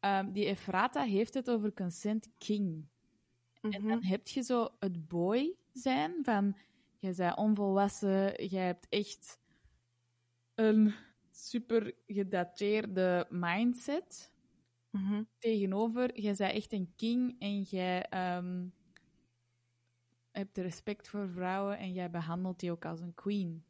Ehm, 0.00 0.32
die 0.32 0.44
Efrata 0.44 1.02
heeft 1.02 1.34
het 1.34 1.50
over 1.50 1.72
consent 1.72 2.28
king. 2.38 2.88
En 3.60 3.68
Mhm. 3.70 3.88
dan 3.88 4.02
heb 4.04 4.28
je 4.28 4.42
zo 4.42 4.68
het 4.78 5.08
boy 5.08 5.56
zijn 5.72 6.12
van... 6.22 6.56
Jij 7.00 7.14
bent 7.14 7.36
onvolwassen, 7.36 8.46
jij 8.46 8.66
hebt 8.66 8.86
echt 8.88 9.38
een 10.54 10.94
super 11.30 11.94
gedateerde 12.06 13.26
mindset. 13.30 14.32
Mhm. 14.90 15.22
Tegenover, 15.38 16.20
jij 16.20 16.34
bent 16.36 16.52
echt 16.52 16.72
een 16.72 16.92
king 16.96 17.36
en 17.38 17.62
jij 17.62 18.02
ehm, 18.08 18.66
hebt 20.30 20.58
respect 20.58 21.08
voor 21.08 21.28
vrouwen 21.28 21.78
en 21.78 21.92
jij 21.92 22.10
behandelt 22.10 22.60
die 22.60 22.70
ook 22.70 22.84
als 22.84 23.00
een 23.00 23.14
queen. 23.14 23.64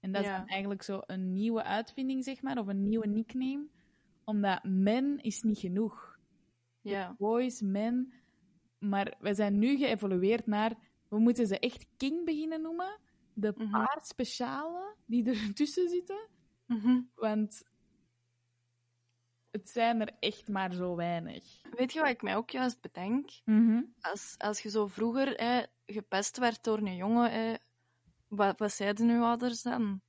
En 0.00 0.12
dat 0.12 0.22
is 0.22 0.28
dan 0.28 0.46
eigenlijk 0.46 0.82
zo 0.82 1.00
een 1.06 1.32
nieuwe 1.32 1.62
uitvinding, 1.62 2.24
zeg 2.24 2.42
maar, 2.42 2.58
of 2.58 2.66
een 2.66 2.82
nieuwe 2.88 3.06
nickname. 3.06 3.66
Omdat 4.28 4.64
men 4.64 5.18
is 5.18 5.42
niet 5.42 5.58
genoeg. 5.58 6.18
Ja. 6.80 7.14
Boys, 7.18 7.60
men. 7.60 8.12
Maar 8.78 9.14
we 9.20 9.34
zijn 9.34 9.58
nu 9.58 9.76
geëvolueerd 9.76 10.46
naar, 10.46 10.74
we 11.08 11.18
moeten 11.18 11.46
ze 11.46 11.58
echt 11.58 11.86
king 11.96 12.24
beginnen 12.24 12.62
noemen. 12.62 12.98
De 13.34 13.52
Mhm. 13.56 13.70
paar 13.70 13.98
speciale 14.02 14.94
die 15.06 15.24
er 15.30 15.54
tussen 15.54 15.88
zitten. 15.88 16.28
Mhm. 16.66 17.00
Want 17.14 17.62
het 19.50 19.68
zijn 19.68 20.00
er 20.00 20.16
echt 20.20 20.48
maar 20.48 20.74
zo 20.74 20.96
weinig. 20.96 21.60
Weet 21.76 21.92
je 21.92 22.00
wat 22.00 22.08
ik 22.08 22.22
mij 22.22 22.36
ook 22.36 22.50
juist 22.50 22.80
bedenk? 22.80 23.30
Als, 24.00 24.34
als 24.38 24.60
je 24.60 24.70
zo 24.70 24.86
vroeger 24.86 25.28
hè, 25.28 25.62
gepest 25.86 26.38
werd 26.38 26.64
door 26.64 26.78
een 26.78 26.96
jongen, 26.96 27.30
hè, 27.32 27.54
wat, 28.28 28.58
wat 28.58 28.72
zeiden 28.72 29.08
uw 29.08 29.22
ouders 29.22 29.62
dan? 29.62 30.00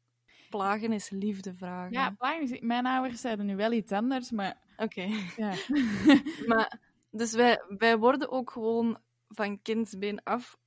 Plagen 0.50 0.92
is 0.94 1.10
liefde 1.10 1.54
vragen. 1.56 1.92
Ja, 1.94 2.10
plagen 2.10 2.42
is- 2.42 2.60
mijn 2.60 2.86
ouders 2.86 3.22
zeiden 3.22 3.46
nu 3.46 3.56
wel 3.56 3.72
iets 3.72 3.92
anders, 3.92 4.32
maar 4.32 4.58
Oké. 4.78 5.02
ja. 5.38 5.54
Maar, 6.48 6.80
dus 7.12 7.34
wij, 7.34 7.64
wij 7.78 7.98
worden 7.98 8.30
ook 8.30 8.52
gewoon 8.52 9.00
van 9.28 9.62
kindsbeen 9.62 10.24
af 10.24 10.58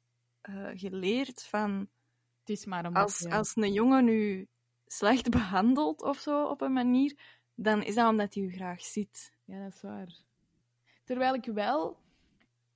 eh, 0.41 0.68
geleerd 0.74 1.43
van 1.43 1.89
het 2.41 2.49
is 2.51 2.64
maar 2.64 2.85
een 2.85 2.95
als, 2.95 3.26
als 3.28 3.57
een 3.57 3.72
jongen 3.72 4.05
nu 4.05 4.49
slecht 4.87 5.30
behandelt 5.39 6.03
of 6.03 6.18
zo 6.18 6.45
op 6.45 6.61
een 6.61 6.72
manier, 6.72 7.18
dan 7.55 7.83
is 7.83 7.95
dat 7.95 8.09
omdat 8.09 8.35
hij 8.35 8.43
u 8.43 8.51
graag 8.53 8.80
ziet. 8.83 9.33
Ja, 9.45 9.62
dat 9.64 9.74
is 9.74 9.80
waar. 9.83 10.16
Terwijl 11.05 11.35
ik 11.35 11.45
wel, 11.45 11.99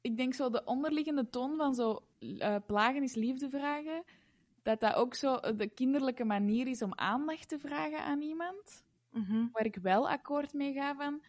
ik 0.00 0.16
denk 0.16 0.34
zo 0.34 0.50
de 0.50 0.64
onderliggende 0.64 1.28
toon 1.30 1.57
van 1.57 1.74
zo 1.74 2.07
eh, 2.18 2.57
plagen 2.66 3.02
is 3.02 3.14
liefde 3.14 3.50
vragen, 3.50 4.04
dat 4.66 4.80
dat 4.80 4.94
ook 4.94 5.14
zo 5.14 5.40
de 5.56 5.68
kinderlijke 5.68 6.24
manier 6.24 6.66
is 6.66 6.82
om 6.82 6.94
aandacht 6.94 7.48
te 7.48 7.58
vragen 7.58 8.04
aan 8.04 8.20
iemand. 8.20 8.84
Mhm. 9.12 9.46
Waar 9.52 9.64
ik 9.64 9.76
wel 9.82 10.08
akkoord 10.10 10.52
mee 10.52 10.72
ga 10.72 10.94
van. 10.94 11.22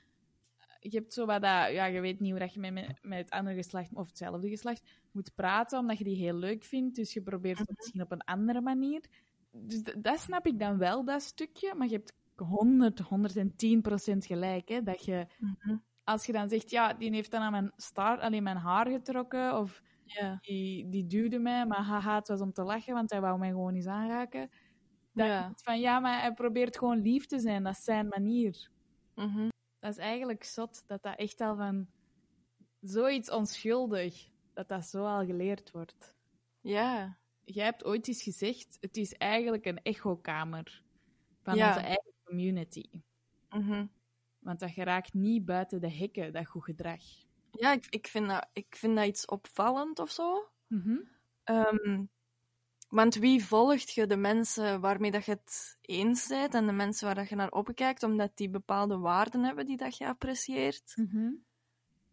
Je 0.79 0.97
hebt 0.97 1.13
zo 1.13 1.25
wat 1.25 1.41
dat, 1.41 1.71
ja, 1.71 1.85
je 1.85 2.01
weet 2.01 2.19
niet 2.19 2.31
hoe 2.31 2.39
dat 2.39 2.53
je 2.53 2.59
met, 2.59 2.73
met, 3.01 3.17
het 3.17 3.29
andere 3.29 3.55
geslacht 3.55 3.93
of 3.93 4.07
hetzelfde 4.07 4.49
geslacht 4.49 4.83
moet 5.11 5.35
praten, 5.35 5.79
omdat 5.79 5.97
je 5.97 6.03
die 6.03 6.15
heel 6.15 6.35
leuk 6.35 6.63
vindt. 6.63 6.95
Dus 6.95 7.13
je 7.13 7.21
probeert 7.21 7.57
het 7.57 7.67
Mhm. 7.67 7.77
misschien 7.77 8.01
op 8.01 8.11
een 8.11 8.23
andere 8.23 8.61
manier. 8.61 9.01
Dus 9.51 9.83
dat 9.83 10.19
snap 10.19 10.45
ik 10.47 10.59
dan 10.59 10.77
wel, 10.77 11.05
dat 11.05 11.21
stukje. 11.21 11.75
Maar 11.75 11.87
je 11.87 11.95
hebt 11.95 12.15
100, 12.35 12.99
110 12.99 13.81
procent 13.81 14.25
gelijk. 14.25 14.69
Hè, 14.69 14.81
dat 14.81 15.05
je, 15.05 15.27
Mhm. 15.39 15.77
als 16.03 16.25
je 16.25 16.31
dan 16.31 16.49
zegt, 16.49 16.69
ja, 16.69 16.93
die 16.93 17.11
heeft 17.13 17.31
dan 17.31 17.41
aan 17.41 17.51
mijn, 17.51 17.71
staart, 17.75 18.21
alleen 18.21 18.43
mijn 18.43 18.57
haar 18.57 18.87
getrokken, 18.89 19.57
of 19.59 19.81
Ja. 20.07 20.37
die, 20.41 20.89
die 20.89 21.07
duwde 21.07 21.39
mij, 21.39 21.65
maar 21.65 21.81
haha, 21.81 22.15
het 22.15 22.27
was 22.27 22.41
om 22.41 22.53
te 22.53 22.63
lachen, 22.63 22.93
want 22.93 23.09
hij 23.09 23.21
wou 23.21 23.39
mij 23.39 23.49
gewoon 23.49 23.75
eens 23.75 23.85
aanraken. 23.87 24.49
Dan 25.13 25.27
Ja. 25.27 25.51
van, 25.55 25.79
ja, 25.79 25.99
maar 25.99 26.21
hij 26.21 26.33
probeert 26.33 26.77
gewoon 26.77 27.01
lief 27.01 27.25
te 27.25 27.39
zijn. 27.39 27.63
Dat 27.63 27.73
is 27.77 27.83
zijn 27.83 28.07
manier. 28.07 28.69
Mhm. 29.15 29.49
Dat 29.79 29.91
is 29.91 29.97
eigenlijk 29.97 30.43
zot 30.43 30.87
dat 30.87 31.01
dat 31.03 31.15
echt 31.17 31.41
al 31.41 31.55
van 31.55 31.87
zoiets 32.81 33.29
onschuldig, 33.31 34.29
dat 34.53 34.67
dat 34.67 34.85
zo 34.85 35.05
al 35.05 35.25
geleerd 35.25 35.71
wordt. 35.71 36.15
Ja. 36.61 37.17
Jij 37.43 37.65
hebt 37.65 37.85
ooit 37.85 38.07
eens 38.07 38.23
gezegd, 38.23 38.77
het 38.79 38.97
is 38.97 39.13
eigenlijk 39.13 39.65
een 39.65 39.81
echokamer 39.81 40.83
van 41.41 41.55
Ja. 41.55 41.67
onze 41.67 41.79
eigen 41.79 42.13
community. 42.23 42.83
Mhm. 43.49 43.85
Want 44.39 44.59
dat 44.59 44.71
geraakt 44.71 45.13
niet 45.13 45.45
buiten 45.45 45.81
de 45.81 45.91
hekken, 45.91 46.33
dat 46.33 46.45
goed 46.47 46.63
gedrag. 46.63 47.01
Ja, 47.59 47.71
ik, 47.71 47.85
ik, 47.89 48.07
vind 48.07 48.27
dat, 48.27 48.47
ik 48.53 48.75
vind 48.75 48.95
dat 48.95 49.05
iets 49.05 49.25
opvallend 49.25 49.99
of 49.99 50.11
zo. 50.11 50.49
Ehm, 51.43 52.03
want 52.89 53.15
wie 53.15 53.45
volgt 53.45 53.91
je 53.93 54.07
de 54.07 54.17
mensen 54.17 54.81
waarmee 54.81 55.11
dat 55.11 55.25
je 55.25 55.31
het 55.31 55.77
eens 55.81 56.27
bent 56.27 56.53
en 56.53 56.65
de 56.65 56.71
mensen 56.73 57.05
waar 57.05 57.15
dat 57.15 57.29
je 57.29 57.35
naar 57.35 57.51
opkijkt, 57.51 58.03
omdat 58.03 58.31
die 58.37 58.49
bepaalde 58.49 58.97
waarden 58.97 59.43
hebben 59.43 59.65
die 59.65 59.77
dat 59.77 59.97
je 59.97 60.07
apprecieert. 60.07 60.93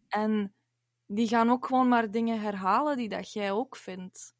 En 0.08 0.54
die 1.06 1.28
gaan 1.28 1.50
ook 1.50 1.66
gewoon 1.66 1.88
maar 1.88 2.10
dingen 2.10 2.40
herhalen 2.40 2.96
die 2.96 3.08
dat 3.08 3.32
jij 3.32 3.52
ook 3.52 3.76
vindt. 3.76 4.34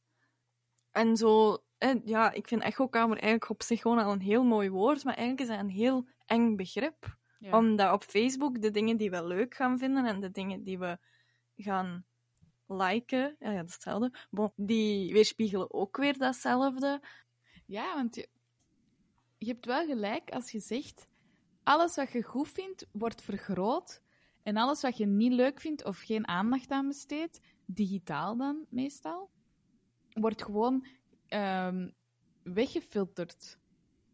En 0.91 1.17
zo, 1.17 1.59
eh, 1.79 1.95
ja, 2.05 2.33
ik 2.33 2.49
vind 2.49 2.63
echokamer 2.63 3.17
eigenlijk 3.17 3.51
op 3.51 3.63
zich 3.63 3.81
gewoon 3.81 3.99
al 3.99 4.13
een 4.13 4.21
heel 4.21 4.45
mooi 4.45 4.71
woord, 4.71 5.05
maar 5.05 5.15
eigenlijk 5.15 5.51
is 5.51 5.57
dat 5.57 5.65
een 5.65 5.73
heel 5.73 6.09
eng 6.27 6.57
begrip. 6.57 7.17
Ja. 7.39 7.59
Omdat 7.59 7.93
op 7.93 8.03
Facebook 8.03 8.63
de 8.63 8.71
dingen 8.71 8.97
die 8.97 9.11
we 9.11 9.27
leuk 9.27 9.55
gaan 9.55 9.79
vinden 9.79 10.05
en 10.05 10.21
de 10.21 10.31
dingen 10.31 10.63
die 10.63 10.79
we 10.79 10.99
gaan 11.57 12.05
liken, 12.67 13.37
ja, 13.39 13.51
ja 13.51 13.57
dat 13.57 13.67
is 13.67 13.73
hetzelfde, 13.73 14.13
bon, 14.31 14.53
die 14.57 15.13
weerspiegelen 15.13 15.73
ook 15.73 15.97
weer 15.97 16.19
datzelfde. 16.19 17.03
Ja, 17.67 17.95
want 17.95 18.15
je, 18.15 18.29
je 19.39 19.47
hebt 19.47 19.67
wel 19.67 19.87
gelijk 19.87 20.31
als 20.31 20.51
je 20.51 20.61
zegt, 20.61 21.07
alles 21.63 21.97
wat 21.97 22.13
je 22.13 22.23
goed 22.23 22.49
vindt, 22.49 22.87
wordt 22.93 23.23
vergroot. 23.23 24.03
En 24.43 24.57
alles 24.57 24.83
wat 24.83 24.97
je 24.97 25.07
niet 25.07 25.33
leuk 25.33 25.61
vindt 25.61 25.85
of 25.85 25.99
geen 25.99 26.29
aandacht 26.29 26.71
aan 26.71 26.89
besteedt, 26.89 27.41
digitaal 27.67 28.37
dan 28.37 28.67
meestal, 28.71 29.31
wordt 30.13 30.43
gewoon 30.43 30.87
ehm, 31.27 31.91
weggefilterd. 32.43 33.59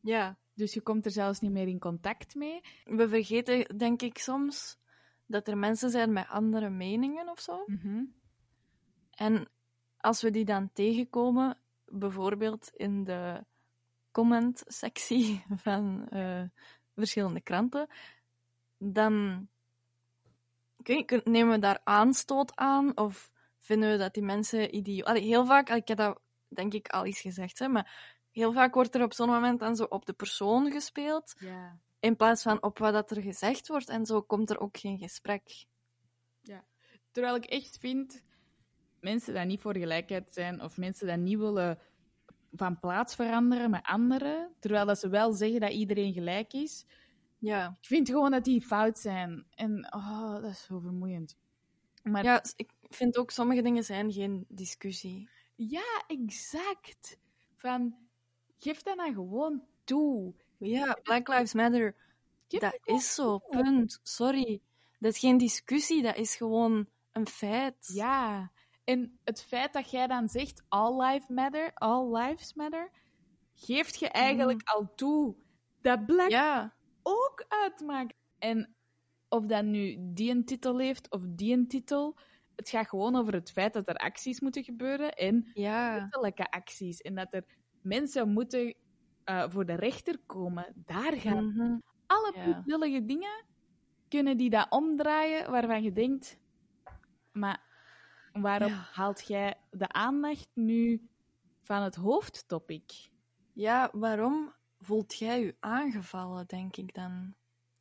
Ja, 0.03 0.39
Dus 0.61 0.75
je 0.75 0.81
komt 0.81 1.05
er 1.05 1.11
zelfs 1.11 1.41
niet 1.41 1.51
meer 1.51 1.69
in 1.69 1.79
contact 1.79 2.35
mee. 2.35 2.61
we 2.85 3.09
vergeten, 3.09 3.79
denk 3.79 4.03
ik 4.03 4.19
soms, 4.19 4.79
dat 5.27 5.49
er 5.49 5.59
mensen 5.59 5.91
zijn 5.91 6.13
met 6.13 6.29
andere 6.29 6.71
meningen 6.71 7.29
of 7.29 7.41
zo. 7.41 7.65
En 9.11 9.49
als 9.97 10.23
we 10.23 10.31
die 10.31 10.45
dan 10.45 10.71
tegenkomen, 10.73 11.59
bijvoorbeeld 11.87 12.71
in 12.75 13.05
de 13.05 13.45
comment-sectie 14.11 15.45
van 15.67 16.09
eh, 16.09 16.43
verschillende 16.95 17.41
kranten, 17.41 17.89
dan 18.79 19.49
nemen 21.25 21.51
we 21.51 21.59
daar 21.59 21.81
aanstoot 21.85 22.57
aan 22.57 22.97
of 22.97 23.31
vinden 23.59 23.91
we 23.91 23.97
dat 23.97 24.15
die 24.15 24.23
mensen 24.23 24.77
idioot... 24.77 25.19
Heel 25.19 25.47
vaak, 25.47 25.69
ik 25.69 25.89
heb 25.89 25.99
dat 25.99 26.21
denk 26.49 26.73
ik 26.75 26.89
al 26.89 27.05
eens 27.05 27.21
gezegd, 27.21 27.59
hè, 27.59 27.69
maar 27.69 28.19
heel 28.33 28.53
vaak 28.53 28.75
wordt 28.75 28.95
er 28.95 29.03
op 29.03 29.13
zo'n 29.13 29.29
moment 29.29 29.59
dan 29.61 29.77
zo 29.77 29.85
op 29.85 30.07
de 30.07 30.13
persoon 30.13 30.71
gespeeld, 30.71 31.35
Ja. 31.39 31.79
in 32.01 32.17
plaats 32.17 32.43
van 32.43 32.63
op 32.63 32.79
wat 32.79 32.93
dat 32.93 33.11
er 33.11 33.23
gezegd 33.23 33.69
wordt, 33.69 33.89
en 33.89 34.07
zo 34.07 34.23
komt 34.23 34.51
er 34.51 34.61
ook 34.61 34.77
geen 34.79 34.99
gesprek. 34.99 35.65
Terwijl 37.13 37.35
ik 37.37 37.45
echt 37.45 37.79
vind, 37.79 38.23
mensen 39.01 39.35
die 39.35 39.45
niet 39.45 39.61
voor 39.61 39.77
gelijkheid 39.77 40.33
zijn, 40.33 40.63
of 40.63 40.77
mensen 40.77 41.07
die 41.07 41.17
niet 41.17 41.39
willen 41.39 41.79
van 42.53 42.79
plaats 42.79 43.15
veranderen 43.15 43.71
met 43.71 43.85
anderen, 43.87 44.55
terwijl 44.59 44.87
dat 44.87 44.99
ze 44.99 45.09
wel 45.09 45.33
zeggen 45.33 45.61
dat 45.61 45.71
iedereen 45.73 46.13
gelijk 46.13 46.53
is, 46.53 46.87
Ja. 47.39 47.77
ik 47.81 47.87
vind 47.87 48.09
gewoon 48.09 48.31
dat 48.31 48.45
die 48.45 48.61
fout 48.61 48.99
zijn. 48.99 49.47
En 49.55 49.95
oh, 49.95 50.33
dat 50.35 50.45
is 50.51 50.63
zo 50.65 50.79
vermoeiend. 50.79 51.37
Maar 52.03 52.25
Ja, 52.25 52.43
ik 52.57 52.71
vind 52.89 53.17
ook 53.17 53.31
sommige 53.31 53.63
dingen 53.63 53.85
zijn 53.85 54.13
geen 54.13 54.45
discussie. 54.49 55.29
Ja, 55.55 56.05
exact. 56.07 57.19
Van, 57.57 57.95
geef 58.61 58.83
dat 58.83 58.97
nou 58.97 59.13
gewoon 59.15 59.63
toe. 59.85 60.35
Ja, 60.59 60.99
Black 61.03 61.29
Lives 61.29 61.55
Matter, 61.55 61.95
Geef 62.49 62.61
dat 62.61 62.79
is 62.85 63.15
zo, 63.15 63.39
toe. 63.39 63.63
punt. 63.63 64.01
Sorry. 64.03 64.61
Dat 64.99 65.13
is 65.13 65.19
geen 65.19 65.39
discussie, 65.39 66.03
dat 66.03 66.17
is 66.17 66.37
gewoon 66.37 66.89
een 67.13 67.27
feit. 67.27 67.91
Ja. 67.93 68.53
En 68.85 69.19
het 69.25 69.43
feit 69.43 69.73
dat 69.73 69.91
jij 69.91 70.07
dan 70.07 70.29
zegt, 70.29 70.63
all 70.69 71.03
life 71.03 71.33
matter, 71.33 71.71
all 71.75 72.17
lives 72.17 72.55
matter, 72.55 72.91
geeft 73.55 73.99
je 73.99 74.09
eigenlijk 74.09 74.69
al 74.69 74.93
toe 74.95 75.35
dat 75.81 76.07
Black 76.07 76.31
Ja, 76.31 76.75
ook 77.03 77.45
uitmaakt. 77.49 78.15
En 78.39 78.75
of 79.29 79.47
dat 79.47 79.65
nu 79.65 79.97
die 80.01 80.31
een 80.31 80.45
titel 80.45 80.79
heeft 80.79 81.11
of 81.11 81.23
die 81.29 81.53
een 81.53 81.69
titel, 81.69 82.19
het 82.57 82.69
gaat 82.69 82.89
gewoon 82.89 83.17
over 83.17 83.33
het 83.33 83.51
feit 83.51 83.73
dat 83.73 83.89
er 83.89 83.97
acties 83.97 84.41
moeten 84.41 84.65
gebeuren 84.65 85.13
en 85.13 85.51
ja. 85.55 86.01
wettelijke 86.01 86.51
acties. 86.51 87.01
En 87.01 87.15
dat 87.15 87.35
er 87.35 87.45
mensen 87.83 88.29
moeten 88.33 88.75
eh, 89.25 89.45
voor 89.49 89.67
de 89.67 89.75
rechter 89.75 90.19
komen. 90.27 90.73
Daar 90.75 91.13
gaat 91.13 91.41
Mhm. 91.43 91.79
alle 92.07 92.33
Ja. 92.35 92.43
bloedlullige 92.45 93.05
dingen 93.05 93.45
kunnen 94.09 94.37
die 94.37 94.51
dat 94.51 94.67
omdraaien 94.71 95.51
waarvan 95.51 95.83
je 95.83 95.93
denkt, 95.93 96.39
maar 97.33 97.63
waarom 98.33 98.69
Ja. 98.69 98.87
haalt 98.93 99.27
jij 99.27 99.61
de 99.71 99.89
aandacht 99.89 100.49
nu 100.55 101.09
van 101.63 101.83
het 101.83 101.95
hoofdtopic? 101.95 103.11
Ja, 103.53 103.89
waarom 103.93 104.53
voelt 104.79 105.19
jij 105.19 105.41
je 105.45 105.57
aangevallen, 105.61 106.47
denk 106.47 106.77
ik 106.77 106.95
dan? 106.95 107.35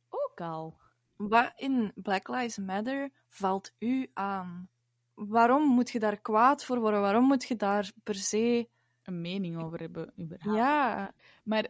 Ook 0.08 0.40
al. 0.40 0.78
Wat 1.16 1.52
in 1.56 1.92
Black 1.94 2.28
Lives 2.28 2.58
Matter 2.58 3.10
valt 3.28 3.72
u 3.78 4.10
aan? 4.14 4.68
Waarom 5.14 5.62
moet 5.62 5.90
je 5.90 5.98
daar 5.98 6.20
kwaad 6.20 6.64
voor 6.64 6.80
worden? 6.80 7.00
Waarom 7.00 7.24
moet 7.24 7.44
je 7.44 7.56
daar 7.56 7.92
per 8.04 8.14
se... 8.14 8.68
Een 9.10 9.20
mening 9.20 9.62
over 9.62 9.80
hebben, 9.80 10.12
überhaupt. 10.20 10.58
Ja, 10.58 11.14
Maar 11.44 11.66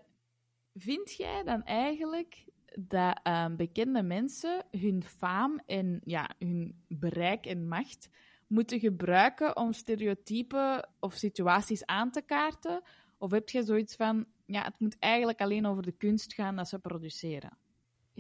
vind 0.74 1.12
jij 1.12 1.42
dan 1.42 1.62
eigenlijk 1.62 2.44
dat 2.74 3.20
ehm, 3.22 3.56
bekende 3.56 4.02
mensen 4.02 4.64
hun 4.70 5.02
faam 5.02 5.60
en 5.66 6.00
ja, 6.04 6.30
hun 6.38 6.84
bereik 6.88 7.46
en 7.46 7.68
macht 7.68 8.08
moeten 8.46 8.80
gebruiken 8.80 9.56
om 9.56 9.72
stereotypen 9.72 10.88
of 10.98 11.14
situaties 11.14 11.86
aan 11.86 12.10
te 12.10 12.22
kaarten? 12.22 12.82
Of 13.18 13.30
heb 13.30 13.48
je 13.48 13.62
zoiets 13.62 13.96
van, 13.96 14.26
ja, 14.46 14.62
het 14.62 14.78
moet 14.78 14.98
eigenlijk 14.98 15.40
alleen 15.40 15.66
over 15.66 15.82
de 15.82 15.96
kunst 15.96 16.34
gaan 16.34 16.56
dat 16.56 16.68
ze 16.68 16.78
produceren? 16.78 17.58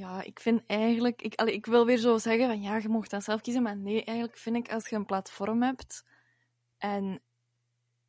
ja, 0.00 0.22
ik 0.22 0.40
vind 0.40 0.62
eigenlijk... 0.66 1.22
Ik, 1.22 1.34
allee, 1.34 1.54
ik 1.54 1.66
wil 1.66 1.86
weer 1.86 1.98
zo 1.98 2.18
zeggen 2.18 2.46
van 2.46 2.62
ja, 2.62 2.76
je 2.76 2.88
mocht 2.88 3.10
dat 3.10 3.24
zelf 3.24 3.40
kiezen, 3.40 3.62
maar 3.62 3.76
nee, 3.76 4.04
eigenlijk 4.04 4.38
vind 4.38 4.56
ik 4.56 4.72
als 4.72 4.88
je 4.88 4.96
een 4.96 5.06
platform 5.06 5.62
hebt 5.62 6.04
en 6.78 7.20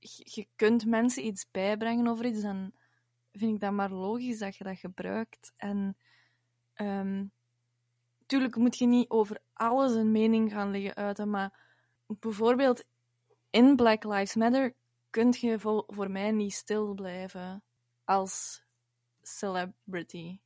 je, 0.02 0.48
kunt 0.56 0.86
mensen 0.86 1.26
iets 1.26 1.52
bijbrengen 1.52 2.08
over 2.08 2.26
iets, 2.26 2.42
dan 2.42 2.72
vind 3.32 3.54
ik 3.54 3.60
dat 3.60 3.72
maar 3.72 3.92
logisch 3.92 4.40
dat 4.40 4.56
je 4.56 4.64
dat 4.64 4.78
gebruikt. 4.78 5.54
En 5.58 5.98
ehm 6.74 7.26
tuurlijk 8.26 8.56
moet 8.56 8.78
je 8.78 8.86
niet 8.86 9.10
over 9.10 9.40
alles 9.54 9.94
een 9.94 10.12
mening 10.12 10.52
gaan 10.52 10.72
liggen 10.72 10.96
uiten, 10.96 11.30
maar 11.30 11.60
bijvoorbeeld 12.20 12.84
in 13.50 13.76
Black 13.76 14.04
Lives 14.04 14.36
Matter 14.36 14.74
kun 15.10 15.34
je 15.40 15.60
vol- 15.60 15.84
voor 15.88 16.12
mij 16.12 16.32
niet 16.32 16.54
stil 16.54 16.94
blijven 16.94 17.64
als 18.06 18.64
celebrity 19.22 20.40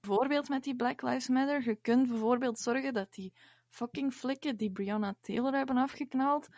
bijvoorbeeld 0.00 0.48
met 0.48 0.64
die 0.64 0.76
Black 0.76 1.02
Lives 1.02 1.28
Matter. 1.28 1.62
Je 1.64 1.76
kunt 1.76 2.08
bijvoorbeeld 2.08 2.58
zorgen 2.58 2.94
dat 2.94 3.14
die 3.14 3.32
fucking 3.68 4.12
flikken 4.12 4.56
die 4.56 4.70
Breonna 4.70 5.16
Taylor 5.20 5.52
hebben 5.52 5.76
afgeknald 5.76 6.48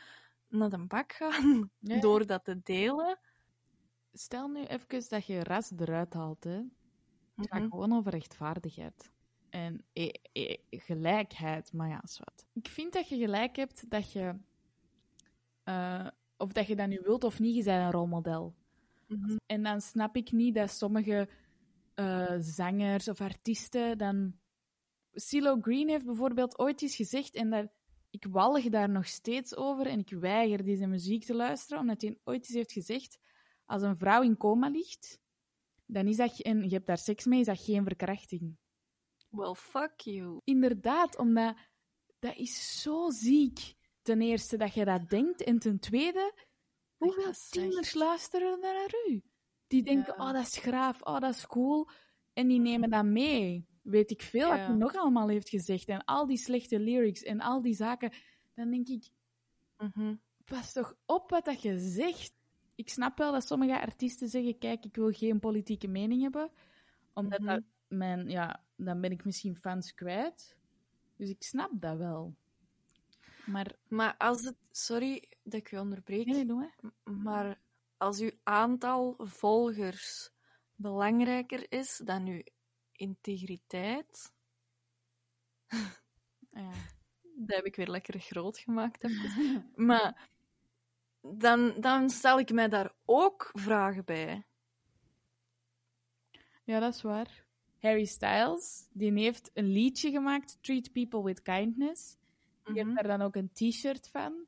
naar 0.50 0.70
de 0.70 0.86
bak 0.86 1.12
gaan 1.12 1.70
Ja. 1.78 2.00
door 2.00 2.26
dat 2.26 2.44
te 2.44 2.60
delen. 2.62 3.18
Stel 4.12 4.48
nu 4.48 4.64
even 4.64 5.08
dat 5.08 5.26
je 5.26 5.42
ras 5.44 5.70
eruit 5.78 6.14
haalt, 6.14 6.44
hè. 6.44 6.56
Het 7.36 7.48
gaat 7.48 7.60
Mhm. 7.60 7.70
gewoon 7.70 7.92
over 7.92 8.10
rechtvaardigheid. 8.10 9.12
En 9.50 9.84
eh, 9.92 10.10
eh, 10.32 10.56
gelijkheid, 10.70 11.72
maar 11.72 11.88
ja, 11.88 12.00
wat. 12.00 12.46
Ik 12.52 12.68
vind 12.68 12.92
dat 12.92 13.08
je 13.08 13.16
gelijk 13.16 13.56
hebt 13.56 13.90
dat 13.90 14.12
je... 14.12 14.34
eh, 15.62 16.06
of 16.36 16.52
dat 16.52 16.66
je 16.66 16.76
dat 16.76 16.88
nu 16.88 17.00
wilt 17.02 17.24
of 17.24 17.38
niet, 17.38 17.54
je 17.56 17.62
bent 17.64 17.82
een 17.84 17.90
rolmodel. 17.90 18.54
Mhm. 19.06 19.36
En 19.46 19.62
dan 19.62 19.80
snap 19.80 20.16
ik 20.16 20.32
niet 20.32 20.54
dat 20.54 20.70
sommige 20.70 21.28
eh, 21.94 22.34
zangers 22.38 23.08
of 23.08 23.20
artiesten 23.20 23.98
dan... 23.98 24.38
CeeLo 25.12 25.58
Green 25.60 25.88
heeft 25.88 26.04
bijvoorbeeld 26.04 26.58
ooit 26.58 26.82
eens 26.82 26.96
gezegd, 26.96 27.34
en 27.34 27.50
daar, 27.50 27.68
ik 28.10 28.26
walg 28.30 28.68
daar 28.68 28.90
nog 28.90 29.06
steeds 29.06 29.56
over 29.56 29.86
en 29.86 29.98
ik 29.98 30.10
weiger 30.10 30.64
deze 30.64 30.86
muziek 30.86 31.24
te 31.24 31.34
luisteren, 31.34 31.80
omdat 31.80 32.00
hij 32.02 32.18
ooit 32.24 32.44
eens 32.44 32.54
heeft 32.54 32.72
gezegd, 32.72 33.18
als 33.64 33.82
een 33.82 33.96
vrouw 33.98 34.22
in 34.22 34.36
coma 34.36 34.68
ligt, 34.68 35.18
dan 35.86 36.06
is 36.06 36.16
dat, 36.16 36.40
en 36.40 36.62
je 36.62 36.74
hebt 36.74 36.86
daar 36.86 36.98
seks 36.98 37.24
mee, 37.24 37.40
is 37.40 37.46
dat 37.46 37.60
geen 37.60 37.84
verkrachting. 37.84 38.56
Well, 39.28 39.54
fuck 39.54 40.00
you. 40.00 40.40
Inderdaad, 40.44 41.18
omdat 41.18 41.56
dat 42.18 42.36
is 42.36 42.82
zo 42.82 43.10
ziek. 43.10 43.74
Ten 44.02 44.20
eerste 44.20 44.56
dat 44.56 44.74
je 44.74 44.84
dat 44.84 45.08
denkt, 45.08 45.42
en 45.42 45.58
ten 45.58 45.78
tweede, 45.78 46.34
hoeveel 46.96 47.32
tieners 47.50 47.94
luisteren 47.94 48.52
er 48.52 48.58
naar 48.58 48.94
u? 49.08 49.22
Die 49.66 49.82
denken, 49.82 50.14
Ja. 50.16 50.26
oh, 50.26 50.32
dat 50.32 50.46
is 50.46 50.56
graaf, 50.56 51.02
oh, 51.02 51.18
dat 51.20 51.34
is 51.34 51.46
cool. 51.46 51.88
En 52.32 52.48
die 52.48 52.60
nemen 52.60 52.90
dat 52.90 53.04
mee. 53.04 53.66
Weet 53.90 54.10
ik 54.10 54.22
veel 54.22 54.48
wat 54.48 54.58
hij 54.58 54.74
nog 54.74 54.94
allemaal 54.96 55.28
heeft 55.28 55.48
gezegd. 55.48 55.88
En 55.88 56.04
al 56.04 56.26
die 56.26 56.36
slechte 56.36 56.78
lyrics 56.80 57.22
en 57.22 57.40
al 57.40 57.62
die 57.62 57.74
zaken. 57.74 58.12
Dan 58.54 58.70
denk 58.70 58.88
ik, 58.88 59.08
Mhm. 59.78 60.14
pas 60.44 60.72
toch 60.72 60.94
op 61.06 61.30
wat 61.30 61.44
dat 61.44 61.62
je 61.62 61.78
zegt. 61.78 62.32
Ik 62.74 62.88
snap 62.88 63.18
wel 63.18 63.32
dat 63.32 63.46
sommige 63.46 63.80
artiesten 63.80 64.28
zeggen, 64.28 64.58
kijk, 64.58 64.84
ik 64.84 64.96
wil 64.96 65.10
geen 65.12 65.38
politieke 65.40 65.88
mening 65.88 66.22
hebben. 66.22 66.50
Omdat 67.14 67.38
Mhm. 67.40 67.48
dat 67.48 67.62
mijn, 67.88 68.28
ja, 68.28 68.64
dan 68.76 69.00
ben 69.00 69.10
ik 69.10 69.24
misschien 69.24 69.56
fans 69.56 69.94
kwijt. 69.94 70.56
Dus 71.16 71.28
ik 71.30 71.42
snap 71.42 71.70
dat 71.74 71.96
wel. 71.96 72.34
Maar, 73.46 73.76
Maar 73.88 74.14
als 74.16 74.44
het... 74.44 74.56
Sorry 74.70 75.28
dat 75.42 75.54
ik 75.60 75.70
je 75.70 75.80
onderbreek. 75.80 76.26
nee, 76.26 76.34
nee, 76.34 76.46
doe 76.46 76.56
maar. 76.56 76.92
Maar 77.22 77.60
als 77.96 78.20
uw 78.20 78.30
aantal 78.42 79.14
volgers 79.18 80.30
belangrijker 80.74 81.66
is 81.72 82.00
dan 82.04 82.26
uw 82.26 82.42
integriteit... 83.00 84.32
Ja. 86.50 86.70
Dat 87.46 87.56
heb 87.56 87.64
ik 87.64 87.76
weer 87.76 87.88
lekker 87.88 88.20
groot 88.20 88.58
gemaakt. 88.58 89.04
even. 89.04 89.70
Maar 89.86 90.30
dan, 91.20 91.80
dan 91.80 92.10
stel 92.10 92.38
ik 92.38 92.52
mij 92.52 92.68
daar 92.68 92.94
ook 93.04 93.50
vragen 93.52 94.04
bij. 94.04 94.44
ja, 96.64 96.80
dat 96.80 96.94
is 96.94 97.02
waar. 97.02 97.44
Harry 97.78 98.04
Styles, 98.04 98.88
die 98.92 99.12
heeft 99.12 99.50
een 99.54 99.66
liedje 99.72 100.10
gemaakt, 100.10 100.58
Treat 100.62 100.92
People 100.92 101.22
with 101.22 101.42
Kindness. 101.42 102.16
Die 102.64 102.74
heeft 102.74 102.86
Mhm, 102.86 102.94
daar 102.94 103.18
dan 103.18 103.22
ook 103.22 103.36
een 103.36 103.52
t-shirt 103.52 104.08
van. 104.08 104.46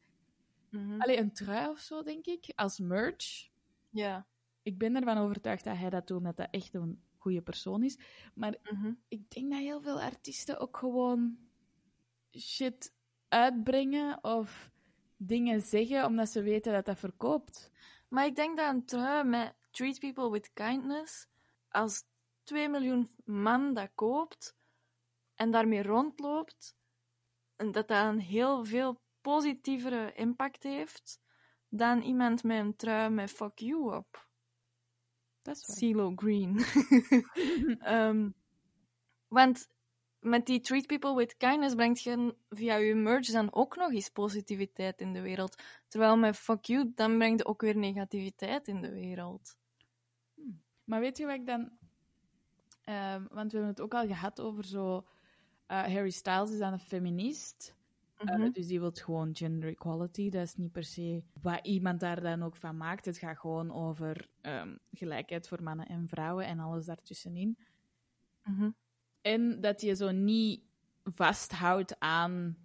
mhm. 0.71 1.01
Allee, 1.01 1.19
een 1.19 1.33
trui 1.33 1.69
of 1.69 1.79
zo, 1.79 2.03
denk 2.03 2.27
ik, 2.27 2.53
als 2.55 2.79
merch. 2.79 3.49
Ja. 3.91 4.27
Ik 4.63 4.79
ben 4.79 4.97
ervan 4.97 5.19
overtuigd 5.19 5.65
dat 5.65 5.77
hij 5.77 5.91
dat 5.91 6.07
doet, 6.07 6.19
omdat 6.19 6.37
dat 6.37 6.49
echt 6.51 6.75
een 6.75 7.03
goede 7.23 7.43
persoon 7.43 7.83
is. 7.83 7.99
Maar 8.35 8.55
mhm. 8.63 8.93
ik 9.09 9.31
denk 9.31 9.51
dat 9.51 9.61
heel 9.61 9.81
veel 9.81 10.01
artiesten 10.01 10.59
ook 10.59 10.77
gewoon 10.77 11.39
shit 12.39 12.95
uitbrengen 13.29 14.25
of 14.25 14.71
dingen 15.17 15.61
zeggen 15.61 16.05
omdat 16.05 16.29
ze 16.29 16.43
weten 16.43 16.73
dat 16.73 16.85
dat 16.85 16.99
verkoopt. 16.99 17.71
Maar 18.09 18.27
ik 18.27 18.37
denk 18.37 18.57
dat 18.57 18.75
een 18.75 18.85
trui 18.85 19.25
met 19.25 19.55
Treat 19.71 19.99
People 19.99 20.31
with 20.31 20.53
Kindness, 20.53 21.27
als 21.69 22.05
2 22.43 22.69
miljoen 22.69 23.09
man 23.25 23.75
dat 23.75 23.91
koopt 23.95 24.57
en 25.35 25.51
daarmee 25.51 25.83
rondloopt, 25.83 26.77
en 27.57 27.73
dat 27.73 27.89
dat 27.89 28.07
een 28.07 28.21
heel 28.21 28.65
veel 28.65 29.01
positievere 29.21 30.13
impact 30.15 30.63
heeft 30.63 31.21
dan 31.69 32.01
iemand 32.03 32.43
met 32.43 32.59
een 32.59 32.77
trui 32.77 33.11
met 33.11 33.31
fuck 33.31 33.59
you 33.59 33.97
op. 33.97 34.31
Dat. 35.43 35.59
CeeLo 35.59 36.13
Green. 36.17 36.59
Ehm, 37.79 38.31
want 39.29 39.69
met 40.21 40.47
die 40.47 40.61
Treat 40.61 40.87
People 40.87 41.15
with 41.17 41.37
Kindness 41.37 41.75
brengt 41.75 42.03
je 42.03 42.35
via 42.49 42.77
je 42.77 42.95
merch 42.95 43.27
dan 43.27 43.53
ook 43.53 43.77
nog 43.77 43.93
eens 43.93 44.09
positiviteit 44.09 45.01
in 45.01 45.13
de 45.13 45.21
wereld. 45.21 45.63
Terwijl 45.89 46.17
met 46.17 46.37
Fuck 46.37 46.65
You, 46.65 46.93
dan 46.95 47.19
brengt 47.19 47.39
je 47.39 47.47
ook 47.47 47.61
weer 47.61 47.77
negativiteit 47.77 48.69
in 48.69 48.81
de 48.81 48.93
wereld. 48.93 49.57
Maar 50.85 51.01
weet 51.01 51.19
je 51.19 51.27
wat 51.27 51.35
ik 51.35 51.47
dan... 51.47 51.71
ehm, 52.85 53.23
want 53.31 53.53
we 53.53 53.59
hebben 53.59 53.75
het 53.75 53.81
ook 53.81 53.95
al 53.95 54.07
gehad 54.07 54.41
over 54.41 54.65
zo... 54.65 55.07
eh, 55.67 55.83
Harry 55.83 56.11
Styles 56.11 56.51
is 56.51 56.59
dan 56.59 56.73
een 56.73 56.81
feminist. 56.81 57.75
Eh, 58.25 58.37
Mhm. 58.37 58.51
dus 58.51 58.67
die 58.67 58.81
wil 58.81 58.91
gewoon 58.95 59.37
gender 59.37 59.69
equality. 59.69 60.31
Dat 60.31 60.43
is 60.43 60.57
niet 60.57 60.73
per 60.73 60.85
se 60.85 61.23
wat 61.41 61.67
iemand 61.67 62.01
daar 62.01 62.21
dan 62.21 62.43
ook 62.43 62.57
van 62.57 62.77
maakt. 62.77 63.05
Het 63.05 63.19
gaat 63.19 63.39
gewoon 63.39 63.73
over 63.73 64.29
ehm, 64.41 64.77
gelijkheid 64.93 65.49
voor 65.49 65.63
mannen 65.63 65.87
en 65.87 66.09
vrouwen 66.09 66.47
en 66.47 66.59
alles 66.59 66.87
daartussenin. 66.87 67.59
Mhm. 68.45 68.71
En 69.21 69.61
dat 69.61 69.81
je 69.81 69.95
zo 69.95 70.11
niet 70.11 70.63
vasthoudt 71.05 72.01
aan 72.01 72.57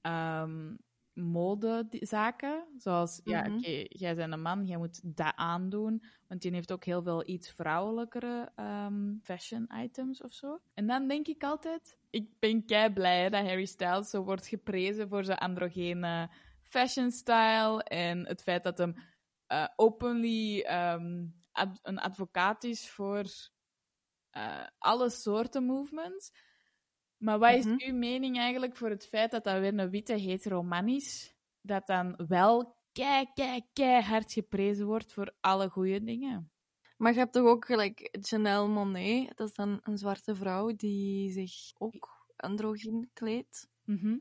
ehm 0.00 0.74
modezaken. 1.14 2.64
Zoals, 2.78 3.20
ja, 3.24 3.40
Mhm. 3.42 3.56
oké, 3.56 3.84
jij 3.88 4.14
bent 4.14 4.32
een 4.32 4.42
man, 4.42 4.66
jij 4.66 4.76
moet 4.76 5.16
dat 5.16 5.32
aandoen. 5.36 6.02
Want 6.28 6.42
die 6.42 6.52
heeft 6.52 6.72
ook 6.72 6.84
heel 6.84 7.02
veel 7.02 7.28
iets 7.28 7.50
vrouwelijkere 7.50 8.52
ehm, 8.54 9.16
fashion 9.22 9.70
items 9.74 10.22
of 10.22 10.32
zo. 10.32 10.60
En 10.74 10.86
dan 10.86 11.08
denk 11.08 11.26
ik 11.26 11.42
altijd, 11.42 11.98
ik 12.10 12.38
ben 12.38 12.64
kei 12.64 12.92
blij 12.92 13.30
dat 13.30 13.46
Harry 13.46 13.64
Styles 13.64 14.10
zo 14.10 14.22
wordt 14.24 14.46
geprezen 14.46 15.08
voor 15.08 15.24
zijn 15.24 15.38
androgene 15.38 16.30
fashion 16.62 17.10
style. 17.10 17.82
En 17.82 18.26
het 18.26 18.42
feit 18.42 18.62
dat 18.62 18.78
hem 18.78 18.94
eh, 19.46 19.66
openly 19.76 20.60
ehm, 20.60 21.26
ad- 21.52 21.80
een 21.82 21.98
advocaat 21.98 22.64
is 22.64 22.90
voor 22.90 23.24
eh, 24.30 24.66
alle 24.78 25.10
soorten 25.10 25.64
movements. 25.64 26.32
Maar 27.24 27.38
wat 27.38 27.54
is 27.54 27.64
Mhm. 27.64 27.76
uw 27.78 27.94
mening 27.94 28.38
eigenlijk 28.38 28.76
voor 28.76 28.88
het 28.90 29.06
feit 29.06 29.30
dat 29.30 29.44
dat 29.44 29.60
weer 29.60 29.78
een 29.78 29.90
witte 29.90 30.12
hetero 30.12 30.62
man 30.62 30.88
is, 30.88 31.34
dat 31.60 31.86
dan 31.86 32.14
wel 32.28 32.76
kei, 32.92 33.26
kei, 33.34 33.62
kei 33.72 34.02
hard 34.02 34.32
geprezen 34.32 34.86
wordt 34.86 35.12
voor 35.12 35.34
alle 35.40 35.68
goede 35.68 36.02
dingen? 36.02 36.50
Maar 36.96 37.12
je 37.12 37.18
hebt 37.18 37.32
toch 37.32 37.46
ook 37.46 37.64
gelijk 37.64 38.16
Janelle 38.20 38.68
Monet, 38.68 39.36
dat 39.36 39.48
is 39.48 39.54
dan 39.54 39.80
een 39.82 39.98
zwarte 39.98 40.34
vrouw 40.34 40.74
die 40.76 41.30
zich 41.32 41.72
ook 41.78 42.26
androgyn 42.36 43.10
kleedt. 43.12 43.68
Mhm. 43.84 44.16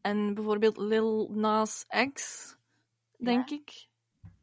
En 0.00 0.34
bijvoorbeeld 0.34 0.76
Lil 0.76 1.30
Nas 1.32 1.84
X, 2.12 2.54
denk 3.18 3.50
ik, 3.50 3.88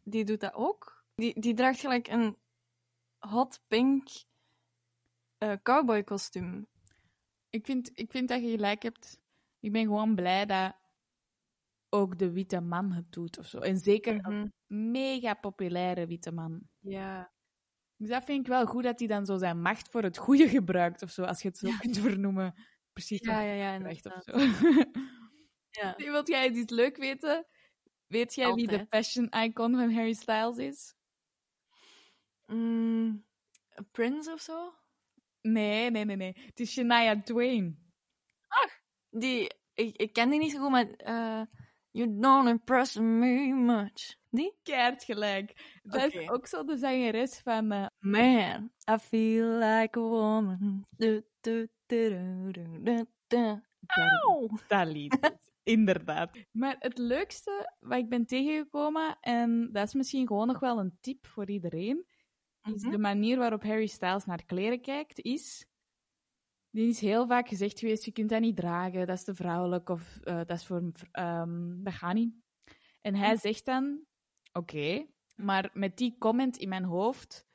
die 0.04 0.26
doet 0.26 0.40
dat 0.40 0.54
ook. 0.54 1.04
Die, 1.16 1.40
die 1.40 1.54
draagt 1.54 1.80
gelijk 1.80 2.08
een 2.08 2.38
hot 3.20 3.62
pink 3.68 4.08
eh 5.38 5.54
cowboy 5.64 6.04
kostuum. 6.04 6.68
Ik 7.54 7.66
vind, 7.66 7.92
ik 7.94 8.12
vind 8.12 8.28
dat 8.28 8.42
je 8.42 8.50
gelijk 8.50 8.84
hebt. 8.84 9.20
Ik 9.60 9.72
ben 9.72 9.84
gewoon 9.84 10.16
blij 10.16 10.46
dat 10.46 10.76
ook 11.90 12.20
de 12.20 12.32
witte 12.32 12.62
man 12.62 12.92
het 12.92 13.12
doet 13.12 13.38
of 13.38 13.46
zo. 13.46 13.60
En 13.60 13.78
zeker 13.78 14.26
een 14.26 14.54
mega 14.68 15.34
populaire 15.34 16.08
witte 16.08 16.32
man. 16.32 16.62
Ja. 16.80 17.32
Dus 17.98 18.10
dat 18.10 18.24
vind 18.24 18.40
ik 18.40 18.48
wel 18.48 18.66
goed 18.66 18.84
dat 18.84 19.00
hij 19.00 19.08
dan 19.08 19.26
zo 19.26 19.38
zijn 19.38 19.62
macht 19.62 19.90
voor 19.90 20.04
het 20.04 20.18
goede 20.18 20.50
gebruikt 20.50 21.02
of 21.02 21.12
zo, 21.12 21.24
als 21.24 21.42
je 21.42 21.48
het 21.48 21.58
zo 21.58 21.70
kunt 21.80 21.98
vernoemen. 22.00 22.54
Precies. 22.94 23.22
Ja, 23.22 23.42
ja, 23.42 23.54
ja, 23.54 23.80
zegt 23.82 24.06
of 24.06 24.24
zo. 24.24 24.32
Ja. 25.70 25.94
Wilt 25.98 26.28
jij 26.28 26.50
iets 26.50 26.74
leuk 26.74 26.98
weten? 26.98 27.46
Weet 28.08 28.36
jij 28.36 28.54
wie 28.54 28.68
de 28.68 28.86
fashion 28.90 29.30
icon 29.30 29.76
van 29.76 29.92
Harry 29.92 30.14
Styles 30.14 30.58
is? 30.58 30.96
Mm, 32.46 33.26
Prince 33.92 34.32
of 34.32 34.42
zo? 34.42 34.74
Nee, 35.44 35.92
nee, 35.92 36.06
nee, 36.06 36.16
nee. 36.16 36.34
Het 36.46 36.60
is 36.60 36.72
Shania 36.72 37.22
Twain. 37.22 37.78
Die, 39.10 39.52
ik, 39.74 39.96
ik 39.96 40.14
ken 40.14 40.30
die 40.30 40.40
niet 40.40 40.52
zo 40.52 40.60
goed, 40.60 40.72
maar... 40.72 40.90
eh, 40.90 41.42
you 41.92 42.20
don't 42.20 42.48
impress 42.48 42.96
me 42.98 43.54
much. 43.54 44.16
Die? 44.30 44.58
Keert 44.64 45.04
gelijk. 45.04 45.80
Dat 45.84 46.14
is 46.14 46.30
ook 46.30 46.48
zo 46.48 46.64
de 46.64 46.78
zangeres 46.78 47.40
van... 47.40 47.72
eh, 47.72 47.86
Man, 48.00 48.72
I 48.92 48.98
feel 48.98 49.48
like 49.48 50.00
a 50.00 50.02
woman. 50.02 50.86
Du, 50.90 51.26
du, 51.42 51.70
du. 51.86 53.06
Auw. 53.86 54.50
dat 54.68 54.88
lied. 54.88 55.20
Inderdaad. 55.64 56.38
Maar 56.52 56.76
het 56.80 56.98
leukste 56.98 57.74
wat 57.80 57.98
ik 57.98 58.10
ben 58.10 58.26
tegengekomen, 58.26 59.18
en 59.22 59.70
dat 59.72 59.88
is 59.88 59.94
misschien 59.94 60.28
gewoon 60.28 60.48
nog 60.48 60.60
wel 60.60 60.80
een 60.80 60.98
tip 61.02 61.28
voor 61.28 61.50
iedereen, 61.50 62.06
is 62.64 62.82
Mhm. 62.82 62.92
de 62.92 62.98
manier 62.98 63.38
waarop 63.38 63.64
Harry 63.64 63.86
Styles 63.88 64.26
naar 64.26 64.46
kleren 64.46 64.82
kijkt, 64.82 65.20
is... 65.20 65.66
Die 66.70 66.88
is 66.88 67.00
heel 67.00 67.28
vaak 67.28 67.48
gezegd 67.48 67.80
geweest, 67.80 68.06
je 68.06 68.12
kunt 68.12 68.30
dat 68.30 68.42
niet 68.42 68.56
dragen, 68.56 69.08
dat 69.08 69.18
is 69.18 69.24
te 69.24 69.36
vrouwelijk, 69.36 69.90
of 69.90 70.20
eh, 70.20 70.36
dat 70.36 70.50
is 70.50 70.66
voor... 70.66 70.92
ehm, 71.12 71.84
dat 71.84 71.94
gaat 71.94 72.14
niet. 72.14 72.36
En 73.02 73.16
hij 73.16 73.36
zegt 73.38 73.66
dan, 73.66 74.06
oké, 74.54 75.08
maar 75.36 75.70
met 75.74 75.98
die 75.98 76.18
comment 76.18 76.58
in 76.58 76.70
mijn 76.70 76.84
hoofd, 76.84 77.48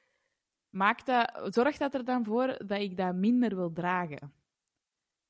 maakt 0.68 1.06
dat, 1.06 1.54
zorgt 1.54 1.78
dat 1.78 1.94
er 1.94 2.04
dan 2.04 2.24
voor 2.24 2.46
dat 2.66 2.80
ik 2.80 2.96
dat 2.96 3.14
minder 3.14 3.56
wil 3.56 3.72
dragen. 3.72 4.34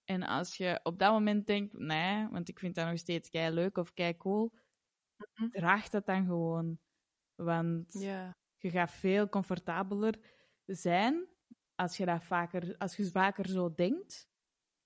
En 0.05 0.23
als 0.23 0.57
je 0.57 0.81
op 0.83 0.99
dat 0.99 1.13
moment 1.13 1.47
denkt, 1.47 1.73
nee, 1.79 2.29
want 2.29 2.49
ik 2.49 2.59
vind 2.59 2.75
dat 2.75 2.87
nog 2.89 2.99
steeds 2.99 3.31
kei 3.31 3.55
leuk 3.55 3.77
of 3.77 3.93
kei 3.93 4.17
cool, 4.17 4.53
Mhm. 5.35 5.49
draag 5.51 5.89
dat 5.89 6.07
dan 6.07 6.27
gewoon. 6.27 6.79
Want 7.35 7.93
Ja. 7.93 8.37
Je 8.63 8.71
gaat 8.71 8.91
veel 8.91 9.29
comfortabeler 9.29 10.15
zijn 10.67 11.27
als 11.75 11.97
je 11.97 12.05
dat 12.05 12.25
vaker, 12.25 12.75
als 12.79 12.97
je 12.97 13.11
vaker 13.11 13.49
zo 13.49 13.75
denkt. 13.75 14.29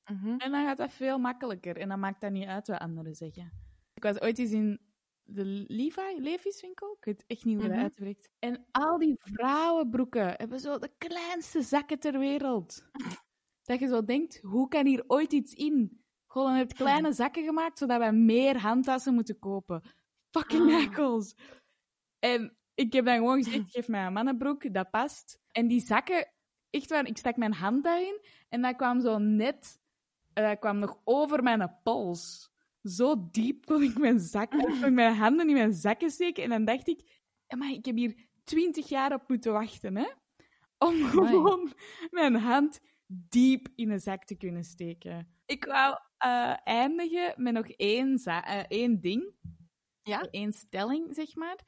Mhm. 0.04 0.28
En 0.38 0.50
dan 0.50 0.64
gaat 0.66 0.76
dat 0.76 0.92
veel 0.92 1.18
makkelijker. 1.18 1.76
En 1.76 1.88
dan 1.88 2.00
maakt 2.00 2.20
dat 2.20 2.30
niet 2.32 2.46
uit 2.46 2.66
wat 2.66 2.78
anderen 2.78 3.14
zeggen. 3.14 3.52
Ik 3.94 4.02
was 4.02 4.20
ooit 4.20 4.38
eens 4.38 4.52
in 4.52 4.80
de 5.22 5.44
Levi, 5.68 6.20
Levi's 6.20 6.60
winkel. 6.60 6.96
Ik 6.98 7.04
weet 7.04 7.24
echt 7.26 7.44
niet 7.44 7.56
hoe 7.56 7.64
Mhm. 7.64 7.74
dat 7.74 7.82
uitwerkt. 7.82 8.28
En 8.38 8.66
al 8.70 8.98
die 8.98 9.14
vrouwenbroeken 9.18 10.34
hebben 10.36 10.60
zo 10.60 10.78
de 10.78 10.90
kleinste 10.98 11.62
zakken 11.62 11.98
ter 11.98 12.18
wereld. 12.18 12.82
Dat 13.64 13.78
je 13.80 13.86
zo 13.86 14.04
denkt, 14.04 14.40
hoe 14.40 14.68
kan 14.68 14.86
hier 14.86 15.04
ooit 15.06 15.32
iets 15.32 15.54
in? 15.54 16.04
Gewoon 16.26 16.54
hebt 16.54 16.72
kleine 16.72 17.12
zakken 17.12 17.44
gemaakt, 17.44 17.78
zodat 17.78 17.98
wij 17.98 18.12
meer 18.12 18.58
handtassen 18.58 19.14
moeten 19.14 19.38
kopen. 19.38 19.82
Fucking 20.30 20.72
Ah. 20.72 21.22
En 22.18 22.56
ik 22.74 22.92
heb 22.92 23.04
dan 23.04 23.16
gewoon 23.16 23.44
gezegd, 23.44 23.70
geef 23.74 23.88
mij 23.88 24.06
een 24.06 24.12
mannenbroek, 24.12 24.74
dat 24.74 24.90
past. 24.90 25.40
En 25.50 25.66
die 25.68 25.80
zakken, 25.80 26.28
echt 26.70 26.90
waar, 26.90 27.06
ik 27.06 27.16
stak 27.16 27.36
mijn 27.36 27.52
hand 27.52 27.84
daarin 27.84 28.20
en 28.48 28.62
dat 28.62 28.76
kwam 28.76 29.00
zo 29.00 29.18
net, 29.18 29.80
eh, 30.32 30.48
dat 30.48 30.58
kwam 30.58 30.78
nog 30.78 31.00
over 31.04 31.42
mijn 31.42 31.78
pols. 31.82 32.50
Zo 32.82 33.28
diep 33.30 33.66
kon 33.66 33.82
ik 33.82 33.98
mijn 33.98 34.20
zakken, 34.20 34.60
kon 34.80 34.94
mijn 34.94 35.14
handen 35.14 35.48
in 35.48 35.54
mijn 35.54 35.74
zakken 35.74 36.10
steken. 36.10 36.42
En 36.42 36.50
dan 36.50 36.64
dacht 36.64 36.88
ik, 36.88 37.20
maar 37.56 37.70
ik 37.70 37.84
heb 37.84 37.96
hier 37.96 38.14
twintig 38.44 38.88
jaar 38.88 39.12
op 39.12 39.28
moeten 39.28 39.52
wachten, 39.52 39.96
hè? 39.96 40.08
Om 40.78 41.04
gewoon 41.04 41.72
mijn 42.10 42.34
hand 42.34 42.80
diep 43.06 43.68
in 43.74 43.90
een 43.90 44.00
zak 44.00 44.24
te 44.24 44.36
kunnen 44.36 44.64
steken. 44.64 45.28
Ik 45.46 45.64
wou 45.64 45.98
eh, 46.18 46.56
eindigen 46.64 47.34
met 47.36 47.52
nog 47.52 47.66
één, 47.66 48.16
eh, 48.24 48.64
één 48.68 49.00
ding. 49.00 49.34
Ja? 50.02 50.20
Één 50.30 50.52
stelling, 50.52 51.14
zeg 51.14 51.34
maar. 51.34 51.58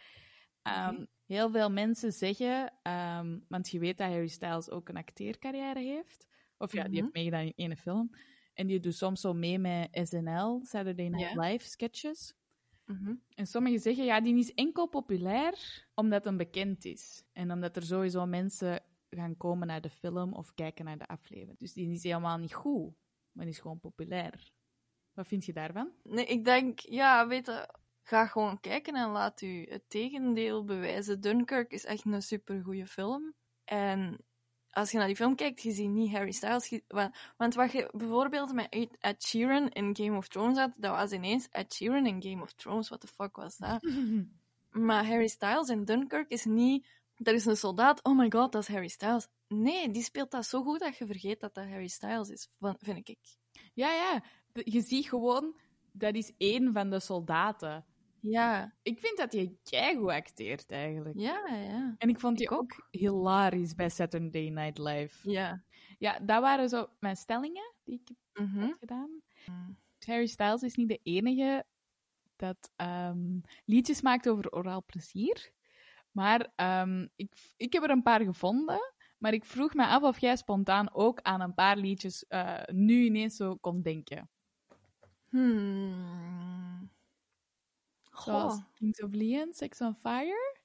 Ehm, 0.64 1.04
Heel 1.26 1.50
veel 1.50 1.70
mensen 1.70 2.12
zeggen, 2.12 2.72
ehm, 2.82 3.38
want 3.48 3.70
je 3.70 3.78
weet 3.78 3.98
dat 3.98 4.08
Harry 4.08 4.26
Styles 4.28 4.70
ook 4.70 4.88
een 4.88 4.96
acteercarrière 4.96 5.80
heeft. 5.80 6.26
Of 6.58 6.72
ja, 6.72 6.82
die 6.82 6.92
Mhm. 6.92 7.00
heeft 7.02 7.14
meegedaan 7.14 7.44
in 7.44 7.52
ene 7.56 7.76
film. 7.76 8.10
En 8.54 8.66
die 8.66 8.80
doet 8.80 8.94
soms 8.94 9.20
zo 9.20 9.32
mee 9.34 9.58
met 9.58 9.88
SNL, 10.08 10.60
Saturday 10.64 11.08
Night. 11.08 11.34
Live 11.34 11.68
sketches. 11.68 12.34
Mhm. 12.84 13.14
En 13.34 13.46
sommigen 13.46 13.80
zeggen, 13.80 14.04
ja, 14.04 14.20
die 14.20 14.36
is 14.38 14.54
enkel 14.54 14.88
populair 14.88 15.86
omdat 15.94 16.24
hem 16.24 16.36
bekend 16.36 16.84
is. 16.84 17.24
En 17.32 17.52
omdat 17.52 17.76
er 17.76 17.82
sowieso 17.82 18.26
mensen 18.26 18.82
gaan 19.10 19.36
komen 19.36 19.66
naar 19.66 19.80
de 19.80 19.90
film 19.90 20.32
of 20.32 20.54
kijken 20.54 20.84
naar 20.84 20.98
de 20.98 21.06
aflevering. 21.06 21.58
Dus 21.58 21.72
die 21.72 21.90
is 21.92 22.02
helemaal 22.02 22.38
niet 22.38 22.54
goed, 22.54 22.94
maar 23.32 23.44
die 23.44 23.54
is 23.54 23.60
gewoon 23.60 23.80
populair. 23.80 24.52
Wat 25.12 25.26
vind 25.26 25.44
je 25.44 25.52
daarvan? 25.52 25.92
Nee, 26.02 26.26
ik 26.26 26.44
denk, 26.44 26.78
ja, 26.80 27.26
weet 27.26 27.46
je, 27.46 27.74
ga 28.06 28.26
gewoon 28.26 28.60
kijken 28.60 28.94
en 28.94 29.08
laat 29.10 29.40
u 29.40 29.66
het 29.68 29.82
tegendeel 29.88 30.64
bewijzen. 30.64 31.20
Dunkirk 31.20 31.70
is 31.72 31.84
echt 31.84 32.04
een 32.04 32.22
supergoeie 32.22 32.86
film. 32.86 33.34
En 33.64 34.24
als 34.70 34.90
je 34.90 34.98
naar 34.98 35.06
die 35.06 35.16
film 35.16 35.34
kijkt, 35.34 35.62
je 35.62 35.70
ziet 35.72 35.88
niet 35.90 36.10
Harry 36.12 36.32
Styles. 36.32 36.68
je- 36.68 37.12
Want 37.36 37.54
wat 37.54 37.72
je 37.72 37.90
bijvoorbeeld 37.94 38.52
met 38.52 38.96
Ed- 39.00 39.24
Sheeran 39.24 39.68
in 39.68 39.96
Game 39.96 40.16
of 40.16 40.28
Thrones 40.28 40.58
had, 40.58 40.72
dat 40.76 40.90
was 40.96 41.12
ineens 41.12 41.48
Ed 41.50 41.74
Sheeran 41.74 42.06
in 42.06 42.22
Game 42.22 42.42
of 42.42 42.52
Thrones. 42.52 42.88
What 42.88 43.00
the 43.00 43.06
fuck 43.06 43.36
was 43.36 43.56
dat? 43.56 43.82
Maar 44.70 45.06
Harry 45.06 45.28
Styles 45.28 45.68
in 45.68 45.84
Dunkirk 45.84 46.30
is 46.30 46.44
niet... 46.44 46.86
Er 47.16 47.34
is 47.34 47.44
een 47.44 47.56
soldaat, 47.56 48.02
oh 48.04 48.18
my 48.18 48.30
god, 48.30 48.52
dat 48.52 48.62
is 48.62 48.68
Harry 48.68 48.88
Styles. 48.88 49.28
Nee, 49.48 49.90
die 49.90 50.02
speelt 50.02 50.30
dat 50.30 50.46
zo 50.46 50.62
goed 50.62 50.80
dat 50.80 50.96
je 50.96 51.06
vergeet 51.06 51.40
dat 51.40 51.54
dat 51.54 51.64
Harry 51.68 51.86
Styles 51.88 52.28
is, 52.28 52.48
vind 52.78 53.08
ik. 53.08 53.18
Ja, 53.74 53.92
ja. 53.92 54.22
Je 54.52 54.80
ziet 54.80 55.08
gewoon, 55.08 55.54
dat 55.92 56.14
is 56.14 56.32
één 56.38 56.72
van 56.72 56.90
de 56.90 57.00
soldaten. 57.00 57.84
Ja, 58.26 58.74
Ik 58.82 58.98
vind 59.00 59.16
dat 59.18 59.32
hij 59.32 59.56
keigoed 59.62 60.10
acteert, 60.10 60.70
eigenlijk. 60.70 61.18
ja, 61.18 61.46
ja. 61.48 61.94
En 61.98 62.08
ik 62.08 62.20
vond 62.20 62.36
die 62.38 62.46
Ik 62.46 62.52
ook 62.52 62.88
hilarisch 62.90 63.74
bij 63.74 63.88
Saturday 63.88 64.48
Night 64.48 64.78
Live. 64.78 65.30
Ja. 65.30 65.62
Ja, 65.98 66.18
dat 66.18 66.40
waren 66.40 66.68
zo 66.68 66.86
mijn 67.00 67.16
stellingen 67.16 67.74
die 67.84 68.00
ik 68.00 68.08
heb 68.08 68.46
Mhm. 68.46 68.70
gedaan. 68.78 69.10
Mm. 69.46 69.76
Harry 70.06 70.26
Styles 70.26 70.62
is 70.62 70.74
niet 70.74 70.88
de 70.88 71.00
enige 71.02 71.64
dat 72.36 72.72
ehm, 72.76 73.38
liedjes 73.64 74.00
maakt 74.02 74.28
over 74.28 74.50
oraal 74.52 74.84
plezier. 74.84 75.52
Maar 76.10 76.52
ehm, 76.56 77.06
ik, 77.16 77.32
ik 77.56 77.72
heb 77.72 77.82
er 77.82 77.90
een 77.90 78.02
paar 78.02 78.20
gevonden. 78.20 78.92
Maar 79.18 79.32
ik 79.32 79.44
vroeg 79.44 79.74
me 79.74 79.86
af 79.86 80.02
of 80.02 80.18
jij 80.18 80.36
spontaan 80.36 80.94
ook 80.94 81.20
aan 81.20 81.40
een 81.40 81.54
paar 81.54 81.76
liedjes 81.76 82.26
eh, 82.26 82.62
nu 82.72 83.04
ineens 83.04 83.36
zo 83.36 83.56
kon 83.56 83.82
denken. 83.82 84.30
Hmm. 85.28 86.73
Goh. 88.14 88.62
Kings 88.74 89.02
of 89.02 89.12
Leon, 89.12 89.52
Sex 89.52 89.80
on 89.80 89.94
Fire. 89.94 90.56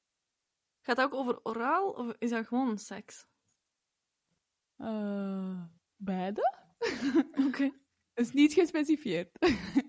Gaat 0.81 0.95
dat 0.95 1.05
ook 1.05 1.13
over 1.13 1.39
oraal 1.43 1.89
of 1.89 2.15
is 2.19 2.29
dat 2.29 2.47
gewoon 2.47 2.77
seks? 2.77 3.25
Eh, 4.75 5.61
beide? 5.95 6.53
Oké. 7.47 7.71
is 8.13 8.33
niet 8.33 8.53
gespecificeerd. 8.53 9.29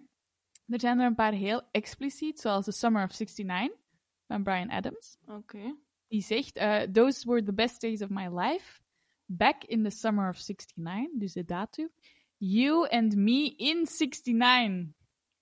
er 0.73 0.81
zijn 0.81 0.99
er 0.99 1.07
een 1.07 1.15
paar 1.15 1.33
heel 1.33 1.63
expliciet, 1.71 2.41
zoals 2.41 2.65
The 2.65 2.73
Summer 2.73 3.05
of 3.05 3.19
69 3.19 3.79
van 4.27 4.43
Brian 4.43 4.71
Adams. 4.71 5.17
Oké. 5.27 5.77
Die 6.09 6.23
zegt, 6.23 6.57
eh, 6.57 6.81
those 6.81 7.29
were 7.29 7.43
the 7.43 7.55
best 7.55 7.81
days 7.81 8.03
of 8.03 8.09
my 8.09 8.29
life. 8.29 8.81
Back 9.25 9.65
in 9.65 9.83
the 9.83 9.91
summer 9.91 10.29
of 10.29 10.39
69, 10.39 11.19
dus 11.19 11.33
de 11.33 11.45
datum. 11.45 11.91
You 12.37 12.89
and 12.89 13.17
me 13.17 13.55
in 13.57 13.87
69. 13.87 14.95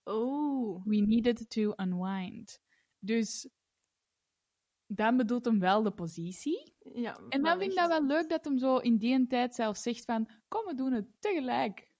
Oh. 0.08 0.82
We 0.84 0.96
needed 0.96 1.50
to 1.50 1.72
unwind. 1.76 2.60
Dus 2.98 3.48
dan 4.86 5.16
bedoelt 5.16 5.44
hem 5.44 5.58
wel 5.58 5.82
de 5.82 5.90
positie. 5.90 6.74
Ja, 6.94 7.20
En 7.28 7.42
dan 7.42 7.58
vind 7.58 7.70
ik 7.70 7.76
dat 7.78 7.88
wel 7.88 8.04
leuk 8.06 8.28
dat 8.28 8.44
hem 8.44 8.58
zo 8.58 8.76
in 8.76 8.96
die 8.96 9.26
tijd 9.26 9.54
zelf 9.54 9.76
zegt 9.76 10.04
van, 10.04 10.30
kom, 10.48 10.64
we 10.66 10.74
doen 10.74 10.92
het 10.92 11.06
tegelijk. 11.18 11.90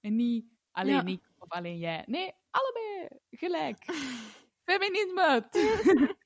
En 0.00 0.16
niet 0.16 0.46
alleen 0.70 0.94
Ja. 0.94 1.04
ik 1.12 1.20
of 1.38 1.48
alleen 1.48 1.78
jij. 1.78 2.02
Nee, 2.06 2.32
allebei 2.50 3.08
gelijk. 3.30 3.84
Feminisme. 4.70 5.48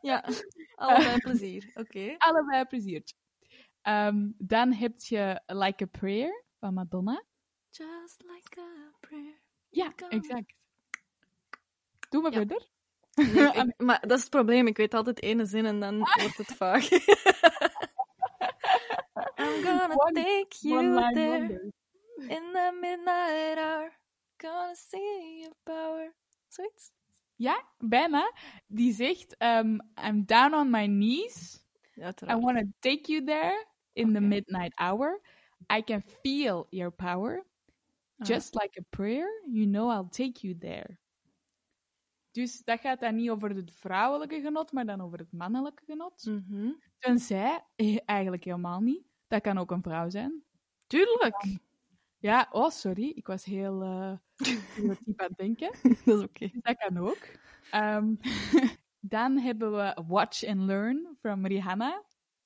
Ja, 0.00 0.24
allebei 0.74 1.18
plezier. 1.26 1.70
Oké. 1.74 2.14
allebei 2.18 2.64
pleziertje. 2.64 3.16
Ehm, 3.82 4.30
dan 4.38 4.72
heb 4.72 4.98
je 4.98 5.42
Like 5.46 5.84
a 5.84 5.86
Prayer 5.86 6.44
van 6.58 6.74
Madonna. 6.74 7.24
Just 7.70 8.22
like 8.22 8.60
a 8.60 8.92
prayer. 9.00 9.42
Ja, 9.74 9.92
exact. 10.08 10.54
Doe 12.10 12.22
maar 12.22 12.32
Ja. 12.32 12.36
verder. 12.38 12.68
Nee, 13.14 13.52
ik- 13.52 13.74
maar 13.86 14.00
dat 14.00 14.12
is 14.16 14.20
het 14.20 14.30
probleem. 14.30 14.66
Ik 14.66 14.76
weet 14.76 14.94
altijd 14.94 15.22
ene 15.22 15.44
zin 15.46 15.66
en 15.66 15.80
dan 15.80 15.96
wordt 15.98 16.36
het 16.36 16.54
vaag. 16.56 16.88
I'm 19.38 19.62
gonna 19.62 19.94
One- 19.94 20.12
take 20.14 20.56
you 20.60 20.80
there 21.14 21.40
wonder. 21.40 21.72
in 22.28 22.52
the 22.52 22.72
midnight 22.80 23.58
hour. 23.58 23.92
Gonna 24.36 24.74
see 24.74 25.38
your 25.40 25.54
power. 25.64 26.14
Zoiets? 26.48 26.92
Ja, 27.36 27.64
bijna. 27.78 28.32
Die 28.66 28.92
zegt, 28.92 29.36
um, 29.38 29.80
I'm 30.06 30.24
down 30.24 30.54
on 30.54 30.70
my 30.70 30.86
knees. 30.86 31.62
Ja, 31.94 32.12
I 32.28 32.34
want 32.36 32.58
to 32.58 32.64
take 32.80 33.12
you 33.12 33.24
there 33.24 33.66
in 33.92 34.12
the 34.12 34.20
midnight 34.20 34.74
hour. 34.78 35.20
I 35.76 35.82
can 35.82 36.02
feel 36.22 36.66
your 36.70 36.90
power. 36.92 37.44
Ah. 38.16 38.26
Just 38.26 38.54
like 38.54 38.80
a 38.80 38.84
prayer, 38.90 39.28
you 39.50 39.66
know 39.66 39.90
I'll 39.90 40.08
take 40.08 40.46
you 40.46 40.58
there. 40.58 40.98
Dus 42.30 42.62
dat 42.64 42.80
gaat 42.80 43.00
dan 43.00 43.14
niet 43.14 43.30
over 43.30 43.54
het 43.54 43.72
vrouwelijke 43.72 44.40
genot, 44.40 44.72
maar 44.72 44.86
dan 44.86 45.00
over 45.00 45.18
het 45.18 45.32
mannelijke 45.32 45.82
genot. 45.84 46.26
Mhm. 46.26 46.70
Tenzij, 46.98 47.64
eh, 47.76 47.98
eigenlijk 48.04 48.44
helemaal 48.44 48.80
niet. 48.80 49.06
Dat 49.26 49.42
kan 49.42 49.58
ook 49.58 49.70
een 49.70 49.82
vrouw 49.82 50.10
zijn. 50.10 50.42
Tuurlijk. 50.86 51.58
Ja, 52.18 52.48
oh 52.50 52.70
sorry, 52.70 53.12
ik 53.14 53.26
was 53.26 53.44
heel 53.44 53.82
uh, 53.82 54.12
stereotyp 54.36 55.20
aan 55.20 55.28
het 55.28 55.36
denken. 55.36 55.74
Dat 56.04 56.18
is 56.18 56.22
oké. 56.22 56.48
Dus 56.48 56.62
dat 56.62 56.76
kan 56.76 56.98
ook. 56.98 57.26
Ehm, 57.70 58.14
dan 59.14 59.38
hebben 59.38 59.72
we 59.72 60.02
Watch 60.06 60.44
and 60.44 60.60
Learn 60.60 61.16
from 61.20 61.46
Rihanna. 61.46 62.02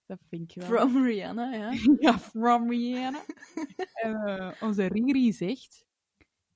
Dat 0.09 0.19
vind 0.29 0.51
ik 0.51 0.63
wel. 0.63 0.69
From 0.69 1.05
Rihanna, 1.05 1.53
ja. 1.53 1.73
Ja, 2.07 2.19
from 2.19 2.71
Rihanna. 2.71 3.25
en, 3.93 4.15
eh, 4.27 4.63
onze 4.63 4.87
Riri 4.87 5.33
zegt: 5.33 5.87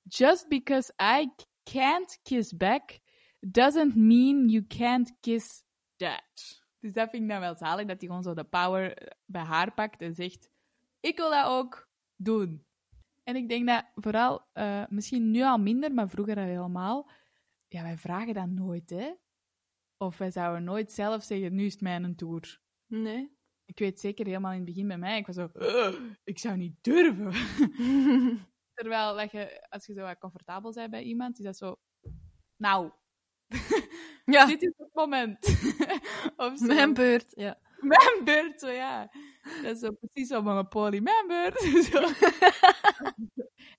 Just 0.03 0.49
because 0.49 0.93
I 1.01 1.31
can't 1.63 2.19
kiss 2.23 2.57
back 2.57 3.01
doesn't 3.41 3.97
mean 3.97 4.49
you 4.49 4.67
can't 4.67 5.13
kiss 5.21 5.65
that. 5.97 6.63
Dus 6.79 6.93
dat 6.93 7.11
vind 7.11 7.23
ik 7.23 7.29
dan 7.29 7.41
wel 7.41 7.55
zalig, 7.55 7.87
dat 7.87 7.99
hij 7.99 8.09
gewoon 8.09 8.23
zo 8.23 8.35
de 8.35 8.45
power 8.45 8.97
eh, 8.97 9.11
bij 9.25 9.43
haar 9.43 9.75
pakt 9.75 10.03
en 10.03 10.15
zegt: 10.15 10.51
Ik 11.01 11.17
wil 11.17 11.31
dat 11.31 11.47
ook 11.47 11.89
doen. 12.17 12.67
En 13.23 13.37
ik 13.37 13.49
denk 13.49 13.67
dat 13.67 13.85
vooral, 13.95 14.47
eh, 14.53 14.85
misschien 14.89 15.31
nu 15.31 15.43
al 15.43 15.59
minder, 15.59 15.95
maar 15.95 16.09
vroeger 16.09 16.37
al 16.37 16.43
helemaal, 16.43 17.11
ja, 17.69 17.83
wij 17.83 17.99
vragen 17.99 18.35
dat 18.35 18.49
nooit, 18.49 18.91
hè? 18.91 19.13
Of 19.97 20.19
wij 20.19 20.31
zouden 20.31 20.65
nooit 20.65 20.93
zelf 20.93 21.23
zeggen: 21.23 21.55
Nu 21.55 21.65
is 21.65 21.73
het 21.73 21.83
mijn 21.83 22.17
tour. 22.17 22.61
Nee. 22.87 23.41
Ik 23.73 23.79
weet 23.79 24.01
zeker 24.01 24.27
helemaal 24.27 24.51
in 24.51 24.57
het 24.57 24.67
begin 24.67 24.89
bij 24.89 24.99
mij, 24.99 25.19
ik 25.19 25.27
was 25.27 25.37
zo, 25.37 25.51
"Ugh, 25.55 26.01
ik 26.25 26.39
zou 26.39 26.57
niet 26.57 26.77
durven. 26.81 27.33
Terwijl 28.75 29.17
dat 29.17 29.31
je, 29.31 29.67
als 29.69 29.87
je 29.87 29.93
zo 29.93 30.03
wat 30.03 30.19
comfortabel 30.19 30.73
bent 30.73 30.91
bij 30.91 31.03
iemand, 31.03 31.39
is 31.39 31.45
dat 31.45 31.57
zo, 31.57 31.77
nou, 32.57 32.91
ja, 34.25 34.47
dit 34.47 34.63
is 34.63 34.73
het 34.77 34.95
moment. 34.95 35.47
of 36.37 36.59
zo. 36.59 36.67
mijn 36.67 36.95
beurt. 36.95 37.27
Ja. 37.29 37.59
Mijn 37.81 38.25
beurt, 38.25 38.61
zo 38.61 38.69
ja. 38.69 39.11
Dat 39.63 39.75
is 39.75 39.79
zo 39.79 39.93
precies 39.93 40.29
zo 40.29 40.43
Monopoly, 40.43 40.99
mijn 40.99 41.27
beurt. 41.27 41.61
Zo. 41.93 42.09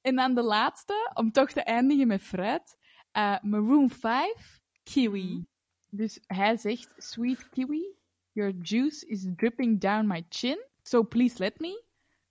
en 0.02 0.16
dan 0.16 0.36
de 0.36 0.44
laatste, 0.44 1.12
om 1.14 1.32
toch 1.32 1.52
te 1.52 1.62
eindigen 1.64 2.08
met 2.08 2.22
fruit, 2.22 2.78
eh, 3.12 3.42
Maroon 3.42 3.90
5, 3.90 4.60
Kiwi. 4.84 5.46
Dus 5.90 6.20
hij 6.28 6.58
zegt, 6.58 6.94
sweet 6.98 7.50
kiwi, 7.50 7.96
your 8.34 8.54
juice 8.62 9.06
is 9.08 9.28
dripping 9.36 9.80
down 9.80 10.08
my 10.08 10.26
chin, 10.30 10.58
so 10.84 11.04
please 11.04 11.40
let 11.40 11.60
me. 11.60 11.84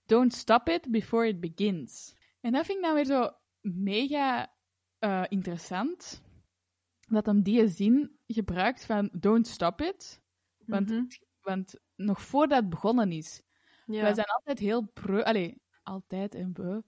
Don't 0.05 0.33
stop 0.33 0.69
it 0.69 0.91
before 0.91 1.27
it 1.27 1.39
begins. 1.39 2.13
En 2.41 2.51
dat 2.51 2.65
vind 2.65 2.77
ik 2.77 2.83
dan 2.83 2.93
weer 2.93 3.05
zo 3.05 3.31
mega 3.61 4.51
eh, 4.99 5.23
interessant, 5.27 6.21
dat 7.07 7.25
hem 7.25 7.41
die 7.41 7.67
zin 7.67 8.17
gebruikt 8.27 8.85
van 8.85 9.09
don't 9.13 9.47
stop 9.47 9.81
it. 9.81 10.21
Want, 10.65 10.89
Mhm. 10.89 11.03
want 11.41 11.75
nog 11.95 12.21
voordat 12.21 12.59
het 12.59 12.69
begonnen 12.69 13.11
is, 13.11 13.41
ja. 13.85 14.01
wij 14.01 14.13
zijn 14.13 14.27
altijd 14.27 14.59
heel 14.59 14.81
preu... 14.85 15.21
Allee, 15.23 15.61
altijd 15.83 16.35
en 16.35 16.53
we, 16.53 16.83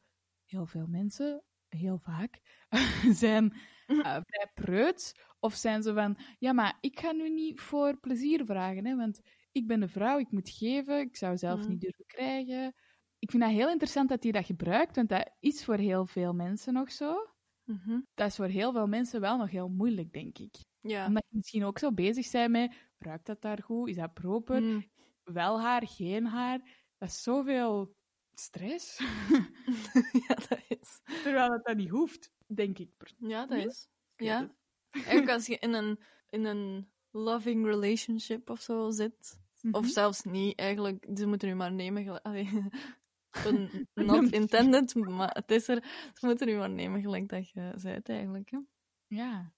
heel 0.45 0.65
veel 0.65 0.87
mensen, 0.87 1.43
heel 1.67 1.97
vaak, 1.97 2.41
zijn 3.23 3.53
Mhm. 3.87 3.99
eh, 3.99 4.21
vrij 4.25 4.51
preuts. 4.53 5.11
Of 5.39 5.53
zijn 5.53 5.83
ze 5.83 5.93
van, 5.93 6.17
ja, 6.39 6.53
maar 6.53 6.77
ik 6.81 6.99
ga 6.99 7.11
nu 7.11 7.29
niet 7.29 7.61
voor 7.61 7.97
plezier 7.99 8.45
vragen, 8.45 8.85
hè, 8.85 8.95
want 8.95 9.19
ik 9.51 9.67
ben 9.67 9.81
een 9.81 9.89
vrouw, 9.89 10.19
ik 10.19 10.31
moet 10.31 10.49
geven, 10.49 10.99
ik 10.99 11.15
zou 11.15 11.37
zelf 11.37 11.59
Mhm. 11.59 11.69
niet 11.69 11.81
durven 11.81 12.05
krijgen. 12.05 12.73
Ik 13.19 13.31
vind 13.31 13.43
dat 13.43 13.51
heel 13.51 13.69
interessant 13.69 14.09
dat 14.09 14.23
hij 14.23 14.31
dat 14.31 14.45
gebruikt, 14.45 14.95
want 14.95 15.09
dat 15.09 15.35
is 15.39 15.63
voor 15.65 15.77
heel 15.77 16.05
veel 16.05 16.33
mensen 16.33 16.73
nog 16.73 16.91
zo. 16.91 17.29
Mhm. 17.63 17.99
Dat 18.13 18.27
is 18.27 18.35
voor 18.35 18.45
heel 18.47 18.71
veel 18.71 18.87
mensen 18.87 19.21
wel 19.21 19.37
nog 19.37 19.49
heel 19.49 19.69
moeilijk, 19.69 20.13
denk 20.13 20.37
ik. 20.37 20.55
Ja. 20.79 21.07
Omdat 21.07 21.25
je 21.29 21.35
misschien 21.35 21.63
ook 21.65 21.79
zo 21.79 21.91
bezig 21.93 22.31
bent 22.31 22.51
met, 22.51 22.75
ruikt 22.97 23.25
dat 23.25 23.41
daar 23.41 23.63
goed? 23.63 23.89
Is 23.89 23.95
dat 23.95 24.13
proper? 24.13 24.61
Mm. 24.61 24.85
Wel 25.23 25.61
haar, 25.61 25.87
geen 25.87 26.25
haar? 26.25 26.59
Dat 26.97 27.09
is 27.09 27.23
zoveel 27.23 27.95
stress. 28.39 28.97
ja, 30.27 30.35
dat 30.49 30.59
is. 30.67 31.01
Terwijl 31.23 31.49
dat, 31.49 31.65
dat 31.65 31.75
niet 31.75 31.89
hoeft, 31.89 32.31
denk 32.47 32.77
ik. 32.79 32.89
Ja, 33.17 33.39
dat 33.45 33.57
Nee? 33.57 33.65
is. 33.67 33.87
Ja. 34.15 34.55
Eigenlijk 34.91 35.29
als 35.37 35.45
je 35.45 35.57
in 35.59 35.73
een, 35.73 35.99
in 36.29 36.45
een 36.45 36.89
loving 37.11 37.65
relationship 37.65 38.49
of 38.49 38.61
zo 38.61 38.89
zit, 38.91 39.43
Mhm. 39.61 39.75
of 39.75 39.87
zelfs 39.87 40.23
niet, 40.23 40.59
eigenlijk, 40.59 41.07
ze 41.15 41.25
moeten 41.27 41.49
u 41.49 41.53
maar 41.53 41.71
nemen. 41.71 42.21
Allee, 42.21 42.49
not 43.93 44.31
intended, 44.31 44.95
maar 44.95 45.29
het 45.33 45.51
is 45.51 45.67
er. 45.67 45.83
Ze 46.13 46.25
moeten 46.25 46.49
u 46.49 46.55
maar 46.57 46.69
nemen 46.69 47.01
gelijk 47.01 47.29
dat 47.29 47.49
je 47.49 47.71
zei 47.75 47.93
het 47.93 48.09
eigenlijk. 48.09 48.49
Hè. 48.51 48.57
Ja. 49.07 49.53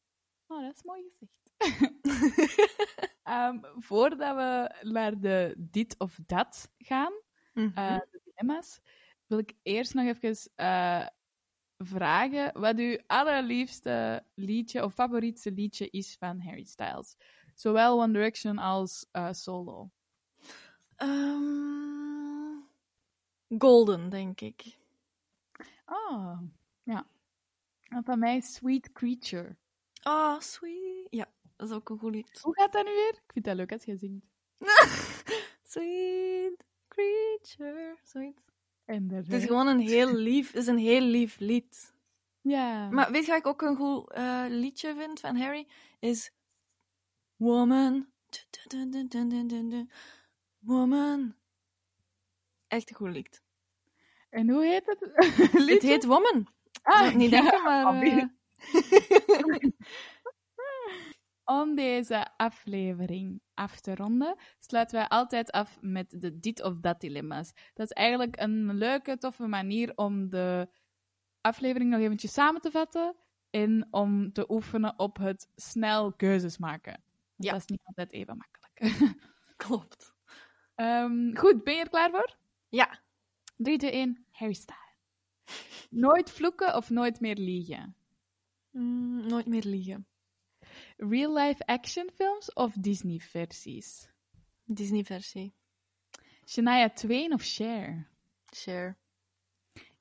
Oh, 0.47 0.61
dat 0.61 0.75
is 0.75 0.83
mooi 0.83 1.01
gezegd. 1.09 1.35
Ehm, 3.23 3.57
voordat 3.77 4.35
we 4.35 4.75
naar 4.89 5.19
de 5.19 5.55
dit 5.57 5.95
of 5.97 6.19
dat 6.25 6.71
gaan, 6.77 7.13
Mhm. 7.53 7.77
eh, 7.77 7.97
dilemma's, 8.37 8.79
wil 9.27 9.37
ik 9.37 9.53
eerst 9.63 9.93
nog 9.93 10.05
even 10.05 10.51
eh, 10.55 11.07
vragen 11.77 12.59
wat 12.59 12.77
uw 12.77 12.97
allerliefste 13.07 14.23
liedje 14.33 14.83
of 14.83 14.93
favoriete 14.93 15.51
liedje 15.51 15.89
is 15.89 16.15
van 16.19 16.41
Harry 16.41 16.63
Styles. 16.63 17.15
Zowel 17.55 18.01
One 18.01 18.13
Direction 18.13 18.57
als 18.57 19.05
eh, 19.11 19.31
solo. 19.31 19.89
Ehm, 20.95 22.59
golden, 23.57 24.09
denk 24.09 24.41
ik. 24.41 24.77
Oh, 25.85 26.39
ja. 26.83 27.07
En 27.83 28.03
van 28.03 28.19
mij 28.19 28.41
Sweet 28.41 28.91
Creature. 28.91 29.55
Oh, 30.03 30.39
sweet. 30.39 31.07
Ja, 31.09 31.31
dat 31.55 31.69
is 31.69 31.75
ook 31.75 31.89
een 31.89 31.97
goed 31.97 32.13
lied. 32.13 32.39
Hoe 32.41 32.55
gaat 32.55 32.71
dat 32.71 32.85
nu 32.85 32.91
weer? 32.91 33.13
Ik 33.13 33.31
vind 33.33 33.45
dat 33.45 33.55
leuk 33.55 33.71
als 33.71 33.83
je 33.83 33.97
zingt. 33.97 34.25
sweet 35.63 36.66
creature. 36.97 37.97
Zoiets. 38.03 38.45
En 38.85 39.07
de 39.07 39.15
Het 39.15 39.33
is 39.33 39.45
gewoon 39.45 39.67
een 39.67 39.79
heel 39.79 40.13
lief, 40.13 40.53
is 40.53 40.67
een 40.67 40.77
heel 40.77 41.01
lief 41.01 41.39
lied. 41.39 41.93
Ja. 42.41 42.89
Maar 42.89 43.11
weet 43.11 43.25
je 43.25 43.31
wat 43.31 43.39
ik 43.39 43.47
ook 43.47 43.61
een 43.61 43.75
goed 43.75 44.11
eh, 44.11 44.45
liedje 44.49 44.95
vind 44.95 45.19
van 45.19 45.35
Harry? 45.35 45.67
Is 45.99 46.31
Woman. 47.35 48.07
Woman. 50.59 51.35
Echt 52.67 52.89
een 52.89 52.95
goed 52.95 53.11
lied. 53.11 53.43
En 54.29 54.49
hoe 54.49 54.65
heet 54.65 54.85
het? 54.85 54.99
Het 55.71 55.81
heet 55.81 56.05
Woman. 56.05 56.47
Ah, 56.81 57.07
ik 57.07 57.15
niet 57.15 57.29
ja, 57.29 57.41
denken, 57.41 57.63
maar... 57.63 58.35
Om 61.49 61.75
deze 61.75 62.37
aflevering 62.37 63.41
af 63.53 63.79
te 63.79 63.95
ronden, 63.95 64.35
sluiten 64.59 64.97
wij 64.97 65.07
altijd 65.07 65.51
af 65.51 65.77
met 65.81 66.21
de 66.21 66.39
dit 66.39 66.63
of 66.63 66.79
dat 66.79 67.01
dilemma's. 67.01 67.53
Dat 67.73 67.85
is 67.85 67.91
eigenlijk 67.91 68.39
een 68.39 68.73
leuke, 68.73 69.17
toffe 69.17 69.47
manier 69.47 69.91
om 69.95 70.29
de 70.29 70.69
aflevering 71.41 71.89
nog 71.89 71.99
eventjes 71.99 72.33
samen 72.33 72.61
te 72.61 72.71
vatten 72.71 73.15
en 73.49 73.87
om 73.91 74.31
te 74.33 74.51
oefenen 74.51 74.99
op 74.99 75.17
het 75.17 75.49
snel 75.55 76.13
keuzes 76.13 76.57
maken. 76.57 76.91
Want 76.93 77.03
Ja. 77.35 77.51
Dat 77.51 77.61
is 77.61 77.67
niet 77.67 77.83
altijd 77.83 78.11
even 78.11 78.37
makkelijk. 78.37 79.15
Klopt. 79.67 80.13
Ehm, 80.75 81.35
goed, 81.35 81.63
ben 81.63 81.73
je 81.73 81.81
er 81.81 81.89
klaar 81.89 82.09
voor? 82.09 82.37
Ja. 82.69 82.99
3, 83.57 83.77
2, 83.77 83.91
1, 83.91 84.25
Harry 84.31 84.53
Styles. 84.53 84.85
Nooit 85.89 86.31
vloeken 86.31 86.75
of 86.75 86.89
nooit 86.89 87.19
meer 87.19 87.35
liegen? 87.35 87.95
Mm, 88.71 89.27
nooit 89.27 89.45
meer 89.45 89.63
liegen. 89.63 90.07
Real-life 90.99 91.61
actionfilms 91.67 92.49
of 92.55 92.73
Disney-versies? 92.81 94.07
Disney-versie. 94.67 95.53
Shania 96.47 96.89
Twain 96.89 97.33
of 97.33 97.43
Cher? 97.43 98.07
Share. 98.53 98.97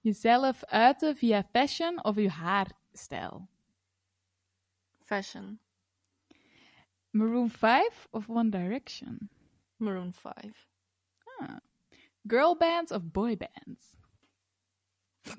Jezelf 0.02 0.64
uiten 0.70 1.14
via 1.14 1.42
fashion 1.52 1.98
of 1.98 2.16
je 2.16 2.30
haarstijl? 2.30 3.48
Fashion. 5.04 5.58
Maroon 7.12 7.48
5 7.50 8.08
of 8.12 8.28
One 8.28 8.50
Direction? 8.50 9.28
Maroon 9.78 10.12
5. 10.12 10.32
Girl 12.26 12.54
bands 12.54 12.92
of 12.92 13.12
boy 13.12 13.36
bands? 13.36 13.96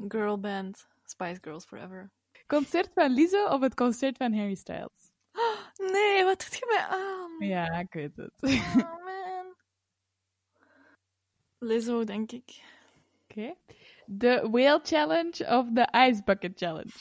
Girl 0.08 0.38
band. 0.38 0.76
Spice 1.05 1.39
Girls 1.39 1.66
Forever. 1.66 2.12
Concert 2.47 2.89
van 2.93 3.14
Lizzo 3.14 3.45
of 3.45 3.62
het 3.62 3.76
concert 3.76 4.18
van 4.18 4.34
Harry 4.34 4.55
Styles? 4.55 5.07
Nee, 5.78 6.23
wat 6.23 6.39
doet 6.39 6.57
je 6.57 6.65
mij 6.67 6.86
aan? 6.86 7.47
Ja, 7.47 7.80
ik 7.80 7.93
weet 7.93 8.15
het. 8.15 8.34
Oh, 8.41 9.03
man. 9.05 9.55
Lizzo, 11.57 12.03
denk 12.03 12.32
ik. 12.32 12.61
Oké. 13.23 13.55
De 14.05 14.47
Whale 14.51 14.80
Challenge 14.84 15.57
of 15.57 15.69
de 15.69 15.88
Ice 16.09 16.23
Bucket 16.23 16.57
Challenge? 16.57 16.93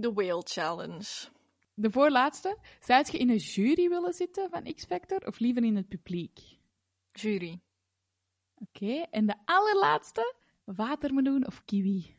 The 0.00 0.12
Whale 0.12 0.42
Challenge. 0.44 1.28
De 1.74 1.90
voorlaatste. 1.90 2.58
Zou 2.80 3.04
je 3.10 3.18
in 3.18 3.30
een 3.30 3.36
jury 3.36 3.88
willen 3.88 4.12
zitten 4.12 4.50
van 4.50 4.74
X-Factor 4.74 5.26
of 5.26 5.38
liever 5.38 5.64
in 5.64 5.76
het 5.76 5.88
publiek? 5.88 6.38
Jury. 7.12 7.60
Oké. 8.54 9.06
En 9.10 9.26
de 9.26 9.34
allerlaatste. 9.44 10.34
Watermeloen 10.64 11.46
of 11.46 11.64
kiwi? 11.64 12.16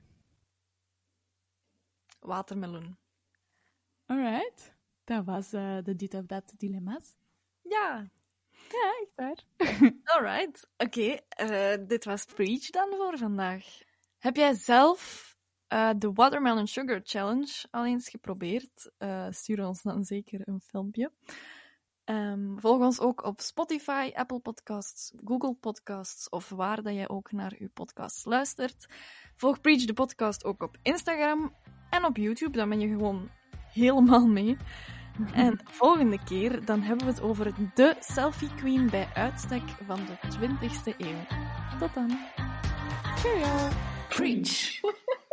Watermeloen. 2.19 2.97
Alright. 4.05 4.76
Dat 5.07 5.25
was 5.25 5.53
eh, 5.53 5.77
de 5.83 5.95
dit 5.95 6.13
of 6.13 6.25
dat 6.25 6.53
dilemma's. 6.57 7.15
Ja, 7.61 8.09
Ja, 8.69 8.93
echt 9.01 9.15
waar. 9.15 9.43
alright. 10.15 10.69
Oké, 10.77 11.19
eh, 11.29 11.87
dit 11.87 12.05
was 12.05 12.25
Preach 12.25 12.69
dan 12.69 12.87
voor 12.97 13.17
vandaag. 13.17 13.65
Heb 14.17 14.35
jij 14.35 14.53
zelf 14.53 15.35
eh, 15.67 15.89
de 15.97 16.11
Watermelon 16.13 16.67
Sugar 16.67 17.01
Challenge 17.03 17.67
al 17.71 17.85
eens 17.85 18.09
geprobeerd? 18.09 18.91
Eh, 18.97 19.27
stuur 19.29 19.67
ons 19.67 19.81
dan 19.81 20.03
zeker 20.03 20.47
een 20.47 20.61
filmpje. 20.61 21.11
Ehm, 22.03 22.57
volg 22.57 22.79
ons 22.81 22.99
ook 22.99 23.23
op 23.23 23.41
Spotify, 23.41 24.11
Apple 24.13 24.39
Podcasts, 24.39 25.13
Google 25.23 25.53
Podcasts 25.53 26.29
of 26.29 26.49
waar 26.49 26.83
dat 26.83 26.93
jij 26.93 27.09
ook 27.09 27.31
naar 27.31 27.55
uw 27.59 27.69
podcast 27.73 28.25
luistert. 28.25 28.85
Volg 29.35 29.61
Preach 29.61 29.85
de 29.85 29.93
podcast 29.93 30.45
ook 30.45 30.63
op 30.63 30.77
Instagram 30.81 31.55
en 31.89 32.05
op 32.05 32.17
YouTube. 32.17 32.57
Dan 32.57 32.69
ben 32.69 32.79
je 32.79 32.87
gewoon 32.87 33.29
helemaal 33.73 34.27
mee. 34.27 34.57
En 35.33 35.59
volgende 35.63 36.19
keer 36.23 36.65
dan 36.65 36.81
hebben 36.81 37.05
we 37.05 37.11
het 37.11 37.21
over 37.21 37.53
de 37.73 37.95
selfie 37.99 38.55
queen 38.55 38.89
bij 38.89 39.07
uitstek 39.13 39.63
van 39.85 39.99
de 40.05 40.37
20ste 40.37 40.97
eeuw. 40.97 41.37
Tot 41.79 41.93
dan. 41.93 42.17
Cheerio. 43.15 43.69
Preach. 44.09 44.79